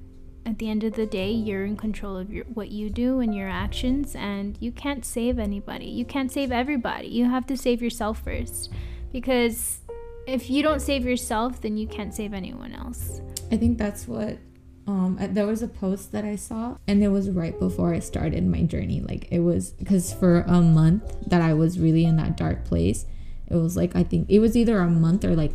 at 0.46 0.58
the 0.58 0.68
end 0.68 0.84
of 0.84 0.94
the 0.94 1.06
day, 1.06 1.30
you're 1.30 1.64
in 1.64 1.76
control 1.76 2.16
of 2.16 2.32
your, 2.32 2.44
what 2.44 2.70
you 2.70 2.90
do 2.90 3.20
and 3.20 3.34
your 3.34 3.48
actions, 3.48 4.14
and 4.14 4.56
you 4.60 4.70
can't 4.72 5.04
save 5.04 5.38
anybody. 5.38 5.86
You 5.86 6.04
can't 6.04 6.30
save 6.30 6.52
everybody. 6.52 7.08
You 7.08 7.30
have 7.30 7.46
to 7.46 7.56
save 7.56 7.80
yourself 7.80 8.22
first 8.22 8.70
because 9.12 9.80
if 10.26 10.50
you 10.50 10.62
don't 10.62 10.80
save 10.80 11.04
yourself, 11.04 11.60
then 11.60 11.76
you 11.76 11.86
can't 11.86 12.14
save 12.14 12.34
anyone 12.34 12.72
else. 12.72 13.20
I 13.50 13.56
think 13.56 13.78
that's 13.78 14.06
what 14.06 14.38
um 14.86 15.16
there 15.30 15.46
was 15.46 15.62
a 15.62 15.68
post 15.68 16.12
that 16.12 16.24
i 16.24 16.36
saw 16.36 16.76
and 16.86 17.02
it 17.02 17.08
was 17.08 17.30
right 17.30 17.58
before 17.58 17.94
i 17.94 17.98
started 17.98 18.46
my 18.46 18.62
journey 18.62 19.00
like 19.00 19.26
it 19.30 19.40
was 19.40 19.70
because 19.70 20.12
for 20.12 20.42
a 20.42 20.60
month 20.60 21.02
that 21.26 21.40
i 21.40 21.54
was 21.54 21.78
really 21.78 22.04
in 22.04 22.16
that 22.16 22.36
dark 22.36 22.64
place 22.66 23.06
it 23.48 23.54
was 23.54 23.76
like 23.76 23.96
i 23.96 24.02
think 24.02 24.28
it 24.28 24.40
was 24.40 24.56
either 24.56 24.78
a 24.80 24.90
month 24.90 25.24
or 25.24 25.34
like 25.34 25.54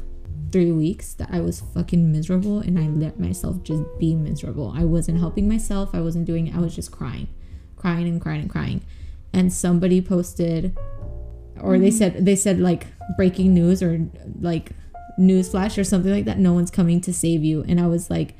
three 0.52 0.71
weeks 0.71 1.13
that 1.13 1.30
i 1.32 1.39
was 1.39 1.62
fucking 1.73 2.12
miserable 2.12 2.60
and 2.60 2.78
i 2.80 2.88
let 2.88 3.19
myself 3.19 3.62
just 3.63 3.84
be 3.99 4.15
miserable 4.15 4.73
i 4.75 4.84
wasn't 4.84 5.17
helping 5.17 5.47
myself 5.47 5.89
i 5.93 6.02
wasn't 6.02 6.25
doing 6.25 6.47
it 6.47 6.56
i 6.56 6.60
was 6.60 6.75
just 6.75 6.91
crying 6.91 7.28
crying 7.75 8.08
and 8.08 8.21
crying 8.21 8.41
and 8.41 8.49
crying 8.49 8.82
and 9.34 9.54
somebody 9.54 10.02
posted 10.02 10.78
or 11.62 11.73
mm-hmm. 11.73 11.84
they 11.84 11.91
said 11.91 12.25
they 12.25 12.36
said 12.36 12.60
like 12.60 12.88
breaking 13.17 13.54
news 13.54 13.82
or 13.82 14.10
like 14.39 14.71
news 15.17 15.49
flash 15.49 15.78
or 15.78 15.84
something 15.84 16.12
like 16.12 16.25
that 16.25 16.39
no 16.39 16.54
one's 16.54 16.71
coming 16.71 17.02
to 17.02 17.13
save 17.13 17.43
you 17.43 17.63
and 17.67 17.80
i 17.80 17.88
was 17.88 18.10
like 18.10 18.36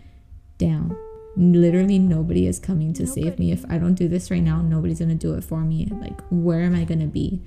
down. 0.60 0.96
Literally, 1.36 1.98
nobody 1.98 2.46
is 2.46 2.60
coming 2.60 2.94
to 2.94 3.04
nobody. 3.04 3.24
save 3.24 3.40
me. 3.40 3.52
If 3.52 3.66
I 3.68 3.80
don't 3.80 3.96
do 3.96 4.08
this 4.08 4.30
right 4.30 4.44
now, 4.44 4.62
nobody's 4.62 5.00
gonna 5.00 5.16
do 5.16 5.34
it 5.34 5.44
for 5.44 5.62
me. 5.62 5.88
Like, 5.90 6.20
where 6.30 6.62
am 6.62 6.76
I 6.76 6.84
gonna 6.84 7.08
be? 7.08 7.42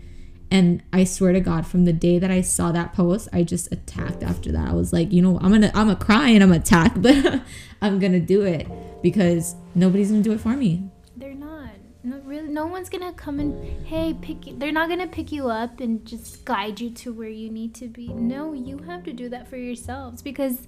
And 0.52 0.82
I 0.92 1.04
swear 1.04 1.32
to 1.32 1.40
God, 1.40 1.66
from 1.66 1.86
the 1.86 1.94
day 1.94 2.18
that 2.18 2.30
I 2.30 2.42
saw 2.42 2.72
that 2.72 2.92
post, 2.92 3.26
I 3.32 3.42
just 3.42 3.72
attacked 3.72 4.22
after 4.22 4.52
that. 4.52 4.68
I 4.68 4.74
was 4.74 4.92
like, 4.92 5.10
you 5.10 5.22
know, 5.22 5.38
I'm 5.40 5.50
gonna, 5.50 5.70
I'm 5.74 5.86
gonna 5.86 5.96
cry 5.96 6.28
and 6.28 6.42
I'm 6.42 6.50
gonna 6.50 6.60
attack, 6.60 6.92
but 6.96 7.40
I'm 7.80 7.98
gonna 7.98 8.20
do 8.20 8.42
it 8.42 8.68
because 9.02 9.56
nobody's 9.74 10.10
gonna 10.10 10.22
do 10.22 10.32
it 10.32 10.40
for 10.40 10.54
me. 10.54 10.90
They're 11.16 11.32
not. 11.32 11.70
No, 12.04 12.18
really, 12.18 12.48
no 12.48 12.66
one's 12.66 12.90
gonna 12.90 13.14
come 13.14 13.40
and 13.40 13.86
hey, 13.86 14.14
pick. 14.20 14.46
You. 14.46 14.58
They're 14.58 14.72
not 14.72 14.90
gonna 14.90 15.06
pick 15.06 15.32
you 15.32 15.48
up 15.48 15.80
and 15.80 16.04
just 16.04 16.44
guide 16.44 16.82
you 16.82 16.90
to 16.90 17.14
where 17.14 17.30
you 17.30 17.48
need 17.48 17.74
to 17.76 17.88
be. 17.88 18.08
No, 18.08 18.52
you 18.52 18.76
have 18.76 19.04
to 19.04 19.14
do 19.14 19.30
that 19.30 19.48
for 19.48 19.56
yourselves 19.56 20.20
because 20.20 20.66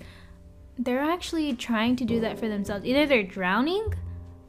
they're 0.79 1.03
actually 1.03 1.55
trying 1.57 1.97
to 1.97 2.07
do 2.07 2.21
that 2.21 2.39
for 2.39 2.49
themselves. 2.49 2.87
Either 2.87 3.05
they're 3.05 3.23
drowning 3.23 3.93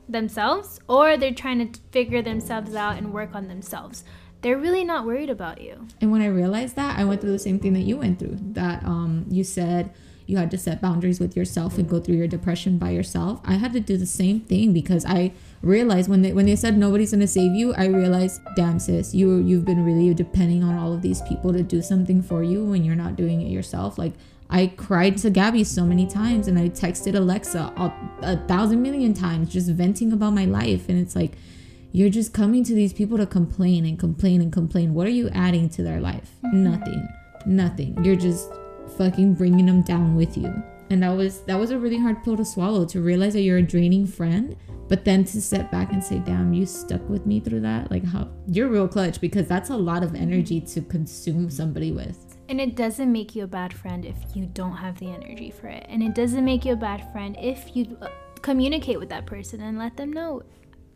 themselves 0.08 0.80
or 0.88 1.17
they're 1.17 1.34
trying 1.34 1.74
to 1.74 1.80
figure 1.91 2.21
themselves 2.21 2.74
out 2.74 2.95
and 2.95 3.12
work 3.12 3.36
on 3.36 3.50
themselves. 3.50 4.06
They're 4.45 4.60
really 4.60 4.84
not 4.84 5.08
worried 5.08 5.31
about 5.31 5.60
you. 5.60 5.88
And 5.99 6.12
when 6.12 6.21
I 6.21 6.27
realized 6.27 6.75
that, 6.75 6.99
I 6.99 7.03
went 7.03 7.19
through 7.19 7.31
the 7.31 7.39
same 7.39 7.58
thing 7.58 7.73
that 7.73 7.79
you 7.79 7.97
went 7.97 8.19
through. 8.19 8.38
That 8.39 8.86
um, 8.86 9.25
you 9.27 9.43
said 9.43 9.91
you 10.27 10.38
had 10.38 10.51
to 10.51 10.58
set 10.60 10.79
boundaries 10.84 11.19
with 11.19 11.36
yourself 11.36 11.79
and 11.79 11.89
go 11.89 11.99
through 11.99 12.17
your 12.17 12.27
depression 12.27 12.77
by 12.77 12.91
yourself. 12.91 13.41
I 13.43 13.55
had 13.55 13.73
to 13.73 13.79
do 13.79 13.97
the 13.97 14.05
same 14.05 14.41
thing 14.41 14.71
because 14.71 15.03
I 15.03 15.31
realized 15.63 16.12
when 16.12 16.21
they 16.21 16.31
when 16.31 16.45
they 16.45 16.55
said 16.55 16.77
nobody's 16.77 17.10
gonna 17.10 17.25
save 17.25 17.55
you, 17.55 17.73
I 17.73 17.88
realized, 17.88 18.39
damn 18.55 18.77
sis, 18.77 19.15
you 19.15 19.38
you've 19.38 19.65
been 19.65 19.84
really 19.84 20.13
depending 20.13 20.63
on 20.63 20.75
all 20.75 20.93
of 20.93 21.01
these 21.01 21.23
people 21.23 21.51
to 21.51 21.63
do 21.63 21.81
something 21.81 22.21
for 22.21 22.43
you 22.43 22.63
when 22.63 22.84
you're 22.84 22.93
not 22.93 23.15
doing 23.15 23.41
it 23.41 23.49
yourself. 23.49 23.97
Like 23.97 24.13
I 24.51 24.67
cried 24.67 25.17
to 25.23 25.31
Gabby 25.31 25.63
so 25.63 25.86
many 25.86 26.05
times 26.05 26.47
and 26.47 26.60
I 26.60 26.69
texted 26.69 27.15
Alexa 27.15 27.73
a, 27.75 27.91
a 28.21 28.38
thousand 28.47 28.84
million 28.84 29.15
times 29.15 29.49
just 29.49 29.71
venting 29.71 30.13
about 30.13 30.34
my 30.34 30.45
life. 30.45 30.88
And 30.88 30.99
it's 30.99 31.15
like, 31.15 31.31
you're 31.95 32.10
just 32.10 32.34
coming 32.34 32.62
to 32.62 32.73
these 32.73 32.91
people 32.91 33.17
to 33.17 33.25
complain 33.25 33.86
and 33.86 33.97
complain 33.97 34.41
and 34.41 34.51
complain. 34.51 34.93
What 34.93 35.08
are 35.08 35.12
you 35.12 35.29
adding 35.29 35.69
to 35.69 35.81
their 35.81 36.01
life? 36.01 36.29
Nothing. 36.43 37.08
Nothing. 37.45 38.03
You're 38.03 38.17
just 38.17 38.51
fucking 38.97 39.36
bringing 39.36 39.65
them 39.65 39.81
down 39.81 40.13
with 40.13 40.36
you. 40.36 40.53
And 40.89 41.01
that 41.03 41.15
was 41.15 41.43
that 41.43 41.58
was 41.58 41.71
a 41.71 41.79
really 41.79 41.97
hard 41.97 42.21
pill 42.21 42.36
to 42.36 42.43
swallow 42.43 42.84
to 42.88 42.99
realize 42.99 43.31
that 43.31 43.43
you're 43.43 43.60
a 43.60 43.62
draining 43.62 44.05
friend, 44.05 44.58
but 44.89 45.05
then 45.05 45.23
to 45.23 45.41
step 45.41 45.71
back 45.71 45.93
and 45.93 46.03
say, 46.03 46.19
"Damn, 46.19 46.53
you 46.53 46.65
stuck 46.65 47.08
with 47.10 47.25
me 47.25 47.39
through 47.39 47.62
that." 47.62 47.89
Like 47.89 48.03
how 48.03 48.27
you're 48.45 48.67
real 48.67 48.89
clutch 48.89 49.21
because 49.21 49.47
that's 49.47 49.69
a 49.69 49.77
lot 49.77 50.03
of 50.03 50.15
energy 50.15 50.60
to 50.60 50.81
consume 50.81 51.49
somebody 51.49 51.93
with. 51.93 52.38
And 52.49 52.60
it 52.60 52.75
doesn't 52.75 53.10
make 53.10 53.38
you 53.38 53.45
a 53.45 53.47
bad 53.47 53.73
friend 53.73 54.05
if 54.05 54.17
you 54.36 54.47
don't 54.47 54.75
have 54.75 54.99
the 54.99 55.08
energy 55.08 55.49
for 55.49 55.67
it. 55.67 55.86
And 55.88 56.03
it 56.03 56.13
doesn't 56.13 56.43
make 56.43 56.65
you 56.65 56.73
a 56.73 56.75
bad 56.75 57.10
friend 57.13 57.38
if 57.39 57.73
you 57.73 57.97
uh, 58.01 58.10
communicate 58.41 58.99
with 58.99 59.10
that 59.10 59.25
person 59.25 59.62
and 59.62 59.79
let 59.79 59.95
them 59.95 60.12
know, 60.12 60.43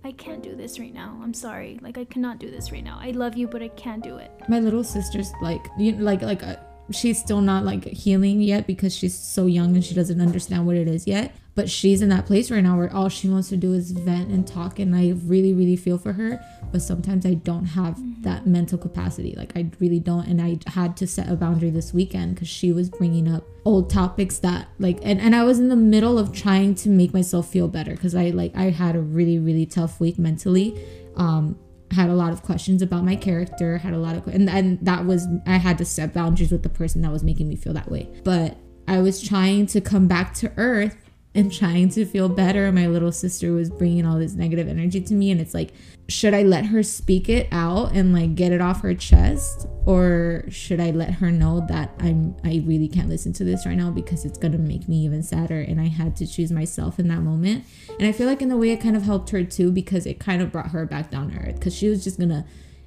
I 0.03 0.13
can't 0.13 0.41
do 0.41 0.55
this 0.55 0.79
right 0.79 0.93
now. 0.93 1.19
I'm 1.21 1.33
sorry. 1.33 1.77
Like 1.81 1.97
I 1.97 2.05
cannot 2.05 2.39
do 2.39 2.49
this 2.49 2.71
right 2.71 2.83
now. 2.83 2.97
I 3.01 3.11
love 3.11 3.37
you, 3.37 3.47
but 3.47 3.61
I 3.61 3.67
can't 3.69 4.03
do 4.03 4.17
it. 4.17 4.31
My 4.47 4.59
little 4.59 4.83
sister's 4.83 5.31
like, 5.41 5.65
you 5.77 5.93
like 5.93 6.21
like 6.21 6.41
uh, 6.41 6.55
she's 6.91 7.19
still 7.19 7.41
not 7.41 7.65
like 7.65 7.85
healing 7.85 8.41
yet 8.41 8.65
because 8.65 8.95
she's 8.95 9.17
so 9.17 9.45
young 9.45 9.75
and 9.75 9.83
she 9.83 9.93
doesn't 9.93 10.21
understand 10.21 10.65
what 10.65 10.75
it 10.75 10.87
is 10.87 11.05
yet 11.05 11.35
but 11.59 11.69
she's 11.69 12.01
in 12.01 12.07
that 12.07 12.25
place 12.25 12.49
right 12.49 12.63
now 12.63 12.77
where 12.77 12.89
all 12.93 13.09
she 13.09 13.27
wants 13.27 13.49
to 13.49 13.57
do 13.57 13.73
is 13.73 13.91
vent 13.91 14.29
and 14.29 14.47
talk 14.47 14.79
and 14.79 14.95
i 14.95 15.13
really 15.25 15.51
really 15.51 15.75
feel 15.75 15.97
for 15.97 16.13
her 16.13 16.41
but 16.71 16.81
sometimes 16.81 17.25
i 17.25 17.33
don't 17.33 17.65
have 17.65 17.95
mm-hmm. 17.95 18.21
that 18.21 18.47
mental 18.47 18.77
capacity 18.77 19.35
like 19.35 19.51
i 19.57 19.69
really 19.81 19.99
don't 19.99 20.25
and 20.25 20.41
i 20.41 20.57
had 20.67 20.95
to 20.95 21.05
set 21.05 21.27
a 21.27 21.35
boundary 21.35 21.69
this 21.69 21.93
weekend 21.93 22.33
because 22.33 22.47
she 22.47 22.71
was 22.71 22.89
bringing 22.89 23.27
up 23.27 23.43
old 23.65 23.89
topics 23.89 24.39
that 24.39 24.69
like 24.79 24.99
and, 25.03 25.19
and 25.19 25.35
i 25.35 25.43
was 25.43 25.59
in 25.59 25.67
the 25.67 25.75
middle 25.75 26.17
of 26.17 26.31
trying 26.31 26.73
to 26.73 26.87
make 26.87 27.13
myself 27.13 27.49
feel 27.49 27.67
better 27.67 27.91
because 27.91 28.15
i 28.15 28.29
like 28.29 28.55
i 28.55 28.69
had 28.69 28.95
a 28.95 29.01
really 29.01 29.37
really 29.37 29.65
tough 29.65 29.99
week 29.99 30.17
mentally 30.17 30.81
um 31.17 31.59
had 31.91 32.09
a 32.09 32.13
lot 32.13 32.31
of 32.31 32.41
questions 32.41 32.81
about 32.81 33.03
my 33.03 33.17
character 33.17 33.79
had 33.79 33.93
a 33.93 33.97
lot 33.97 34.15
of 34.15 34.25
and, 34.27 34.49
and 34.49 34.79
that 34.81 35.05
was 35.05 35.27
i 35.45 35.57
had 35.57 35.77
to 35.77 35.83
set 35.83 36.13
boundaries 36.13 36.53
with 36.53 36.63
the 36.63 36.69
person 36.69 37.01
that 37.01 37.11
was 37.11 37.21
making 37.21 37.49
me 37.49 37.57
feel 37.57 37.73
that 37.73 37.91
way 37.91 38.09
but 38.23 38.55
i 38.87 39.01
was 39.01 39.21
trying 39.21 39.65
to 39.65 39.81
come 39.81 40.07
back 40.07 40.33
to 40.33 40.49
earth 40.55 41.08
and 41.39 41.53
trying 41.53 41.87
to 41.87 42.05
feel 42.05 42.27
better. 42.27 42.69
My 42.69 42.87
little 42.87 43.13
sister 43.13 43.53
was 43.53 43.69
bringing 43.69 44.05
all 44.05 44.19
this 44.19 44.33
negative 44.33 44.67
energy 44.67 44.99
to 44.99 45.13
me. 45.13 45.31
And 45.31 45.39
it's 45.39 45.53
like, 45.53 45.71
should 46.09 46.33
I 46.33 46.43
let 46.43 46.65
her 46.65 46.83
speak 46.83 47.29
it 47.29 47.47
out 47.51 47.93
and 47.93 48.13
like 48.13 48.35
get 48.35 48.51
it 48.51 48.59
off 48.59 48.81
her 48.81 48.93
chest? 48.93 49.65
Or 49.85 50.43
should 50.49 50.81
I 50.81 50.91
let 50.91 51.13
her 51.15 51.31
know 51.31 51.65
that 51.69 51.95
I'm, 51.99 52.35
I 52.43 52.61
really 52.65 52.89
can't 52.89 53.07
listen 53.07 53.31
to 53.33 53.45
this 53.45 53.65
right 53.65 53.77
now 53.77 53.89
because 53.89 54.25
it's 54.25 54.37
going 54.37 54.51
to 54.51 54.57
make 54.57 54.89
me 54.89 54.97
even 55.05 55.23
sadder. 55.23 55.61
And 55.61 55.79
I 55.79 55.87
had 55.87 56.17
to 56.17 56.27
choose 56.27 56.51
myself 56.51 56.99
in 56.99 57.07
that 57.07 57.21
moment. 57.21 57.63
And 57.97 58.05
I 58.05 58.11
feel 58.11 58.27
like 58.27 58.41
in 58.41 58.51
a 58.51 58.57
way 58.57 58.71
it 58.71 58.81
kind 58.81 58.97
of 58.97 59.03
helped 59.03 59.29
her 59.29 59.45
too 59.45 59.71
because 59.71 60.05
it 60.05 60.19
kind 60.19 60.41
of 60.41 60.51
brought 60.51 60.71
her 60.71 60.85
back 60.85 61.09
down 61.09 61.31
to 61.31 61.37
earth 61.37 61.55
because 61.55 61.73
she 61.73 61.87
was 61.87 62.03
just 62.03 62.17
going 62.17 62.29
to 62.29 62.43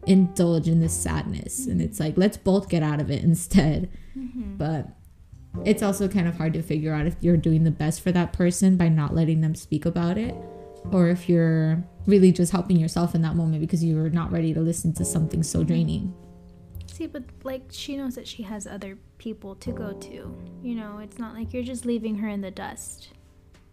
indulge 0.06 0.68
in 0.68 0.80
this 0.80 0.92
sadness. 0.92 1.66
And 1.66 1.80
it's 1.80 1.98
like, 1.98 2.18
let's 2.18 2.36
both 2.36 2.68
get 2.68 2.82
out 2.82 3.00
of 3.00 3.10
it 3.10 3.24
instead. 3.24 3.88
Mm-hmm. 4.14 4.56
But 4.56 4.88
it's 5.64 5.82
also 5.82 6.08
kind 6.08 6.26
of 6.26 6.36
hard 6.36 6.52
to 6.54 6.62
figure 6.62 6.92
out 6.92 7.06
if 7.06 7.16
you're 7.20 7.36
doing 7.36 7.64
the 7.64 7.70
best 7.70 8.00
for 8.00 8.12
that 8.12 8.32
person 8.32 8.76
by 8.76 8.88
not 8.88 9.14
letting 9.14 9.40
them 9.40 9.54
speak 9.54 9.84
about 9.84 10.18
it 10.18 10.34
or 10.90 11.08
if 11.08 11.28
you're 11.28 11.82
really 12.06 12.32
just 12.32 12.52
helping 12.52 12.76
yourself 12.76 13.14
in 13.14 13.22
that 13.22 13.36
moment 13.36 13.60
because 13.60 13.84
you're 13.84 14.10
not 14.10 14.32
ready 14.32 14.52
to 14.52 14.60
listen 14.60 14.92
to 14.94 15.04
something 15.04 15.42
so 15.42 15.62
draining. 15.62 16.12
See, 16.86 17.06
but 17.06 17.22
like 17.44 17.62
she 17.70 17.96
knows 17.96 18.14
that 18.16 18.26
she 18.26 18.42
has 18.42 18.66
other 18.66 18.98
people 19.18 19.54
to 19.56 19.72
go 19.72 19.92
to. 19.92 20.36
You 20.62 20.74
know, 20.74 20.98
it's 20.98 21.18
not 21.18 21.34
like 21.34 21.52
you're 21.52 21.62
just 21.62 21.84
leaving 21.84 22.16
her 22.16 22.28
in 22.28 22.40
the 22.40 22.50
dust 22.50 23.10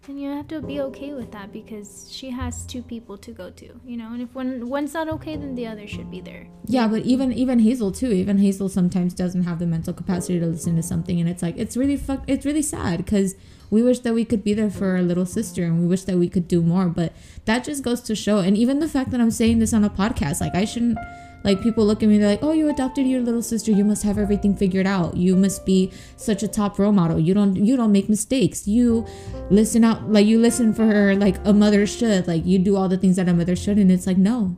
and 0.10 0.20
you 0.20 0.30
have 0.30 0.48
to 0.48 0.60
be 0.62 0.82
okay 0.82 1.14
with 1.14 1.32
that 1.32 1.54
because 1.54 2.08
she 2.12 2.32
has 2.32 2.66
two 2.66 2.82
people 2.82 3.18
to 3.18 3.32
go 3.32 3.50
to 3.52 3.80
you 3.86 3.96
know? 3.96 4.12
And 4.12 4.22
if 4.22 4.34
one 4.34 4.68
one's 4.68 4.94
not 4.94 5.08
okay 5.10 5.36
then 5.36 5.56
the 5.56 5.68
other 5.68 5.88
should 5.88 6.10
be 6.10 6.20
there. 6.20 6.48
Yeah 6.66 6.88
but 6.88 7.04
even 7.04 7.32
even 7.32 7.60
hazel 7.60 7.92
too 7.92 8.12
even 8.12 8.40
hazel 8.40 8.70
sometimes 8.70 9.14
doesn't 9.14 9.44
have 9.44 9.60
the 9.60 9.68
mental 9.68 9.94
capacity 9.94 10.40
to 10.40 10.46
listen 10.46 10.76
to 10.76 10.84
something 10.84 11.20
and 11.20 11.30
it's 11.30 11.44
like 11.44 11.58
it's 11.58 11.78
really 11.78 11.98
fuck 11.98 12.24
it's 12.28 12.46
really 12.46 12.62
sad 12.62 12.98
because 12.98 13.36
we 13.70 13.84
wish 13.84 14.00
that 14.00 14.14
we 14.16 14.26
could 14.26 14.44
be 14.44 14.54
there 14.54 14.72
for 14.72 14.96
our 14.96 15.02
little 15.02 15.26
sister 15.26 15.64
and 15.64 15.80
we 15.80 15.88
wish 15.88 16.04
that 16.04 16.18
we 16.18 16.28
could 16.28 16.48
do 16.48 16.62
more 16.62 16.88
but 16.88 17.14
that 17.46 17.64
just 17.64 17.84
goes 17.84 18.02
to 18.02 18.16
show 18.16 18.40
and 18.40 18.58
even 18.58 18.80
the 18.80 18.88
fact 18.88 19.12
that 19.12 19.22
i'm 19.22 19.30
saying 19.30 19.60
this 19.60 19.74
on 19.74 19.84
a 19.84 19.90
podcast 19.90 20.42
like 20.42 20.56
i 20.56 20.66
shouldn't 20.66 20.98
like 21.44 21.62
people 21.62 21.86
look 21.86 22.04
at 22.04 22.10
me, 22.10 22.18
they're 22.18 22.30
like, 22.30 22.44
"Oh, 22.44 22.52
you 22.52 22.70
adopted 22.70 23.08
your 23.08 23.22
little 23.22 23.42
sister. 23.42 23.72
You 23.72 23.86
must 23.86 24.04
have 24.04 24.18
everything 24.18 24.56
figured 24.56 24.88
out. 24.88 25.16
You 25.16 25.36
must 25.36 25.66
be 25.66 25.92
such 26.18 26.44
a 26.44 26.48
top 26.48 26.78
role 26.78 26.92
model. 26.92 27.20
You 27.20 27.34
don't 27.34 27.56
you 27.56 27.78
don't 27.78 27.92
make 27.92 28.10
mistakes. 28.10 28.68
You 28.68 29.06
listen 29.50 29.84
out 29.84 30.12
like 30.12 30.26
you 30.26 30.40
listen 30.40 30.74
for 30.74 30.86
her 30.86 31.16
like 31.16 31.38
a 31.46 31.54
mother 31.54 31.86
should. 31.86 32.28
Like 32.28 32.46
you 32.46 32.60
do 32.60 32.76
all 32.76 32.90
the 32.90 32.98
things 32.98 33.16
that 33.16 33.30
a 33.30 33.34
mother 33.34 33.56
should." 33.56 33.78
And 33.78 33.92
it's 33.92 34.08
like, 34.08 34.18
"No. 34.18 34.58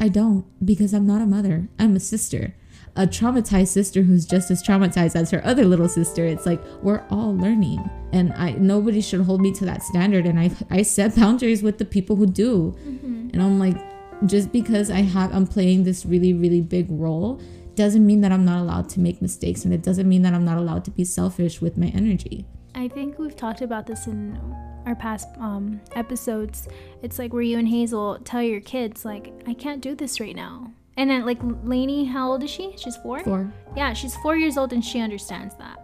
I 0.00 0.08
don't 0.08 0.44
because 0.64 0.92
I'm 0.94 1.06
not 1.06 1.22
a 1.22 1.26
mother. 1.26 1.68
I'm 1.78 1.96
a 1.96 2.00
sister." 2.00 2.54
A 2.94 3.06
traumatized 3.06 3.68
sister 3.68 4.02
who's 4.02 4.26
just 4.26 4.50
as 4.50 4.62
traumatized 4.62 5.16
as 5.16 5.30
her 5.30 5.40
other 5.46 5.64
little 5.64 5.88
sister. 5.88 6.26
It's 6.26 6.44
like 6.44 6.62
we're 6.82 7.02
all 7.08 7.34
learning. 7.34 7.88
And 8.12 8.34
I 8.34 8.52
nobody 8.52 9.00
should 9.00 9.22
hold 9.22 9.40
me 9.40 9.50
to 9.52 9.64
that 9.64 9.82
standard 9.82 10.26
and 10.26 10.38
I 10.38 10.50
I 10.70 10.82
set 10.82 11.16
boundaries 11.16 11.62
with 11.62 11.78
the 11.78 11.86
people 11.86 12.16
who 12.16 12.26
do. 12.26 12.76
Mm-hmm. 12.86 13.30
And 13.32 13.42
I'm 13.42 13.58
like 13.58 13.78
just 14.26 14.52
because 14.52 14.90
I 14.90 15.00
have 15.00 15.34
I'm 15.34 15.46
playing 15.46 15.84
this 15.84 16.04
really 16.06 16.32
really 16.32 16.60
big 16.60 16.86
role 16.90 17.40
doesn't 17.74 18.04
mean 18.04 18.20
that 18.20 18.32
I'm 18.32 18.44
not 18.44 18.60
allowed 18.60 18.88
to 18.90 19.00
make 19.00 19.22
mistakes 19.22 19.64
and 19.64 19.72
it 19.72 19.82
doesn't 19.82 20.08
mean 20.08 20.22
that 20.22 20.34
I'm 20.34 20.44
not 20.44 20.58
allowed 20.58 20.84
to 20.84 20.90
be 20.90 21.04
selfish 21.04 21.60
with 21.60 21.78
my 21.78 21.86
energy. 21.88 22.46
I 22.74 22.88
think 22.88 23.18
we've 23.18 23.36
talked 23.36 23.62
about 23.62 23.86
this 23.86 24.06
in 24.06 24.38
our 24.86 24.94
past 24.94 25.28
um, 25.38 25.80
episodes. 25.94 26.68
It's 27.02 27.18
like 27.18 27.32
where 27.32 27.42
you 27.42 27.58
and 27.58 27.68
Hazel 27.68 28.18
tell 28.24 28.42
your 28.42 28.60
kids 28.60 29.04
like 29.04 29.32
I 29.46 29.54
can't 29.54 29.80
do 29.80 29.94
this 29.94 30.20
right 30.20 30.36
now. 30.36 30.72
And 30.96 31.08
then 31.08 31.24
like 31.24 31.38
Lainey, 31.64 32.04
how 32.04 32.32
old 32.32 32.42
is 32.42 32.50
she? 32.50 32.74
She's 32.76 32.96
4? 32.96 33.20
4. 33.20 33.52
Yeah, 33.76 33.94
she's 33.94 34.14
4 34.16 34.36
years 34.36 34.58
old 34.58 34.72
and 34.72 34.84
she 34.84 35.00
understands 35.00 35.54
that. 35.56 35.78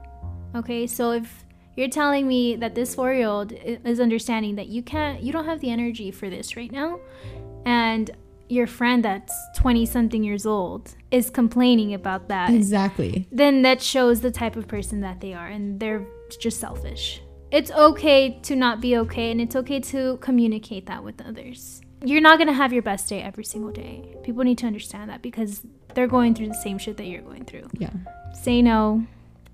Okay? 0.55 0.87
So 0.87 1.13
if 1.13 1.45
you're 1.77 1.89
telling 1.89 2.27
me 2.27 2.57
that 2.57 2.75
this 2.75 2.97
4-year-old 2.97 3.53
is 3.53 4.01
understanding 4.01 4.57
that 4.57 4.67
you 4.67 4.83
can't 4.83 5.23
you 5.23 5.33
don't 5.33 5.45
have 5.45 5.61
the 5.61 5.71
energy 5.71 6.11
for 6.11 6.29
this 6.29 6.57
right 6.57 6.73
now 6.73 6.99
and 7.65 8.11
your 8.49 8.67
friend 8.67 9.05
that's 9.05 9.35
20 9.57 9.87
something 9.87 10.25
years 10.25 10.47
old 10.47 10.95
is 11.11 11.31
complaining 11.31 11.95
about 11.95 12.29
that. 12.29 12.51
Exactly. 12.51 13.27
Then 13.31 13.63
that 13.63 13.83
shows 13.83 14.21
the 14.21 14.31
type 14.31 14.57
of 14.57 14.67
person 14.69 15.01
that 15.01 15.21
they 15.21 15.35
are 15.35 15.47
and 15.47 15.79
they're 15.79 16.07
just 16.41 16.61
selfish. 16.61 17.23
It's 17.51 17.71
okay 17.71 18.39
to 18.43 18.57
not 18.57 18.81
be 18.81 18.97
okay 18.99 19.31
and 19.31 19.41
it's 19.41 19.57
okay 19.57 19.81
to 19.81 20.19
communicate 20.19 20.87
that 20.87 21.03
with 21.03 21.21
others. 21.21 21.81
You're 22.05 22.21
not 22.21 22.39
going 22.39 22.49
to 22.49 22.55
have 22.55 22.73
your 22.73 22.83
best 22.83 23.09
day 23.09 23.23
every 23.23 23.45
single 23.45 23.73
day. 23.73 24.15
People 24.23 24.45
need 24.45 24.59
to 24.59 24.67
understand 24.67 25.11
that 25.11 25.23
because 25.23 25.63
they're 25.95 26.07
going 26.07 26.35
through 26.35 26.49
the 26.49 26.55
same 26.55 26.79
shit 26.79 26.97
that 26.99 27.07
you're 27.07 27.23
going 27.23 27.45
through. 27.45 27.69
Yeah. 27.73 27.91
Say 28.35 28.63
no. 28.63 29.07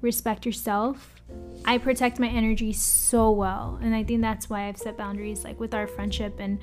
Respect 0.02 0.44
yourself. 0.44 1.14
I 1.64 1.78
protect 1.78 2.18
my 2.18 2.28
energy 2.28 2.72
so 2.72 3.30
well 3.30 3.78
and 3.82 3.94
i 3.94 4.04
think 4.04 4.20
that's 4.20 4.50
why 4.50 4.68
i've 4.68 4.76
set 4.76 4.96
boundaries 4.98 5.44
like 5.44 5.58
with 5.58 5.72
our 5.72 5.86
friendship 5.86 6.38
and 6.38 6.58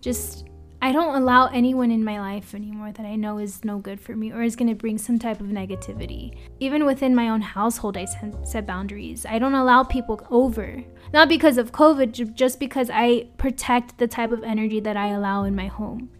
just 0.00 0.48
I 0.82 0.92
don't 0.92 1.14
allow 1.14 1.46
anyone 1.46 1.90
in 1.90 2.04
my 2.04 2.20
life 2.20 2.54
anymore 2.54 2.92
that 2.92 3.06
I 3.06 3.16
know 3.16 3.38
is 3.38 3.64
no 3.64 3.78
good 3.78 4.00
for 4.00 4.14
me 4.14 4.32
or 4.32 4.42
is 4.42 4.56
going 4.56 4.68
to 4.68 4.74
bring 4.74 4.98
some 4.98 5.18
type 5.18 5.40
of 5.40 5.46
negativity. 5.46 6.36
Even 6.60 6.84
within 6.84 7.14
my 7.14 7.28
own 7.28 7.40
household, 7.40 7.96
I 7.96 8.06
set 8.44 8.66
boundaries. 8.66 9.24
I 9.26 9.38
don't 9.38 9.54
allow 9.54 9.84
people 9.84 10.24
over. 10.30 10.84
Not 11.12 11.28
because 11.28 11.56
of 11.56 11.72
COVID, 11.72 12.34
just 12.34 12.60
because 12.60 12.90
I 12.92 13.28
protect 13.38 13.98
the 13.98 14.06
type 14.06 14.32
of 14.32 14.44
energy 14.44 14.80
that 14.80 14.96
I 14.96 15.08
allow 15.08 15.44
in 15.44 15.56
my 15.56 15.66
home. 15.66 16.10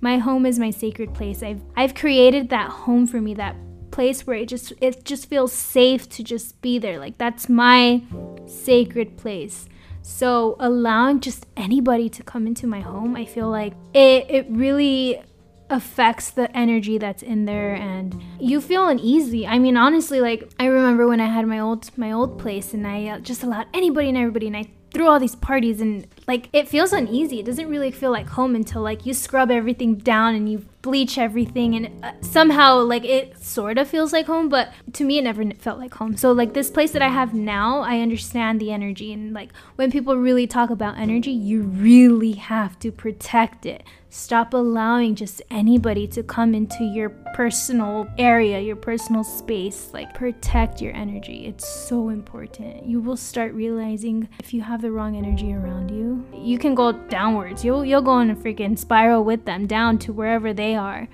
My 0.00 0.18
home 0.18 0.44
is 0.44 0.58
my 0.58 0.70
sacred 0.70 1.14
place. 1.14 1.42
I've 1.42 1.60
I've 1.76 1.94
created 1.94 2.48
that 2.48 2.70
home 2.70 3.06
for 3.06 3.20
me, 3.20 3.34
that 3.34 3.54
place 3.90 4.26
where 4.26 4.36
it 4.36 4.48
just 4.48 4.72
it 4.80 5.04
just 5.04 5.28
feels 5.28 5.52
safe 5.52 6.08
to 6.10 6.24
just 6.24 6.60
be 6.62 6.78
there. 6.78 6.98
Like 6.98 7.18
that's 7.18 7.48
my 7.48 8.02
sacred 8.46 9.16
place. 9.16 9.68
So 10.02 10.56
allowing 10.58 11.20
just 11.20 11.46
anybody 11.56 12.08
to 12.10 12.22
come 12.22 12.46
into 12.46 12.66
my 12.66 12.80
home, 12.80 13.16
I 13.16 13.24
feel 13.24 13.48
like 13.50 13.74
it 13.94 14.26
it 14.28 14.46
really 14.48 15.22
affects 15.70 16.30
the 16.32 16.54
energy 16.56 16.98
that's 16.98 17.22
in 17.22 17.44
there 17.44 17.74
and 17.74 18.20
you 18.40 18.60
feel 18.60 18.88
uneasy. 18.88 19.46
I 19.46 19.58
mean 19.58 19.76
honestly 19.76 20.20
like 20.20 20.50
I 20.58 20.66
remember 20.66 21.06
when 21.06 21.20
I 21.20 21.26
had 21.26 21.46
my 21.46 21.60
old 21.60 21.96
my 21.96 22.12
old 22.12 22.38
place 22.38 22.74
and 22.74 22.86
I 22.86 23.06
uh, 23.06 23.18
just 23.20 23.44
allowed 23.44 23.66
anybody 23.72 24.08
and 24.08 24.18
everybody 24.18 24.48
and 24.48 24.56
I 24.56 24.66
threw 24.92 25.06
all 25.06 25.20
these 25.20 25.36
parties 25.36 25.80
and 25.80 26.06
like 26.26 26.48
it 26.52 26.68
feels 26.68 26.92
uneasy. 26.92 27.40
It 27.40 27.46
doesn't 27.46 27.68
really 27.68 27.90
feel 27.90 28.10
like 28.10 28.28
home 28.28 28.54
until 28.54 28.82
like 28.82 29.06
you 29.06 29.14
scrub 29.14 29.50
everything 29.50 29.96
down 29.96 30.34
and 30.34 30.50
you 30.50 30.64
bleach 30.82 31.18
everything 31.18 31.74
and 31.74 32.04
uh, 32.04 32.12
somehow 32.22 32.78
like 32.78 33.04
it 33.04 33.42
sort 33.42 33.76
of 33.76 33.86
feels 33.86 34.12
like 34.12 34.26
home 34.26 34.48
but 34.48 34.72
to 34.94 35.04
me 35.04 35.18
it 35.18 35.22
never 35.22 35.44
felt 35.58 35.78
like 35.78 35.92
home 35.92 36.16
so 36.16 36.32
like 36.32 36.54
this 36.54 36.70
place 36.70 36.92
that 36.92 37.02
i 37.02 37.08
have 37.08 37.34
now 37.34 37.80
i 37.80 38.00
understand 38.00 38.58
the 38.58 38.72
energy 38.72 39.12
and 39.12 39.34
like 39.34 39.50
when 39.76 39.90
people 39.90 40.16
really 40.16 40.46
talk 40.46 40.70
about 40.70 40.96
energy 40.96 41.30
you 41.30 41.60
really 41.62 42.32
have 42.32 42.78
to 42.78 42.90
protect 42.90 43.66
it 43.66 43.82
stop 44.10 44.54
allowing 44.54 45.14
just 45.14 45.40
anybody 45.50 46.06
to 46.06 46.22
come 46.22 46.54
into 46.54 46.84
your 46.84 47.10
personal 47.34 48.06
area 48.18 48.60
your 48.60 48.76
personal 48.76 49.24
space 49.24 49.90
like 49.92 50.12
protect 50.14 50.82
your 50.82 50.94
energy 50.94 51.46
it's 51.46 51.66
so 51.66 52.08
important 52.08 52.84
you 52.84 53.00
will 53.00 53.16
start 53.16 53.54
realizing 53.54 54.28
if 54.40 54.52
you 54.52 54.60
have 54.60 54.82
the 54.82 54.90
wrong 54.90 55.16
energy 55.16 55.54
around 55.54 55.90
you 55.90 56.24
you 56.34 56.58
can 56.58 56.74
go 56.74 56.92
downwards 56.92 57.64
you'll 57.64 57.84
you'll 57.84 58.02
go 58.02 58.18
in 58.20 58.30
a 58.30 58.34
freaking 58.34 58.76
spiral 58.78 59.24
with 59.24 59.44
them 59.44 59.66
down 59.66 59.98
to 59.98 60.12
wherever 60.12 60.52
they 60.52 60.74
are. 60.74 61.08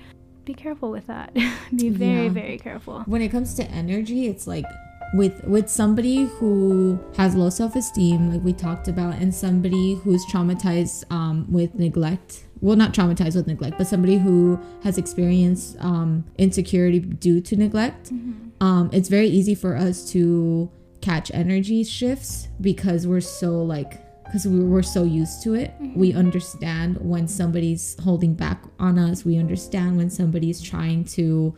Be 0.45 0.53
careful 0.53 0.91
with 0.91 1.07
that. 1.07 1.33
Be 1.75 1.89
very, 1.89 2.25
yeah. 2.25 2.29
very 2.29 2.57
careful. 2.57 3.01
When 3.01 3.21
it 3.21 3.29
comes 3.29 3.53
to 3.55 3.63
energy, 3.65 4.27
it's 4.27 4.47
like 4.47 4.65
with 5.13 5.43
with 5.45 5.69
somebody 5.69 6.25
who 6.25 6.99
has 7.15 7.35
low 7.35 7.49
self-esteem 7.49 8.33
like 8.33 8.43
we 8.43 8.51
talked 8.51 8.87
about 8.87 9.15
and 9.15 9.33
somebody 9.33 9.95
who's 9.95 10.25
traumatized 10.25 11.09
um, 11.11 11.45
with 11.49 11.75
neglect 11.75 12.46
well 12.61 12.75
not 12.75 12.93
traumatized 12.93 13.35
with 13.35 13.47
neglect 13.47 13.77
but 13.77 13.87
somebody 13.87 14.17
who 14.17 14.59
has 14.83 14.97
experienced 14.97 15.75
um, 15.79 16.23
insecurity 16.37 16.99
due 16.99 17.41
to 17.41 17.55
neglect 17.55 18.13
mm-hmm. 18.13 18.63
um, 18.63 18.89
it's 18.93 19.09
very 19.09 19.27
easy 19.27 19.55
for 19.55 19.75
us 19.75 20.09
to 20.11 20.69
catch 21.01 21.31
energy 21.33 21.83
shifts 21.83 22.47
because 22.61 23.07
we're 23.07 23.21
so 23.21 23.61
like 23.63 24.03
because 24.25 24.45
we're 24.45 24.83
so 24.83 25.03
used 25.03 25.41
to 25.43 25.53
it. 25.53 25.71
Mm-hmm. 25.81 25.97
We 25.97 26.13
understand 26.13 26.97
when 26.99 27.29
somebody's 27.29 27.95
holding 28.03 28.33
back 28.33 28.61
on 28.77 28.99
us. 28.99 29.23
We 29.23 29.37
understand 29.37 29.95
when 29.95 30.09
somebody's 30.09 30.61
trying 30.61 31.05
to 31.15 31.55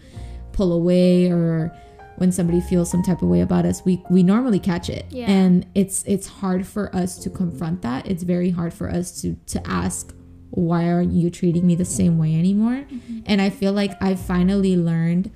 pull 0.51 0.73
away 0.73 1.31
or 1.31 1.75
when 2.17 2.31
somebody 2.31 2.59
feels 2.61 2.91
some 2.91 3.01
type 3.01 3.21
of 3.21 3.29
way 3.29 3.39
about 3.39 3.65
us 3.65 3.85
we 3.85 4.03
we 4.09 4.23
normally 4.23 4.59
catch 4.59 4.89
it 4.89 5.05
Yeah. 5.09 5.31
and 5.31 5.65
it's 5.73 6.03
it's 6.05 6.27
hard 6.27 6.67
for 6.67 6.93
us 6.93 7.17
to 7.19 7.29
confront 7.29 7.81
that 7.83 8.07
it's 8.07 8.23
very 8.23 8.49
hard 8.49 8.73
for 8.73 8.89
us 8.89 9.21
to 9.21 9.35
to 9.47 9.65
ask 9.65 10.13
why 10.51 10.89
aren't 10.89 11.13
you 11.13 11.29
treating 11.29 11.65
me 11.65 11.75
the 11.75 11.85
same 11.85 12.17
way 12.17 12.35
anymore? 12.35 12.85
And 13.25 13.41
i 13.41 13.49
feel 13.49 13.73
like 13.73 14.01
i 14.01 14.15
finally 14.15 14.75
learned 14.75 15.31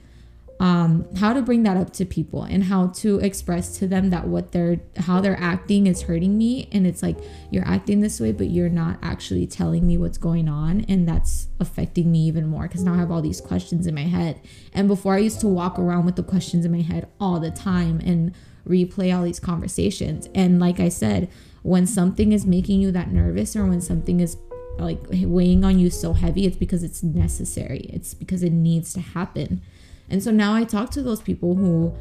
um, 0.64 1.05
how 1.18 1.34
to 1.34 1.41
bring 1.41 1.64
that 1.64 1.76
up 1.76 1.91
to 1.93 2.05
people 2.05 2.43
and 2.43 2.64
how 2.64 2.88
to 2.88 3.20
express 3.20 3.78
to 3.80 3.88
them 3.88 4.11
that 4.11 4.28
what 4.28 4.53
they're 4.53 4.80
how 4.95 5.20
they're 5.20 5.38
acting 5.38 5.88
is 5.88 6.03
hurting 6.03 6.38
me. 6.38 6.70
And 6.72 6.88
it's 6.88 7.03
like 7.03 7.18
you're 7.51 7.68
acting 7.68 7.99
this 7.99 8.20
way 8.22 8.32
but 8.32 8.49
you're 8.49 8.70
not 8.70 8.97
actually 9.01 9.45
telling 9.45 9.86
me 9.86 9.97
what's 9.97 10.18
going 10.18 10.47
on. 10.47 10.86
And 10.88 11.05
that's 11.05 11.49
affecting 11.59 12.11
me 12.14 12.20
even 12.28 12.47
more 12.47 12.64
because 12.64 12.82
now 12.82 12.93
i 12.93 12.97
have 12.97 13.11
all 13.11 13.22
these 13.22 13.41
questions 13.41 13.88
in 13.88 13.95
my 13.95 14.03
head. 14.03 14.39
And 14.74 14.88
before 14.88 15.16
i 15.16 15.18
used 15.18 15.41
to 15.41 15.47
walk 15.47 15.78
around 15.78 16.05
with 16.05 16.16
the 16.16 16.24
questions 16.24 16.64
in 16.64 16.72
my 16.72 16.82
head 16.82 17.09
all 17.20 17.41
the 17.41 17.51
time 17.51 17.99
and 17.99 18.34
replay 18.66 19.14
all 19.14 19.24
these 19.24 19.41
conversations. 19.41 20.30
And 20.34 20.61
like 20.61 20.80
i 20.80 20.88
said 20.88 21.30
when 21.64 21.86
something 21.86 22.32
is 22.32 22.45
making 22.45 22.80
you 22.80 22.91
that 22.91 23.11
nervous 23.11 23.55
or 23.55 23.66
when 23.66 23.82
something 23.82 24.22
is 24.22 24.38
like 24.80 24.99
weighing 25.11 25.63
on 25.63 25.80
you 25.80 25.89
so 25.89 26.13
heavy 26.13 26.45
it's 26.45 26.57
because 26.57 26.84
it's 26.84 27.03
necessary 27.03 27.82
it's 27.91 28.13
because 28.13 28.41
it 28.43 28.51
needs 28.51 28.93
to 28.93 28.99
happen 28.99 29.61
and 30.09 30.21
so 30.21 30.32
now 30.32 30.53
I 30.53 30.63
talk 30.63 30.89
to 30.91 31.01
those 31.01 31.21
people 31.21 31.55
who 31.55 31.95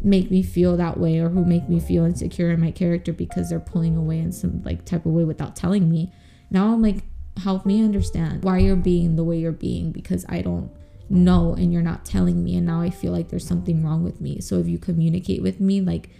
make 0.00 0.30
me 0.30 0.42
feel 0.42 0.76
that 0.76 0.98
way 0.98 1.18
or 1.18 1.28
who 1.28 1.44
make 1.44 1.68
me 1.68 1.80
feel 1.80 2.04
insecure 2.04 2.50
in 2.50 2.60
my 2.60 2.70
character 2.70 3.12
because 3.12 3.50
they're 3.50 3.60
pulling 3.60 3.96
away 3.96 4.18
in 4.18 4.32
some 4.32 4.62
like 4.62 4.84
type 4.84 5.06
of 5.06 5.12
way 5.12 5.24
without 5.24 5.56
telling 5.56 5.90
me. 5.90 6.12
Now 6.50 6.72
I'm 6.72 6.82
like, 6.82 7.02
help 7.38 7.66
me 7.66 7.84
understand 7.84 8.42
why 8.42 8.58
you're 8.58 8.76
being 8.76 9.16
the 9.16 9.24
way 9.24 9.38
you're 9.38 9.52
being 9.52 9.92
because 9.92 10.24
I 10.28 10.40
don't 10.40 10.70
know 11.10 11.54
and 11.54 11.72
you're 11.72 11.82
not 11.82 12.04
telling 12.04 12.44
me 12.44 12.56
and 12.56 12.66
now 12.66 12.80
I 12.80 12.90
feel 12.90 13.12
like 13.12 13.28
there's 13.28 13.46
something 13.46 13.84
wrong 13.84 14.04
with 14.04 14.20
me. 14.20 14.40
So 14.40 14.58
if 14.58 14.68
you 14.68 14.78
communicate 14.78 15.42
with 15.42 15.60
me 15.60 15.80
like 15.80 16.10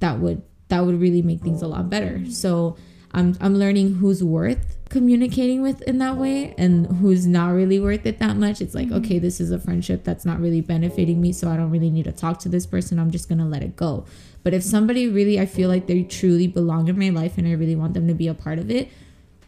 that 0.00 0.18
would 0.18 0.42
that 0.68 0.84
would 0.84 1.00
really 1.00 1.22
make 1.22 1.42
things 1.42 1.62
a 1.62 1.68
lot 1.68 1.90
better. 1.90 2.24
So 2.30 2.76
I'm 3.14 3.36
I'm 3.40 3.56
learning 3.56 3.94
who's 3.96 4.22
worth 4.22 4.78
communicating 4.88 5.62
with 5.62 5.80
in 5.82 5.96
that 5.98 6.16
way 6.18 6.54
and 6.58 6.86
who's 6.98 7.26
not 7.26 7.48
really 7.48 7.80
worth 7.80 8.04
it 8.04 8.18
that 8.18 8.36
much. 8.36 8.60
It's 8.60 8.74
like, 8.74 8.88
mm-hmm. 8.88 9.04
okay, 9.04 9.18
this 9.18 9.40
is 9.40 9.50
a 9.50 9.58
friendship 9.58 10.04
that's 10.04 10.26
not 10.26 10.38
really 10.38 10.60
benefiting 10.60 11.20
me, 11.20 11.32
so 11.32 11.48
I 11.48 11.56
don't 11.56 11.70
really 11.70 11.90
need 11.90 12.04
to 12.04 12.12
talk 12.12 12.38
to 12.40 12.48
this 12.48 12.66
person. 12.66 12.98
I'm 12.98 13.10
just 13.10 13.28
gonna 13.28 13.46
let 13.46 13.62
it 13.62 13.76
go. 13.76 14.04
But 14.42 14.54
if 14.54 14.62
somebody 14.62 15.08
really 15.08 15.40
I 15.40 15.46
feel 15.46 15.68
like 15.68 15.86
they 15.86 16.02
truly 16.02 16.46
belong 16.46 16.88
in 16.88 16.98
my 16.98 17.10
life 17.10 17.38
and 17.38 17.46
I 17.46 17.52
really 17.52 17.76
want 17.76 17.94
them 17.94 18.06
to 18.08 18.14
be 18.14 18.28
a 18.28 18.34
part 18.34 18.58
of 18.58 18.70
it, 18.70 18.90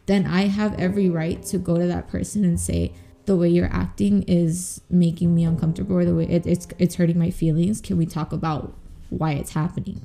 then 0.05 0.25
I 0.25 0.47
have 0.47 0.79
every 0.79 1.09
right 1.09 1.41
to 1.43 1.57
go 1.57 1.77
to 1.77 1.87
that 1.87 2.07
person 2.07 2.43
and 2.43 2.59
say, 2.59 2.93
the 3.25 3.35
way 3.35 3.49
you're 3.49 3.73
acting 3.73 4.23
is 4.23 4.81
making 4.89 5.33
me 5.33 5.43
uncomfortable 5.43 5.95
or 5.95 6.05
the 6.05 6.13
way 6.13 6.25
it, 6.25 6.45
it's 6.45 6.67
it's 6.77 6.95
hurting 6.95 7.17
my 7.17 7.31
feelings. 7.31 7.81
Can 7.81 7.97
we 7.97 8.05
talk 8.05 8.31
about 8.31 8.73
why 9.09 9.31
it's 9.31 9.53
happening? 9.53 10.01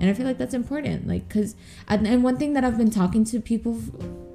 And 0.00 0.04
i 0.08 0.12
feel 0.12 0.26
like 0.26 0.38
that's 0.38 0.54
important 0.54 1.06
like 1.08 1.26
because 1.28 1.54
and, 1.88 2.06
and 2.06 2.22
one 2.22 2.36
thing 2.36 2.52
that 2.54 2.64
i've 2.64 2.78
been 2.78 2.90
talking 2.90 3.24
to 3.24 3.40
people 3.40 3.80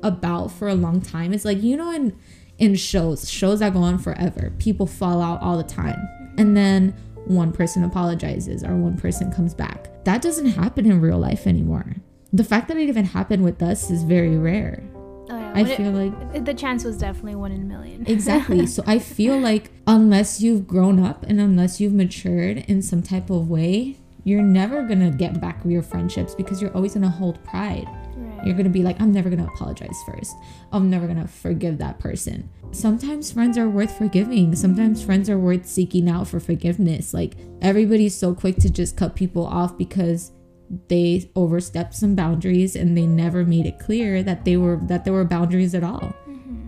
about 0.04 0.52
for 0.52 0.68
a 0.68 0.76
long 0.76 1.02
time 1.02 1.34
is 1.34 1.46
like 1.46 1.62
you 1.62 1.78
know 1.78 1.92
in 1.92 2.18
in 2.60 2.76
shows 2.76 3.30
shows 3.30 3.60
that 3.60 3.74
go 3.74 3.80
on 3.80 3.98
forever 3.98 4.52
people 4.60 4.86
fall 4.86 5.22
out 5.22 5.42
all 5.42 5.58
the 5.58 5.64
time. 5.64 6.00
And 6.38 6.56
then 6.58 6.90
one 7.26 7.52
person 7.52 7.84
apologizes 7.84 8.64
or 8.64 8.76
one 8.76 8.98
person 8.98 9.32
comes 9.32 9.54
back. 9.54 10.04
That 10.04 10.22
doesn't 10.22 10.48
happen 10.48 10.86
in 10.86 11.00
real 11.02 11.18
life 11.20 11.48
anymore. 11.48 11.96
The 12.32 12.44
fact 12.44 12.68
that 12.68 12.78
it 12.78 12.88
even 12.90 13.06
happened 13.06 13.44
with 13.44 13.62
us 13.64 13.90
is 13.90 14.04
very 14.04 14.38
rare. 14.38 14.84
Oh, 15.30 15.38
yeah. 15.38 15.52
i 15.56 15.62
When 15.64 15.72
it- 15.72 15.78
feel 15.78 15.92
like 15.92 16.46
the 16.46 16.54
chance 16.54 16.84
was 16.84 16.98
definitely 16.98 17.36
one 17.36 17.52
in 17.52 17.62
a 17.62 17.66
million. 17.66 18.04
exactly. 18.08 18.66
So 18.68 18.84
i 18.86 19.00
feel 19.00 19.38
like 19.40 19.72
unless 19.88 20.42
you've 20.42 20.68
grown 20.68 21.04
up 21.04 21.24
and 21.24 21.40
unless 21.40 21.80
you've 21.82 21.94
matured 21.94 22.58
in 22.68 22.82
some 22.82 23.02
type 23.02 23.30
of 23.30 23.50
way 23.50 23.98
you're 24.24 24.42
never 24.42 24.84
gonna 24.84 25.12
get 25.12 25.40
back 25.42 25.60
your 25.66 25.82
friendships 25.82 26.34
because 26.36 26.62
you're 26.62 26.74
always 26.74 26.94
gonna 26.94 27.10
hold 27.10 27.44
pride. 27.44 27.88
Right. 28.16 28.46
you're 28.46 28.56
gonna 28.56 28.70
be 28.70 28.84
like 28.84 29.02
i'm 29.02 29.12
never 29.12 29.30
gonna 29.30 29.50
apologize 29.56 29.98
first. 30.06 30.36
I'm 30.72 30.90
never 30.90 31.08
gonna 31.08 31.28
forgive 31.28 31.78
that 31.80 32.00
person. 32.00 32.50
Sometimes 32.72 33.32
friends 33.32 33.58
are 33.58 33.70
worth 33.70 33.98
forgiving. 33.98 34.56
Sometimes 34.56 35.04
friends 35.04 35.30
are 35.30 35.38
worth 35.38 35.66
seeking 35.66 36.10
out 36.10 36.28
for 36.28 36.40
forgiveness. 36.40 37.14
Like 37.14 37.36
everybody's 37.62 38.16
so 38.16 38.34
quick 38.34 38.58
to 38.58 38.70
just 38.70 38.98
cut 38.98 39.16
people 39.16 39.46
off 39.46 39.78
because 39.78 40.32
they 40.88 41.30
overstepped 41.36 41.94
some 41.94 42.16
boundaries 42.16 42.76
and 42.76 42.98
they 42.98 43.06
never 43.06 43.46
made 43.46 43.66
it 43.66 43.80
clear 43.80 44.24
that 44.24 44.46
they 44.46 44.58
were 44.58 44.80
that 44.84 45.04
there 45.06 45.14
were 45.14 45.26
boundaries 45.26 45.76
at 45.76 45.84
all 45.84 46.16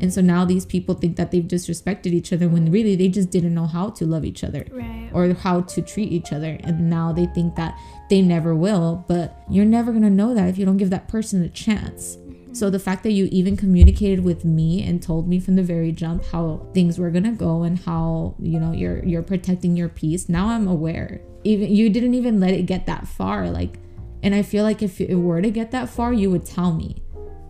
and 0.01 0.13
so 0.13 0.21
now 0.21 0.45
these 0.45 0.65
people 0.65 0.95
think 0.95 1.15
that 1.15 1.31
they've 1.31 1.43
disrespected 1.43 2.07
each 2.07 2.33
other 2.33 2.47
when 2.49 2.71
really 2.71 2.95
they 2.95 3.07
just 3.07 3.29
didn't 3.29 3.53
know 3.53 3.65
how 3.67 3.89
to 3.91 4.05
love 4.05 4.25
each 4.25 4.43
other 4.43 4.65
Right. 4.71 5.09
or 5.13 5.33
how 5.33 5.61
to 5.61 5.81
treat 5.81 6.11
each 6.11 6.33
other. 6.33 6.57
And 6.61 6.89
now 6.89 7.13
they 7.13 7.27
think 7.27 7.55
that 7.55 7.79
they 8.09 8.21
never 8.21 8.53
will 8.53 9.05
but 9.07 9.41
you're 9.49 9.65
never 9.65 9.91
going 9.91 10.03
to 10.03 10.09
know 10.09 10.33
that 10.35 10.47
if 10.49 10.57
you 10.57 10.65
don't 10.65 10.77
give 10.77 10.89
that 10.89 11.07
person 11.07 11.43
a 11.43 11.49
chance. 11.49 12.17
Mm-hmm. 12.17 12.53
So 12.53 12.69
the 12.69 12.79
fact 12.79 13.03
that 13.03 13.11
you 13.11 13.27
even 13.31 13.55
communicated 13.57 14.23
with 14.23 14.45
me 14.45 14.83
and 14.83 15.01
told 15.01 15.27
me 15.27 15.39
from 15.39 15.55
the 15.55 15.63
very 15.63 15.91
jump 15.91 16.23
how 16.25 16.67
things 16.73 16.99
were 16.99 17.09
going 17.09 17.23
to 17.23 17.31
go 17.31 17.63
and 17.63 17.79
how 17.79 18.35
you 18.39 18.59
know 18.59 18.71
you're 18.73 19.03
you're 19.05 19.23
protecting 19.23 19.75
your 19.77 19.89
peace 19.89 20.27
now 20.29 20.49
i'm 20.49 20.67
aware. 20.67 21.21
Even 21.43 21.73
you 21.73 21.89
didn't 21.89 22.13
even 22.15 22.39
let 22.39 22.53
it 22.53 22.65
get 22.65 22.85
that 22.87 23.07
far 23.07 23.49
like 23.49 23.77
and 24.23 24.33
i 24.35 24.41
feel 24.41 24.63
like 24.63 24.81
if 24.81 24.99
it 24.99 25.15
were 25.15 25.41
to 25.41 25.51
get 25.51 25.71
that 25.71 25.89
far 25.89 26.11
you 26.11 26.29
would 26.31 26.45
tell 26.45 26.73
me 26.73 27.01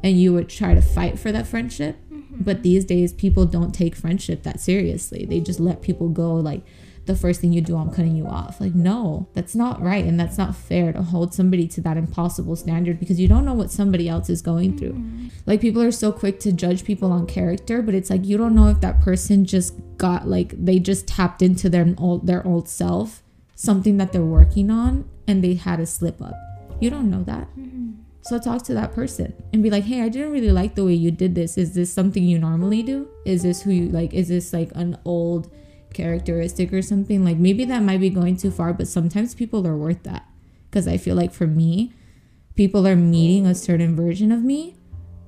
and 0.03 0.19
you 0.19 0.33
would 0.33 0.49
try 0.49 0.73
to 0.75 0.81
fight 0.81 1.17
for 1.17 1.31
that 1.31 1.47
friendship 1.47 1.95
but 2.39 2.63
these 2.63 2.85
days 2.85 3.13
people 3.13 3.45
don't 3.45 3.73
take 3.73 3.95
friendship 3.95 4.43
that 4.43 4.59
seriously. 4.59 5.25
They 5.25 5.39
just 5.39 5.59
let 5.59 5.81
people 5.81 6.09
go 6.09 6.33
like 6.35 6.61
the 7.05 7.15
first 7.15 7.39
thing 7.39 7.53
you 7.53 7.61
do 7.61 7.77
i'm 7.77 7.91
cutting 7.91 8.15
you 8.15 8.25
off. 8.25 8.59
Like 8.59 8.73
no 8.73 9.27
that's 9.33 9.55
not 9.55 9.81
right 9.81 10.03
and 10.03 10.19
that's 10.19 10.37
not 10.37 10.55
fair 10.55 10.91
to 10.93 11.01
hold 11.01 11.33
somebody 11.33 11.67
to 11.69 11.81
that 11.81 11.97
impossible 11.97 12.55
standard 12.55 12.99
because 12.99 13.19
you 13.19 13.27
don't 13.27 13.45
know 13.45 13.53
what 13.53 13.71
somebody 13.71 14.09
else 14.09 14.29
is 14.29 14.41
going 14.41 14.77
through. 14.77 14.93
Mm-hmm. 14.93 15.27
Like 15.45 15.61
people 15.61 15.81
are 15.81 15.91
so 15.91 16.11
quick 16.11 16.39
to 16.41 16.51
judge 16.51 16.83
people 16.83 17.11
on 17.11 17.27
character 17.27 17.81
but 17.81 17.93
it's 17.93 18.09
like 18.09 18.25
you 18.25 18.37
don't 18.37 18.55
know 18.55 18.67
if 18.67 18.81
that 18.81 19.01
person 19.01 19.45
just 19.45 19.75
got 19.97 20.27
like 20.27 20.53
they 20.57 20.79
just 20.79 21.07
tapped 21.07 21.41
into 21.41 21.69
their 21.69 21.93
old 21.97 22.25
their 22.25 22.45
old 22.45 22.67
self 22.67 23.21
something 23.55 23.97
that 23.97 24.11
they're 24.11 24.21
working 24.21 24.69
on 24.69 25.09
and 25.27 25.43
they 25.43 25.53
had 25.55 25.79
a 25.79 25.85
slip 25.85 26.21
up. 26.21 26.35
You 26.79 26.89
don't 26.89 27.09
know 27.09 27.23
that 27.23 27.47
mm-hmm. 27.57 27.91
So 28.25 28.39
talk 28.39 28.63
to 28.63 28.73
that 28.73 28.93
person 28.93 29.33
and 29.53 29.61
be 29.61 29.69
like, 29.69 29.83
"Hey, 29.83 30.01
I 30.01 30.09
didn't 30.09 30.31
really 30.31 30.51
like 30.51 30.73
the 30.73 30.83
way 30.83 30.95
you 30.95 31.11
did 31.11 31.35
this. 31.35 31.59
Is 31.59 31.75
this 31.75 31.93
something 31.93 32.23
you 32.23 32.39
normally 32.39 32.81
do? 32.81 33.07
Is 33.23 33.43
this 33.43 33.61
who 33.61 33.71
you 33.71 33.89
like? 33.89 34.15
Is 34.15 34.29
this 34.29 34.51
like 34.51 34.71
an 34.73 34.97
old 35.05 35.51
characteristic 35.93 36.73
or 36.73 36.81
something? 36.81 37.23
Like 37.23 37.37
maybe 37.37 37.65
that 37.65 37.83
might 37.83 37.99
be 37.99 38.09
going 38.09 38.37
too 38.37 38.49
far, 38.49 38.73
but 38.73 38.87
sometimes 38.87 39.35
people 39.35 39.67
are 39.67 39.77
worth 39.77 40.01
that. 40.03 40.25
Cuz 40.71 40.87
I 40.87 40.97
feel 40.97 41.15
like 41.15 41.33
for 41.33 41.45
me, 41.45 41.93
people 42.55 42.87
are 42.87 42.95
meeting 42.95 43.45
a 43.45 43.53
certain 43.53 43.95
version 43.95 44.31
of 44.31 44.43
me, 44.43 44.75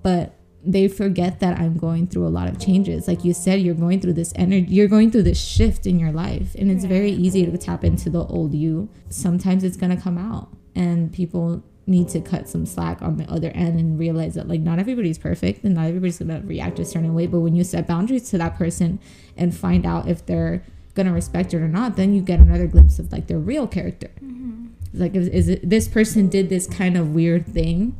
but 0.01 0.33
they 0.65 0.87
forget 0.87 1.39
that 1.39 1.59
I'm 1.59 1.77
going 1.77 2.07
through 2.07 2.25
a 2.25 2.33
lot 2.39 2.49
of 2.49 2.59
changes. 2.59 3.07
Like 3.07 3.23
you 3.23 3.33
said, 3.33 3.61
you're 3.61 3.75
going 3.75 4.01
through 4.01 4.13
this 4.13 4.33
energy, 4.35 4.73
you're 4.73 4.87
going 4.87 5.11
through 5.11 5.23
this 5.23 5.39
shift 5.39 5.85
in 5.85 5.99
your 5.99 6.11
life, 6.11 6.55
and 6.55 6.71
it's 6.71 6.83
very 6.83 7.11
easy 7.11 7.45
to 7.45 7.57
tap 7.57 7.83
into 7.83 8.09
the 8.09 8.25
old 8.25 8.55
you. 8.55 8.89
Sometimes 9.09 9.63
it's 9.63 9.77
going 9.77 9.95
to 9.95 10.01
come 10.01 10.17
out, 10.17 10.49
and 10.75 11.13
people 11.13 11.63
need 11.87 12.09
to 12.09 12.19
cut 12.19 12.49
some 12.49 12.65
slack 12.65 13.01
on 13.01 13.17
the 13.17 13.23
other 13.31 13.49
end 13.51 13.79
and 13.79 13.97
realize 13.97 14.35
that 14.35 14.47
like 14.47 14.59
not 14.59 14.77
everybody's 14.77 15.17
perfect 15.17 15.63
and 15.63 15.73
not 15.75 15.85
everybody's 15.85 16.19
gonna 16.19 16.41
react 16.41 16.79
a 16.79 16.85
certain 16.85 17.13
way. 17.13 17.25
But 17.25 17.39
when 17.39 17.55
you 17.55 17.63
set 17.63 17.87
boundaries 17.87 18.29
to 18.31 18.37
that 18.37 18.57
person 18.57 18.99
and 19.37 19.55
find 19.55 19.85
out 19.85 20.07
if 20.07 20.25
they're 20.25 20.63
gonna 20.95 21.13
respect 21.13 21.53
it 21.53 21.57
or 21.57 21.67
not 21.67 21.95
then 21.95 22.13
you 22.13 22.21
get 22.21 22.39
another 22.39 22.67
glimpse 22.67 22.99
of 22.99 23.11
like 23.11 23.27
their 23.27 23.39
real 23.39 23.67
character. 23.67 24.11
Mm-hmm. 24.23 24.67
Like 24.93 25.15
is, 25.15 25.27
is 25.29 25.47
it 25.47 25.67
this 25.67 25.87
person 25.87 26.27
did 26.27 26.49
this 26.49 26.67
kind 26.67 26.97
of 26.97 27.15
weird 27.15 27.47
thing 27.47 27.95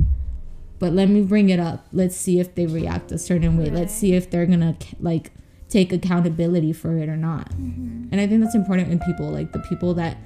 but 0.79 0.93
let 0.93 1.09
me 1.09 1.21
bring 1.21 1.49
it 1.49 1.59
up. 1.59 1.87
Let's 1.91 2.15
see 2.15 2.39
if 2.39 2.53
they 2.53 2.67
react 2.67 3.11
a 3.11 3.17
certain 3.17 3.57
way. 3.57 3.71
Let's 3.71 3.93
see 3.93 4.13
if 4.13 4.29
they're 4.29 4.45
gonna 4.45 4.77
like 4.99 5.31
take 5.69 5.91
accountability 5.91 6.73
for 6.73 6.97
it 6.97 7.09
or 7.09 7.17
not. 7.17 7.51
Mm-hmm. 7.51 8.09
And 8.11 8.21
i 8.21 8.27
think 8.27 8.41
that's 8.41 8.55
important 8.55 8.91
in 8.91 8.99
people 8.99 9.29
like 9.29 9.53
the 9.53 9.59
people 9.59 9.93
that 9.95 10.17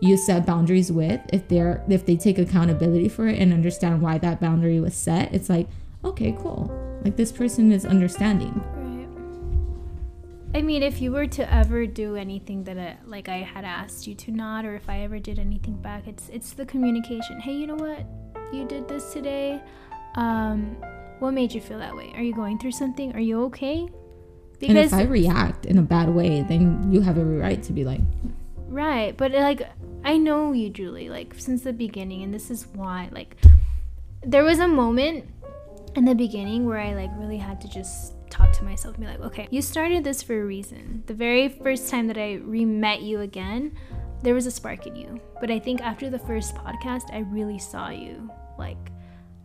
you 0.00 0.16
set 0.16 0.46
boundaries 0.46 0.92
with 0.92 1.20
if 1.32 1.48
they're 1.48 1.82
if 1.88 2.06
they 2.06 2.16
take 2.16 2.38
accountability 2.38 3.08
for 3.08 3.26
it 3.26 3.38
and 3.38 3.52
understand 3.52 4.00
why 4.00 4.18
that 4.18 4.40
boundary 4.40 4.80
was 4.80 4.94
set 4.94 5.32
it's 5.34 5.48
like 5.48 5.66
okay 6.04 6.36
cool 6.38 6.70
like 7.04 7.16
this 7.16 7.32
person 7.32 7.72
is 7.72 7.84
understanding 7.84 8.62
Right. 8.74 8.84
I 10.54 10.62
mean, 10.62 10.82
if 10.82 11.02
you 11.02 11.12
were 11.12 11.26
to 11.26 11.52
ever 11.52 11.86
do 11.86 12.16
anything 12.16 12.64
that 12.64 12.78
I, 12.78 12.96
like 13.04 13.28
I 13.28 13.36
had 13.36 13.66
asked 13.66 14.06
you 14.06 14.14
to 14.14 14.30
not, 14.30 14.64
or 14.64 14.74
if 14.76 14.88
I 14.88 15.00
ever 15.00 15.18
did 15.18 15.38
anything 15.38 15.74
back, 15.74 16.08
it's 16.08 16.30
it's 16.30 16.54
the 16.54 16.64
communication. 16.64 17.38
Hey, 17.38 17.52
you 17.52 17.66
know 17.66 17.74
what? 17.74 18.06
You 18.50 18.64
did 18.64 18.88
this 18.88 19.12
today. 19.12 19.60
Um, 20.14 20.74
what 21.18 21.32
made 21.32 21.52
you 21.52 21.60
feel 21.60 21.78
that 21.78 21.94
way? 21.94 22.12
Are 22.14 22.22
you 22.22 22.34
going 22.34 22.58
through 22.58 22.72
something? 22.72 23.14
Are 23.14 23.20
you 23.20 23.42
okay? 23.44 23.88
and 24.66 24.78
if 24.78 24.92
i 24.92 25.02
react 25.02 25.66
in 25.66 25.78
a 25.78 25.82
bad 25.82 26.08
way 26.08 26.42
then 26.42 26.90
you 26.92 27.00
have 27.00 27.18
every 27.18 27.36
right 27.36 27.62
to 27.62 27.72
be 27.72 27.84
like 27.84 28.00
Right, 28.68 29.16
but 29.16 29.32
like 29.32 29.62
I 30.04 30.16
know 30.16 30.52
you, 30.52 30.70
Julie, 30.70 31.08
like 31.08 31.34
since 31.36 31.62
the 31.62 31.72
beginning, 31.72 32.22
and 32.22 32.32
this 32.32 32.50
is 32.50 32.66
why. 32.68 33.08
Like, 33.10 33.36
there 34.22 34.44
was 34.44 34.58
a 34.58 34.68
moment 34.68 35.24
in 35.96 36.04
the 36.04 36.14
beginning 36.14 36.66
where 36.66 36.78
I 36.78 36.94
like 36.94 37.10
really 37.16 37.38
had 37.38 37.60
to 37.62 37.68
just 37.68 38.14
talk 38.30 38.52
to 38.52 38.64
myself 38.64 38.96
and 38.96 39.04
be 39.04 39.10
like, 39.10 39.20
okay, 39.20 39.48
you 39.50 39.62
started 39.62 40.04
this 40.04 40.22
for 40.22 40.40
a 40.40 40.44
reason. 40.44 41.02
The 41.06 41.14
very 41.14 41.48
first 41.48 41.88
time 41.88 42.06
that 42.08 42.18
I 42.18 42.34
re 42.34 42.64
met 42.64 43.02
you 43.02 43.20
again, 43.20 43.76
there 44.22 44.34
was 44.34 44.46
a 44.46 44.50
spark 44.50 44.86
in 44.86 44.96
you. 44.96 45.20
But 45.40 45.50
I 45.50 45.58
think 45.58 45.80
after 45.80 46.10
the 46.10 46.18
first 46.18 46.54
podcast, 46.54 47.12
I 47.12 47.20
really 47.20 47.58
saw 47.58 47.88
you. 47.88 48.30
Like, 48.58 48.92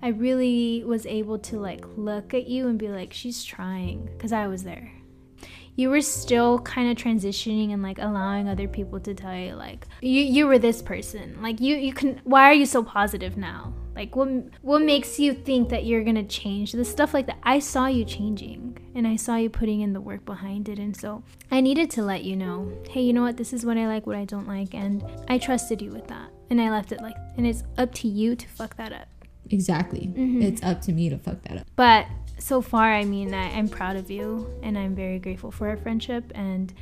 I 0.01 0.09
really 0.09 0.84
was 0.86 1.05
able 1.05 1.39
to 1.39 1.59
like 1.59 1.86
look 1.95 2.34
at 2.34 2.47
you 2.47 2.67
and 2.67 2.78
be 2.78 2.89
like, 2.89 3.13
she's 3.13 3.43
trying, 3.43 4.05
because 4.05 4.34
I 4.34 4.47
was 4.47 4.63
there. 4.63 4.91
You 5.76 5.89
were 5.89 6.01
still 6.01 6.59
kind 6.59 6.91
of 6.91 7.03
transitioning 7.03 7.74
and 7.74 7.82
like 7.82 7.97
allowing 7.99 8.47
other 8.47 8.67
people 8.67 8.99
to 9.01 9.13
tell 9.13 9.36
you 9.36 9.55
like 9.55 9.88
you 10.01 10.21
you 10.21 10.47
were 10.47 10.59
this 10.59 10.82
person. 10.82 11.41
Like 11.41 11.59
you 11.59 11.76
you 11.76 11.93
can 11.93 12.21
why 12.24 12.49
are 12.49 12.53
you 12.53 12.65
so 12.65 12.84
positive 12.84 13.38
now? 13.38 13.74
Like 13.95 14.15
what 14.15 14.30
what 14.61 14.82
makes 14.82 15.19
you 15.19 15.34
think 15.34 15.69
that 15.69 15.86
you're 15.86 16.03
to 16.03 16.24
change? 16.24 16.71
The 16.71 16.86
stuff 16.86 17.13
like 17.13 17.28
that. 17.28 17.38
I 17.43 17.59
saw 17.59 17.88
you 17.88 18.05
changing 18.05 18.78
and 18.95 19.07
I 19.07 19.15
saw 19.15 19.36
you 19.36 19.49
putting 19.49 19.82
in 19.82 19.93
the 19.93 20.01
work 20.01 20.26
behind 20.26 20.69
it 20.69 20.80
and 20.80 20.95
so 20.95 21.24
I 21.51 21.61
needed 21.61 21.89
to 21.91 22.03
let 22.03 22.24
you 22.24 22.36
know, 22.36 22.71
"Hey, 22.89 23.01
you 23.01 23.13
know 23.13 23.24
what? 23.24 23.38
This 23.38 23.53
is 23.53 23.65
what 23.65 23.78
I 23.78 23.88
like, 23.88 24.07
what 24.07 24.15
I 24.15 24.26
don't 24.26 24.47
like." 24.47 24.74
And 24.74 25.03
I 25.28 25.38
trusted 25.38 25.82
you 25.82 25.91
with 25.91 26.07
that. 26.07 26.30
And 26.49 26.61
I 26.61 26.69
left 26.69 26.91
it 26.91 27.01
like 27.01 27.15
and 27.38 27.45
it's 27.47 27.63
up 27.78 27.93
to 27.95 28.07
you 28.07 28.36
to 28.36 28.47
fuck 28.47 28.76
that 28.78 28.93
up. 28.93 29.07
Exactly. 29.49 30.07
Mm-hmm. 30.07 30.41
It's 30.41 30.63
up 30.63 30.82
to 30.82 30.91
me 30.91 31.09
to 31.09 31.17
fuck 31.17 31.41
that 31.43 31.57
up. 31.57 31.67
But 31.76 32.07
so 32.43 32.61
far, 32.61 32.93
I 32.93 33.05
mean, 33.05 33.33
I, 33.33 33.57
I'm 33.57 33.69
proud 33.69 33.95
of 33.95 34.11
you 34.11 34.53
and 34.61 34.77
I'm 34.77 34.93
very 34.93 35.17
grateful 35.17 35.49
for 35.49 35.69
our 35.69 35.77
friendship. 35.77 36.29
And 36.35 36.73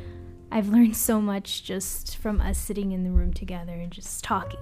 I've 0.51 0.69
learned 0.69 0.97
so 0.97 1.21
much 1.21 1.63
just 1.63 2.17
from 2.17 2.41
us 2.41 2.57
sitting 2.57 2.93
in 2.93 3.03
the 3.03 3.11
room 3.11 3.31
together 3.31 3.73
and 3.73 3.91
just 3.91 4.23
talking. 4.23 4.59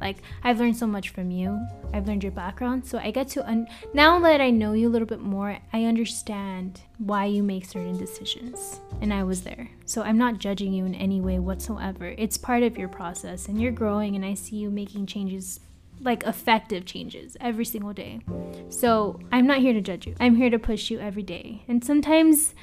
Like, 0.00 0.16
I've 0.42 0.58
learned 0.58 0.78
so 0.78 0.86
much 0.86 1.10
from 1.10 1.30
you. 1.30 1.60
I've 1.92 2.08
learned 2.08 2.22
your 2.22 2.32
background. 2.32 2.86
So 2.86 2.96
I 2.96 3.10
get 3.10 3.28
to, 3.28 3.46
un- 3.46 3.68
now 3.92 4.18
that 4.20 4.40
I 4.40 4.48
know 4.48 4.72
you 4.72 4.88
a 4.88 4.90
little 4.90 5.06
bit 5.06 5.20
more, 5.20 5.58
I 5.74 5.84
understand 5.84 6.80
why 6.96 7.26
you 7.26 7.42
make 7.42 7.66
certain 7.66 7.98
decisions. 7.98 8.80
And 9.02 9.12
I 9.12 9.24
was 9.24 9.42
there. 9.42 9.68
So 9.84 10.00
I'm 10.00 10.16
not 10.16 10.38
judging 10.38 10.72
you 10.72 10.86
in 10.86 10.94
any 10.94 11.20
way 11.20 11.38
whatsoever. 11.38 12.14
It's 12.16 12.38
part 12.38 12.62
of 12.62 12.78
your 12.78 12.88
process 12.88 13.48
and 13.48 13.60
you're 13.60 13.72
growing, 13.72 14.16
and 14.16 14.24
I 14.24 14.32
see 14.32 14.56
you 14.56 14.70
making 14.70 15.04
changes 15.04 15.60
like 16.00 16.24
effective 16.24 16.84
changes 16.84 17.36
every 17.40 17.64
single 17.64 17.92
day. 17.92 18.20
So 18.68 19.20
I'm 19.30 19.46
not 19.46 19.58
here 19.58 19.72
to 19.72 19.80
judge 19.80 20.06
you. 20.06 20.14
I'm 20.20 20.36
here 20.36 20.50
to 20.50 20.58
push 20.58 20.90
you 20.90 20.98
every 20.98 21.22
day. 21.22 21.64
And 21.68 21.84
sometimes 21.84 22.54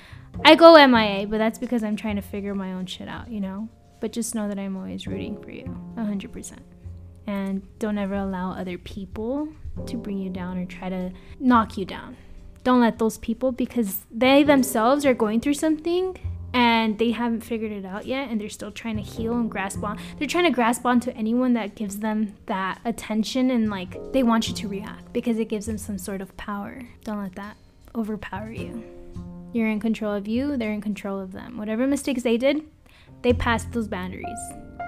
I 0.43 0.55
go 0.55 0.73
MIA, 0.87 1.27
but 1.27 1.37
that's 1.37 1.59
because 1.59 1.83
I'm 1.83 1.95
trying 1.95 2.15
to 2.15 2.21
figure 2.21 2.55
my 2.55 2.73
own 2.73 2.85
shit 2.85 3.07
out, 3.07 3.29
you 3.29 3.39
know? 3.39 3.69
But 3.99 4.11
just 4.11 4.35
know 4.35 4.47
that 4.47 4.59
I'm 4.59 4.77
always 4.77 5.07
rooting 5.07 5.41
for 5.41 5.51
you, 5.51 5.65
100%. 5.95 6.59
And 7.25 7.67
don't 7.79 7.97
ever 7.97 8.15
allow 8.15 8.51
other 8.51 8.77
people 8.77 9.49
to 9.85 9.97
bring 9.97 10.17
you 10.17 10.29
down 10.29 10.57
or 10.57 10.65
try 10.65 10.89
to 10.89 11.11
knock 11.39 11.77
you 11.77 11.85
down. 11.85 12.15
Don't 12.63 12.81
let 12.81 12.99
those 12.99 13.17
people, 13.17 13.51
because 13.51 14.05
they 14.11 14.43
themselves 14.43 15.05
are 15.05 15.13
going 15.13 15.39
through 15.41 15.53
something 15.53 16.17
and 16.57 16.97
they 16.97 17.11
haven't 17.11 17.41
figured 17.41 17.71
it 17.71 17.85
out 17.85 18.07
yet 18.07 18.31
and 18.31 18.41
they're 18.41 18.49
still 18.49 18.71
trying 18.71 18.95
to 18.95 19.03
heal 19.03 19.33
and 19.33 19.51
grasp 19.51 19.83
on 19.83 19.99
they're 20.17 20.27
trying 20.27 20.43
to 20.43 20.49
grasp 20.49 20.87
onto 20.87 21.11
anyone 21.11 21.53
that 21.53 21.75
gives 21.75 21.99
them 21.99 22.33
that 22.47 22.79
attention 22.83 23.51
and 23.51 23.69
like 23.69 23.95
they 24.11 24.23
want 24.23 24.47
you 24.47 24.55
to 24.55 24.67
react 24.67 25.13
because 25.13 25.37
it 25.37 25.49
gives 25.49 25.67
them 25.67 25.77
some 25.77 25.99
sort 25.99 26.19
of 26.19 26.35
power. 26.35 26.81
Don't 27.03 27.21
let 27.21 27.35
that 27.35 27.57
overpower 27.93 28.51
you. 28.51 28.83
You're 29.53 29.69
in 29.69 29.79
control 29.79 30.15
of 30.15 30.27
you 30.27 30.57
they're 30.57 30.73
in 30.73 30.81
control 30.81 31.19
of 31.19 31.31
them. 31.31 31.57
Whatever 31.57 31.85
mistakes 31.85 32.23
they 32.23 32.37
did 32.37 32.63
they 33.21 33.33
passed 33.33 33.71
those 33.71 33.87
boundaries. 33.87 34.39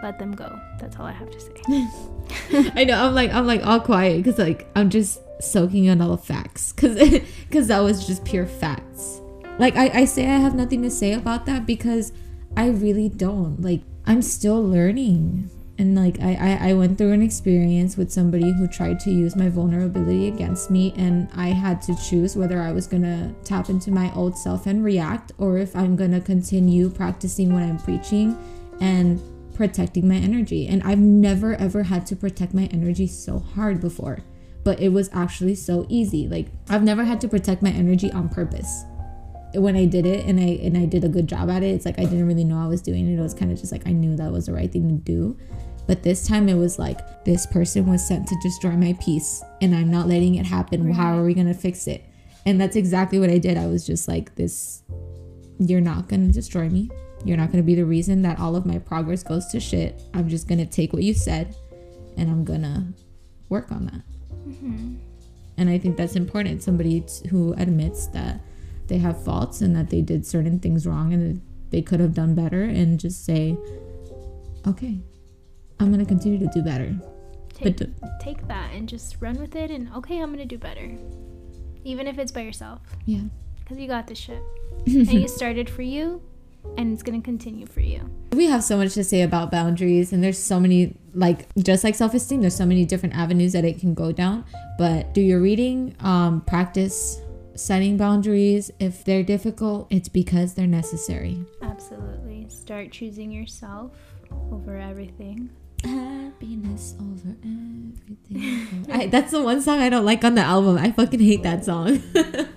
Let 0.02 0.18
them 0.18 0.32
go. 0.32 0.60
That's 0.80 0.98
all 0.98 1.06
i 1.06 1.12
have 1.12 1.30
to 1.30 1.40
say. 1.40 2.72
I 2.76 2.84
know. 2.84 3.06
I'm 3.06 3.14
like 3.14 3.32
I'm 3.32 3.46
like 3.46 3.64
all 3.64 3.80
quiet 3.80 4.24
because 4.24 4.40
like 4.40 4.68
I'm 4.76 4.90
just 4.90 5.20
soaking 5.40 5.86
in 5.86 6.02
all 6.02 6.16
the 6.16 6.18
facts 6.18 6.74
because 6.74 6.98
because 7.48 7.68
that 7.72 7.82
was 7.82 8.08
just 8.08 8.26
pure 8.26 8.48
facts. 8.48 9.19
Like 9.60 9.76
I, 9.76 9.90
I 9.90 10.06
say 10.06 10.26
I 10.26 10.38
have 10.38 10.56
nothing 10.56 10.82
to 10.84 10.90
say 10.90 11.12
about 11.12 11.46
that 11.46 11.66
because 11.66 12.14
I 12.56 12.70
really 12.70 13.10
don't. 13.10 13.62
Like 13.62 13.82
I'm 14.06 14.22
still 14.22 14.64
learning. 14.64 15.50
And 15.78 15.96
like 15.96 16.20
I, 16.22 16.34
I, 16.34 16.70
I 16.70 16.74
went 16.74 16.98
through 16.98 17.12
an 17.12 17.22
experience 17.22 17.98
with 17.98 18.12
somebody 18.12 18.52
who 18.54 18.68
tried 18.68 19.00
to 19.02 19.12
use 19.12 19.36
my 19.36 19.50
vulnerability 19.50 20.28
against 20.28 20.72
me 20.72 20.94
and 20.98 21.30
I 21.36 21.50
had 21.50 21.82
to 21.84 21.96
choose 21.96 22.36
whether 22.36 22.62
I 22.62 22.72
was 22.72 22.88
gonna 22.88 23.34
tap 23.44 23.70
into 23.70 23.92
my 23.92 24.14
old 24.14 24.38
self 24.38 24.66
and 24.66 24.84
react 24.84 25.34
or 25.38 25.58
if 25.58 25.76
I'm 25.76 25.96
gonna 25.98 26.22
continue 26.22 26.90
practicing 26.90 27.54
what 27.54 27.64
I'm 27.64 27.80
preaching 27.80 28.38
and 28.80 29.22
protecting 29.54 30.08
my 30.08 30.16
energy. 30.16 30.68
And 30.68 30.82
I've 30.84 31.00
never 31.00 31.56
ever 31.56 31.84
had 31.84 32.06
to 32.08 32.16
protect 32.16 32.54
my 32.54 32.66
energy 32.72 33.08
so 33.08 33.40
hard 33.40 33.82
before. 33.82 34.20
But 34.64 34.80
it 34.80 34.90
was 34.90 35.10
actually 35.12 35.56
so 35.56 35.86
easy. 35.90 36.30
Like 36.30 36.48
I've 36.70 36.84
never 36.84 37.04
had 37.04 37.20
to 37.22 37.28
protect 37.28 37.62
my 37.62 37.72
energy 37.72 38.10
on 38.12 38.30
purpose 38.30 38.86
when 39.56 39.76
I 39.76 39.86
did 39.86 40.06
it 40.06 40.26
and 40.26 40.40
I 40.40 40.60
and 40.62 40.78
I 40.78 40.86
did 40.86 41.04
a 41.04 41.10
good 41.10 41.28
job 41.28 41.50
at 41.50 41.64
it, 41.64 41.68
it's 41.68 41.86
like 41.86 42.00
I 42.00 42.04
didn't 42.04 42.28
really 42.28 42.44
know 42.44 42.60
I 42.60 42.68
was 42.68 42.82
doing 42.82 43.08
it. 43.08 43.18
It 43.18 43.22
was 43.22 43.34
kind 43.34 43.52
of 43.52 43.60
just 43.60 43.72
like 43.72 43.88
I 43.88 43.92
knew 43.92 44.16
that 44.16 44.32
was 44.32 44.46
the 44.46 44.54
right 44.54 44.72
thing 44.72 44.90
to 44.90 44.96
do. 44.96 45.38
But 45.88 46.04
this 46.04 46.28
time 46.28 46.48
it 46.50 46.54
was 46.54 46.78
like 46.78 47.26
this 47.26 47.48
person 47.48 47.88
was 47.88 48.08
sent 48.08 48.28
to 48.28 48.36
destroy 48.44 48.72
my 48.72 48.94
peace 49.02 49.44
and 49.62 49.74
I'm 49.74 49.90
not 49.90 50.08
letting 50.08 50.36
it 50.36 50.46
happen. 50.46 50.92
How 50.92 51.18
are 51.18 51.24
we 51.24 51.34
gonna 51.34 51.54
fix 51.54 51.88
it? 51.88 52.04
And 52.46 52.62
that's 52.62 52.76
exactly 52.76 53.20
what 53.20 53.30
I 53.30 53.40
did. 53.40 53.58
I 53.58 53.68
was 53.68 53.86
just 53.86 54.08
like 54.08 54.36
this 54.36 54.84
you're 55.60 55.82
not 55.82 56.08
gonna 56.08 56.32
destroy 56.32 56.70
me. 56.70 56.90
You're 57.26 57.38
not 57.38 57.52
gonna 57.52 57.64
be 57.64 57.76
the 57.76 57.86
reason 57.86 58.22
that 58.22 58.40
all 58.40 58.56
of 58.56 58.66
my 58.66 58.78
progress 58.78 59.24
goes 59.24 59.48
to 59.48 59.60
shit. 59.60 60.02
I'm 60.14 60.30
just 60.30 60.48
gonna 60.48 60.66
take 60.66 60.94
what 60.94 61.04
you 61.04 61.14
said 61.14 61.56
and 62.18 62.30
I'm 62.30 62.46
gonna 62.46 62.94
work 63.50 63.72
on 63.72 63.86
that. 63.88 64.02
Mm-hmm. 64.48 64.96
And 65.58 65.70
I 65.70 65.78
think 65.78 65.98
that's 65.98 66.16
important. 66.16 66.64
Somebody 66.64 67.02
t- 67.02 67.28
who 67.28 67.54
admits 67.54 68.08
that 68.08 68.40
they 68.90 68.98
have 68.98 69.24
faults 69.24 69.62
and 69.62 69.76
that 69.76 69.90
they 69.90 70.02
did 70.02 70.26
certain 70.26 70.60
things 70.60 70.86
wrong 70.86 71.14
and 71.14 71.42
they 71.70 71.82
could 71.82 72.00
have 72.00 72.14
done 72.14 72.36
better 72.36 72.64
and 72.64 73.00
just 73.00 73.24
say, 73.26 73.56
okay, 74.68 75.00
I'm 75.80 75.88
going 75.94 76.00
to 76.00 76.06
continue 76.06 76.40
to 76.40 76.48
do 76.54 76.62
better. 76.62 76.94
take, 77.54 77.64
But 77.64 77.78
d- 77.78 77.94
take 78.22 78.48
that 78.48 78.74
and 78.74 78.88
just 78.90 79.18
run 79.22 79.40
with 79.40 79.56
it 79.56 79.72
and 79.72 79.90
okay 79.96 80.22
i'm 80.22 80.32
gonna 80.32 80.46
do 80.46 80.58
better 80.58 80.92
even 81.84 82.08
if 82.08 82.18
it's 82.20 82.32
by 82.32 82.42
yourself 82.42 82.82
yeah. 83.06 83.22
because 83.60 83.78
you 83.78 83.88
got 83.88 84.08
this 84.08 84.18
shit 84.18 84.42
and 84.86 85.12
you 85.14 85.28
started 85.28 85.70
for 85.70 85.82
you 85.82 86.22
and 86.78 86.94
it's 86.94 87.04
gonna 87.04 87.22
continue 87.22 87.66
for 87.66 87.80
you 87.82 88.02
We 88.34 88.46
have 88.48 88.64
so 88.64 88.78
much 88.78 88.94
to 88.94 89.04
say 89.04 89.22
about 89.24 89.50
boundaries, 89.52 90.12
and 90.14 90.22
there's 90.24 90.38
so 90.38 90.60
many, 90.60 90.96
like, 91.16 91.48
just 91.58 91.84
like 91.84 91.96
self 91.96 92.14
esteem, 92.14 92.42
there's 92.42 92.56
so 92.56 92.66
many 92.66 92.86
different 92.86 93.16
avenues 93.16 93.54
that 93.54 93.66
it 93.66 93.80
can 93.80 93.94
go 93.94 94.12
down. 94.12 94.44
But 94.78 95.14
do 95.14 95.22
your 95.22 95.42
reading, 95.42 95.96
um, 96.02 96.42
practice 96.42 97.20
setting 97.60 97.98
boundaries. 97.98 98.72
If 98.80 99.04
they're 99.04 99.24
difficult, 99.24 99.88
it's 99.90 100.10
because 100.10 100.54
they're 100.54 100.68
necessary. 100.68 101.46
absolutely 101.62 102.48
start 102.50 102.92
choosing 102.92 103.32
yourself 103.32 103.94
over 104.52 104.78
everything 104.78 105.50
Happiness 105.84 106.96
over 107.00 107.36
everything. 107.42 108.86
I, 108.92 109.08
that's 109.08 109.32
the 109.32 109.42
one 109.42 109.62
song 109.62 109.80
I 109.80 109.88
don't 109.88 110.04
like 110.04 110.26
on 110.26 110.36
the 110.36 110.42
album. 110.42 110.78
I 110.78 110.92
fucking 110.92 111.22
hate 111.22 111.42
that 111.44 111.64
song. 111.64 112.02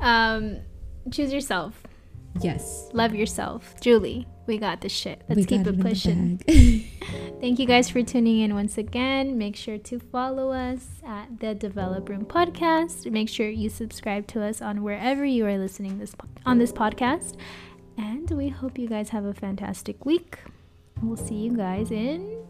um 0.00 0.58
choose 1.10 1.32
yourself 1.32 1.82
yes. 2.40 2.88
love 2.92 3.14
yourself 3.14 3.74
julie 3.80 4.26
we 4.50 4.58
got 4.58 4.80
the 4.80 4.88
shit 4.88 5.22
let's 5.28 5.36
we 5.36 5.44
keep 5.44 5.66
it 5.66 5.80
pushing. 5.80 6.38
Thank 7.40 7.58
you 7.58 7.66
guys 7.66 7.88
for 7.88 8.02
tuning 8.02 8.40
in 8.40 8.54
once 8.54 8.76
again. 8.76 9.38
Make 9.38 9.56
sure 9.56 9.78
to 9.78 9.98
follow 9.98 10.50
us 10.50 11.00
at 11.06 11.40
the 11.40 11.54
Develop 11.54 12.08
Room 12.08 12.26
Podcast. 12.26 13.10
Make 13.10 13.28
sure 13.28 13.48
you 13.48 13.68
subscribe 13.68 14.26
to 14.28 14.42
us 14.42 14.60
on 14.60 14.82
wherever 14.82 15.24
you 15.24 15.46
are 15.46 15.56
listening 15.56 15.98
this 15.98 16.14
po- 16.14 16.28
on 16.44 16.58
this 16.58 16.72
podcast. 16.72 17.36
And 17.96 18.28
we 18.30 18.48
hope 18.48 18.76
you 18.76 18.88
guys 18.88 19.10
have 19.10 19.24
a 19.24 19.32
fantastic 19.32 20.04
week. 20.04 20.38
We'll 21.00 21.16
see 21.16 21.36
you 21.36 21.56
guys 21.56 21.90
in 21.92 22.44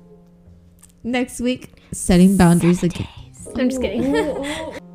Next 1.02 1.40
week, 1.40 1.72
setting 1.92 2.36
boundaries 2.36 2.82
again. 2.82 3.08
I'm 3.56 3.68
just 3.68 3.80
kidding. 3.80 4.78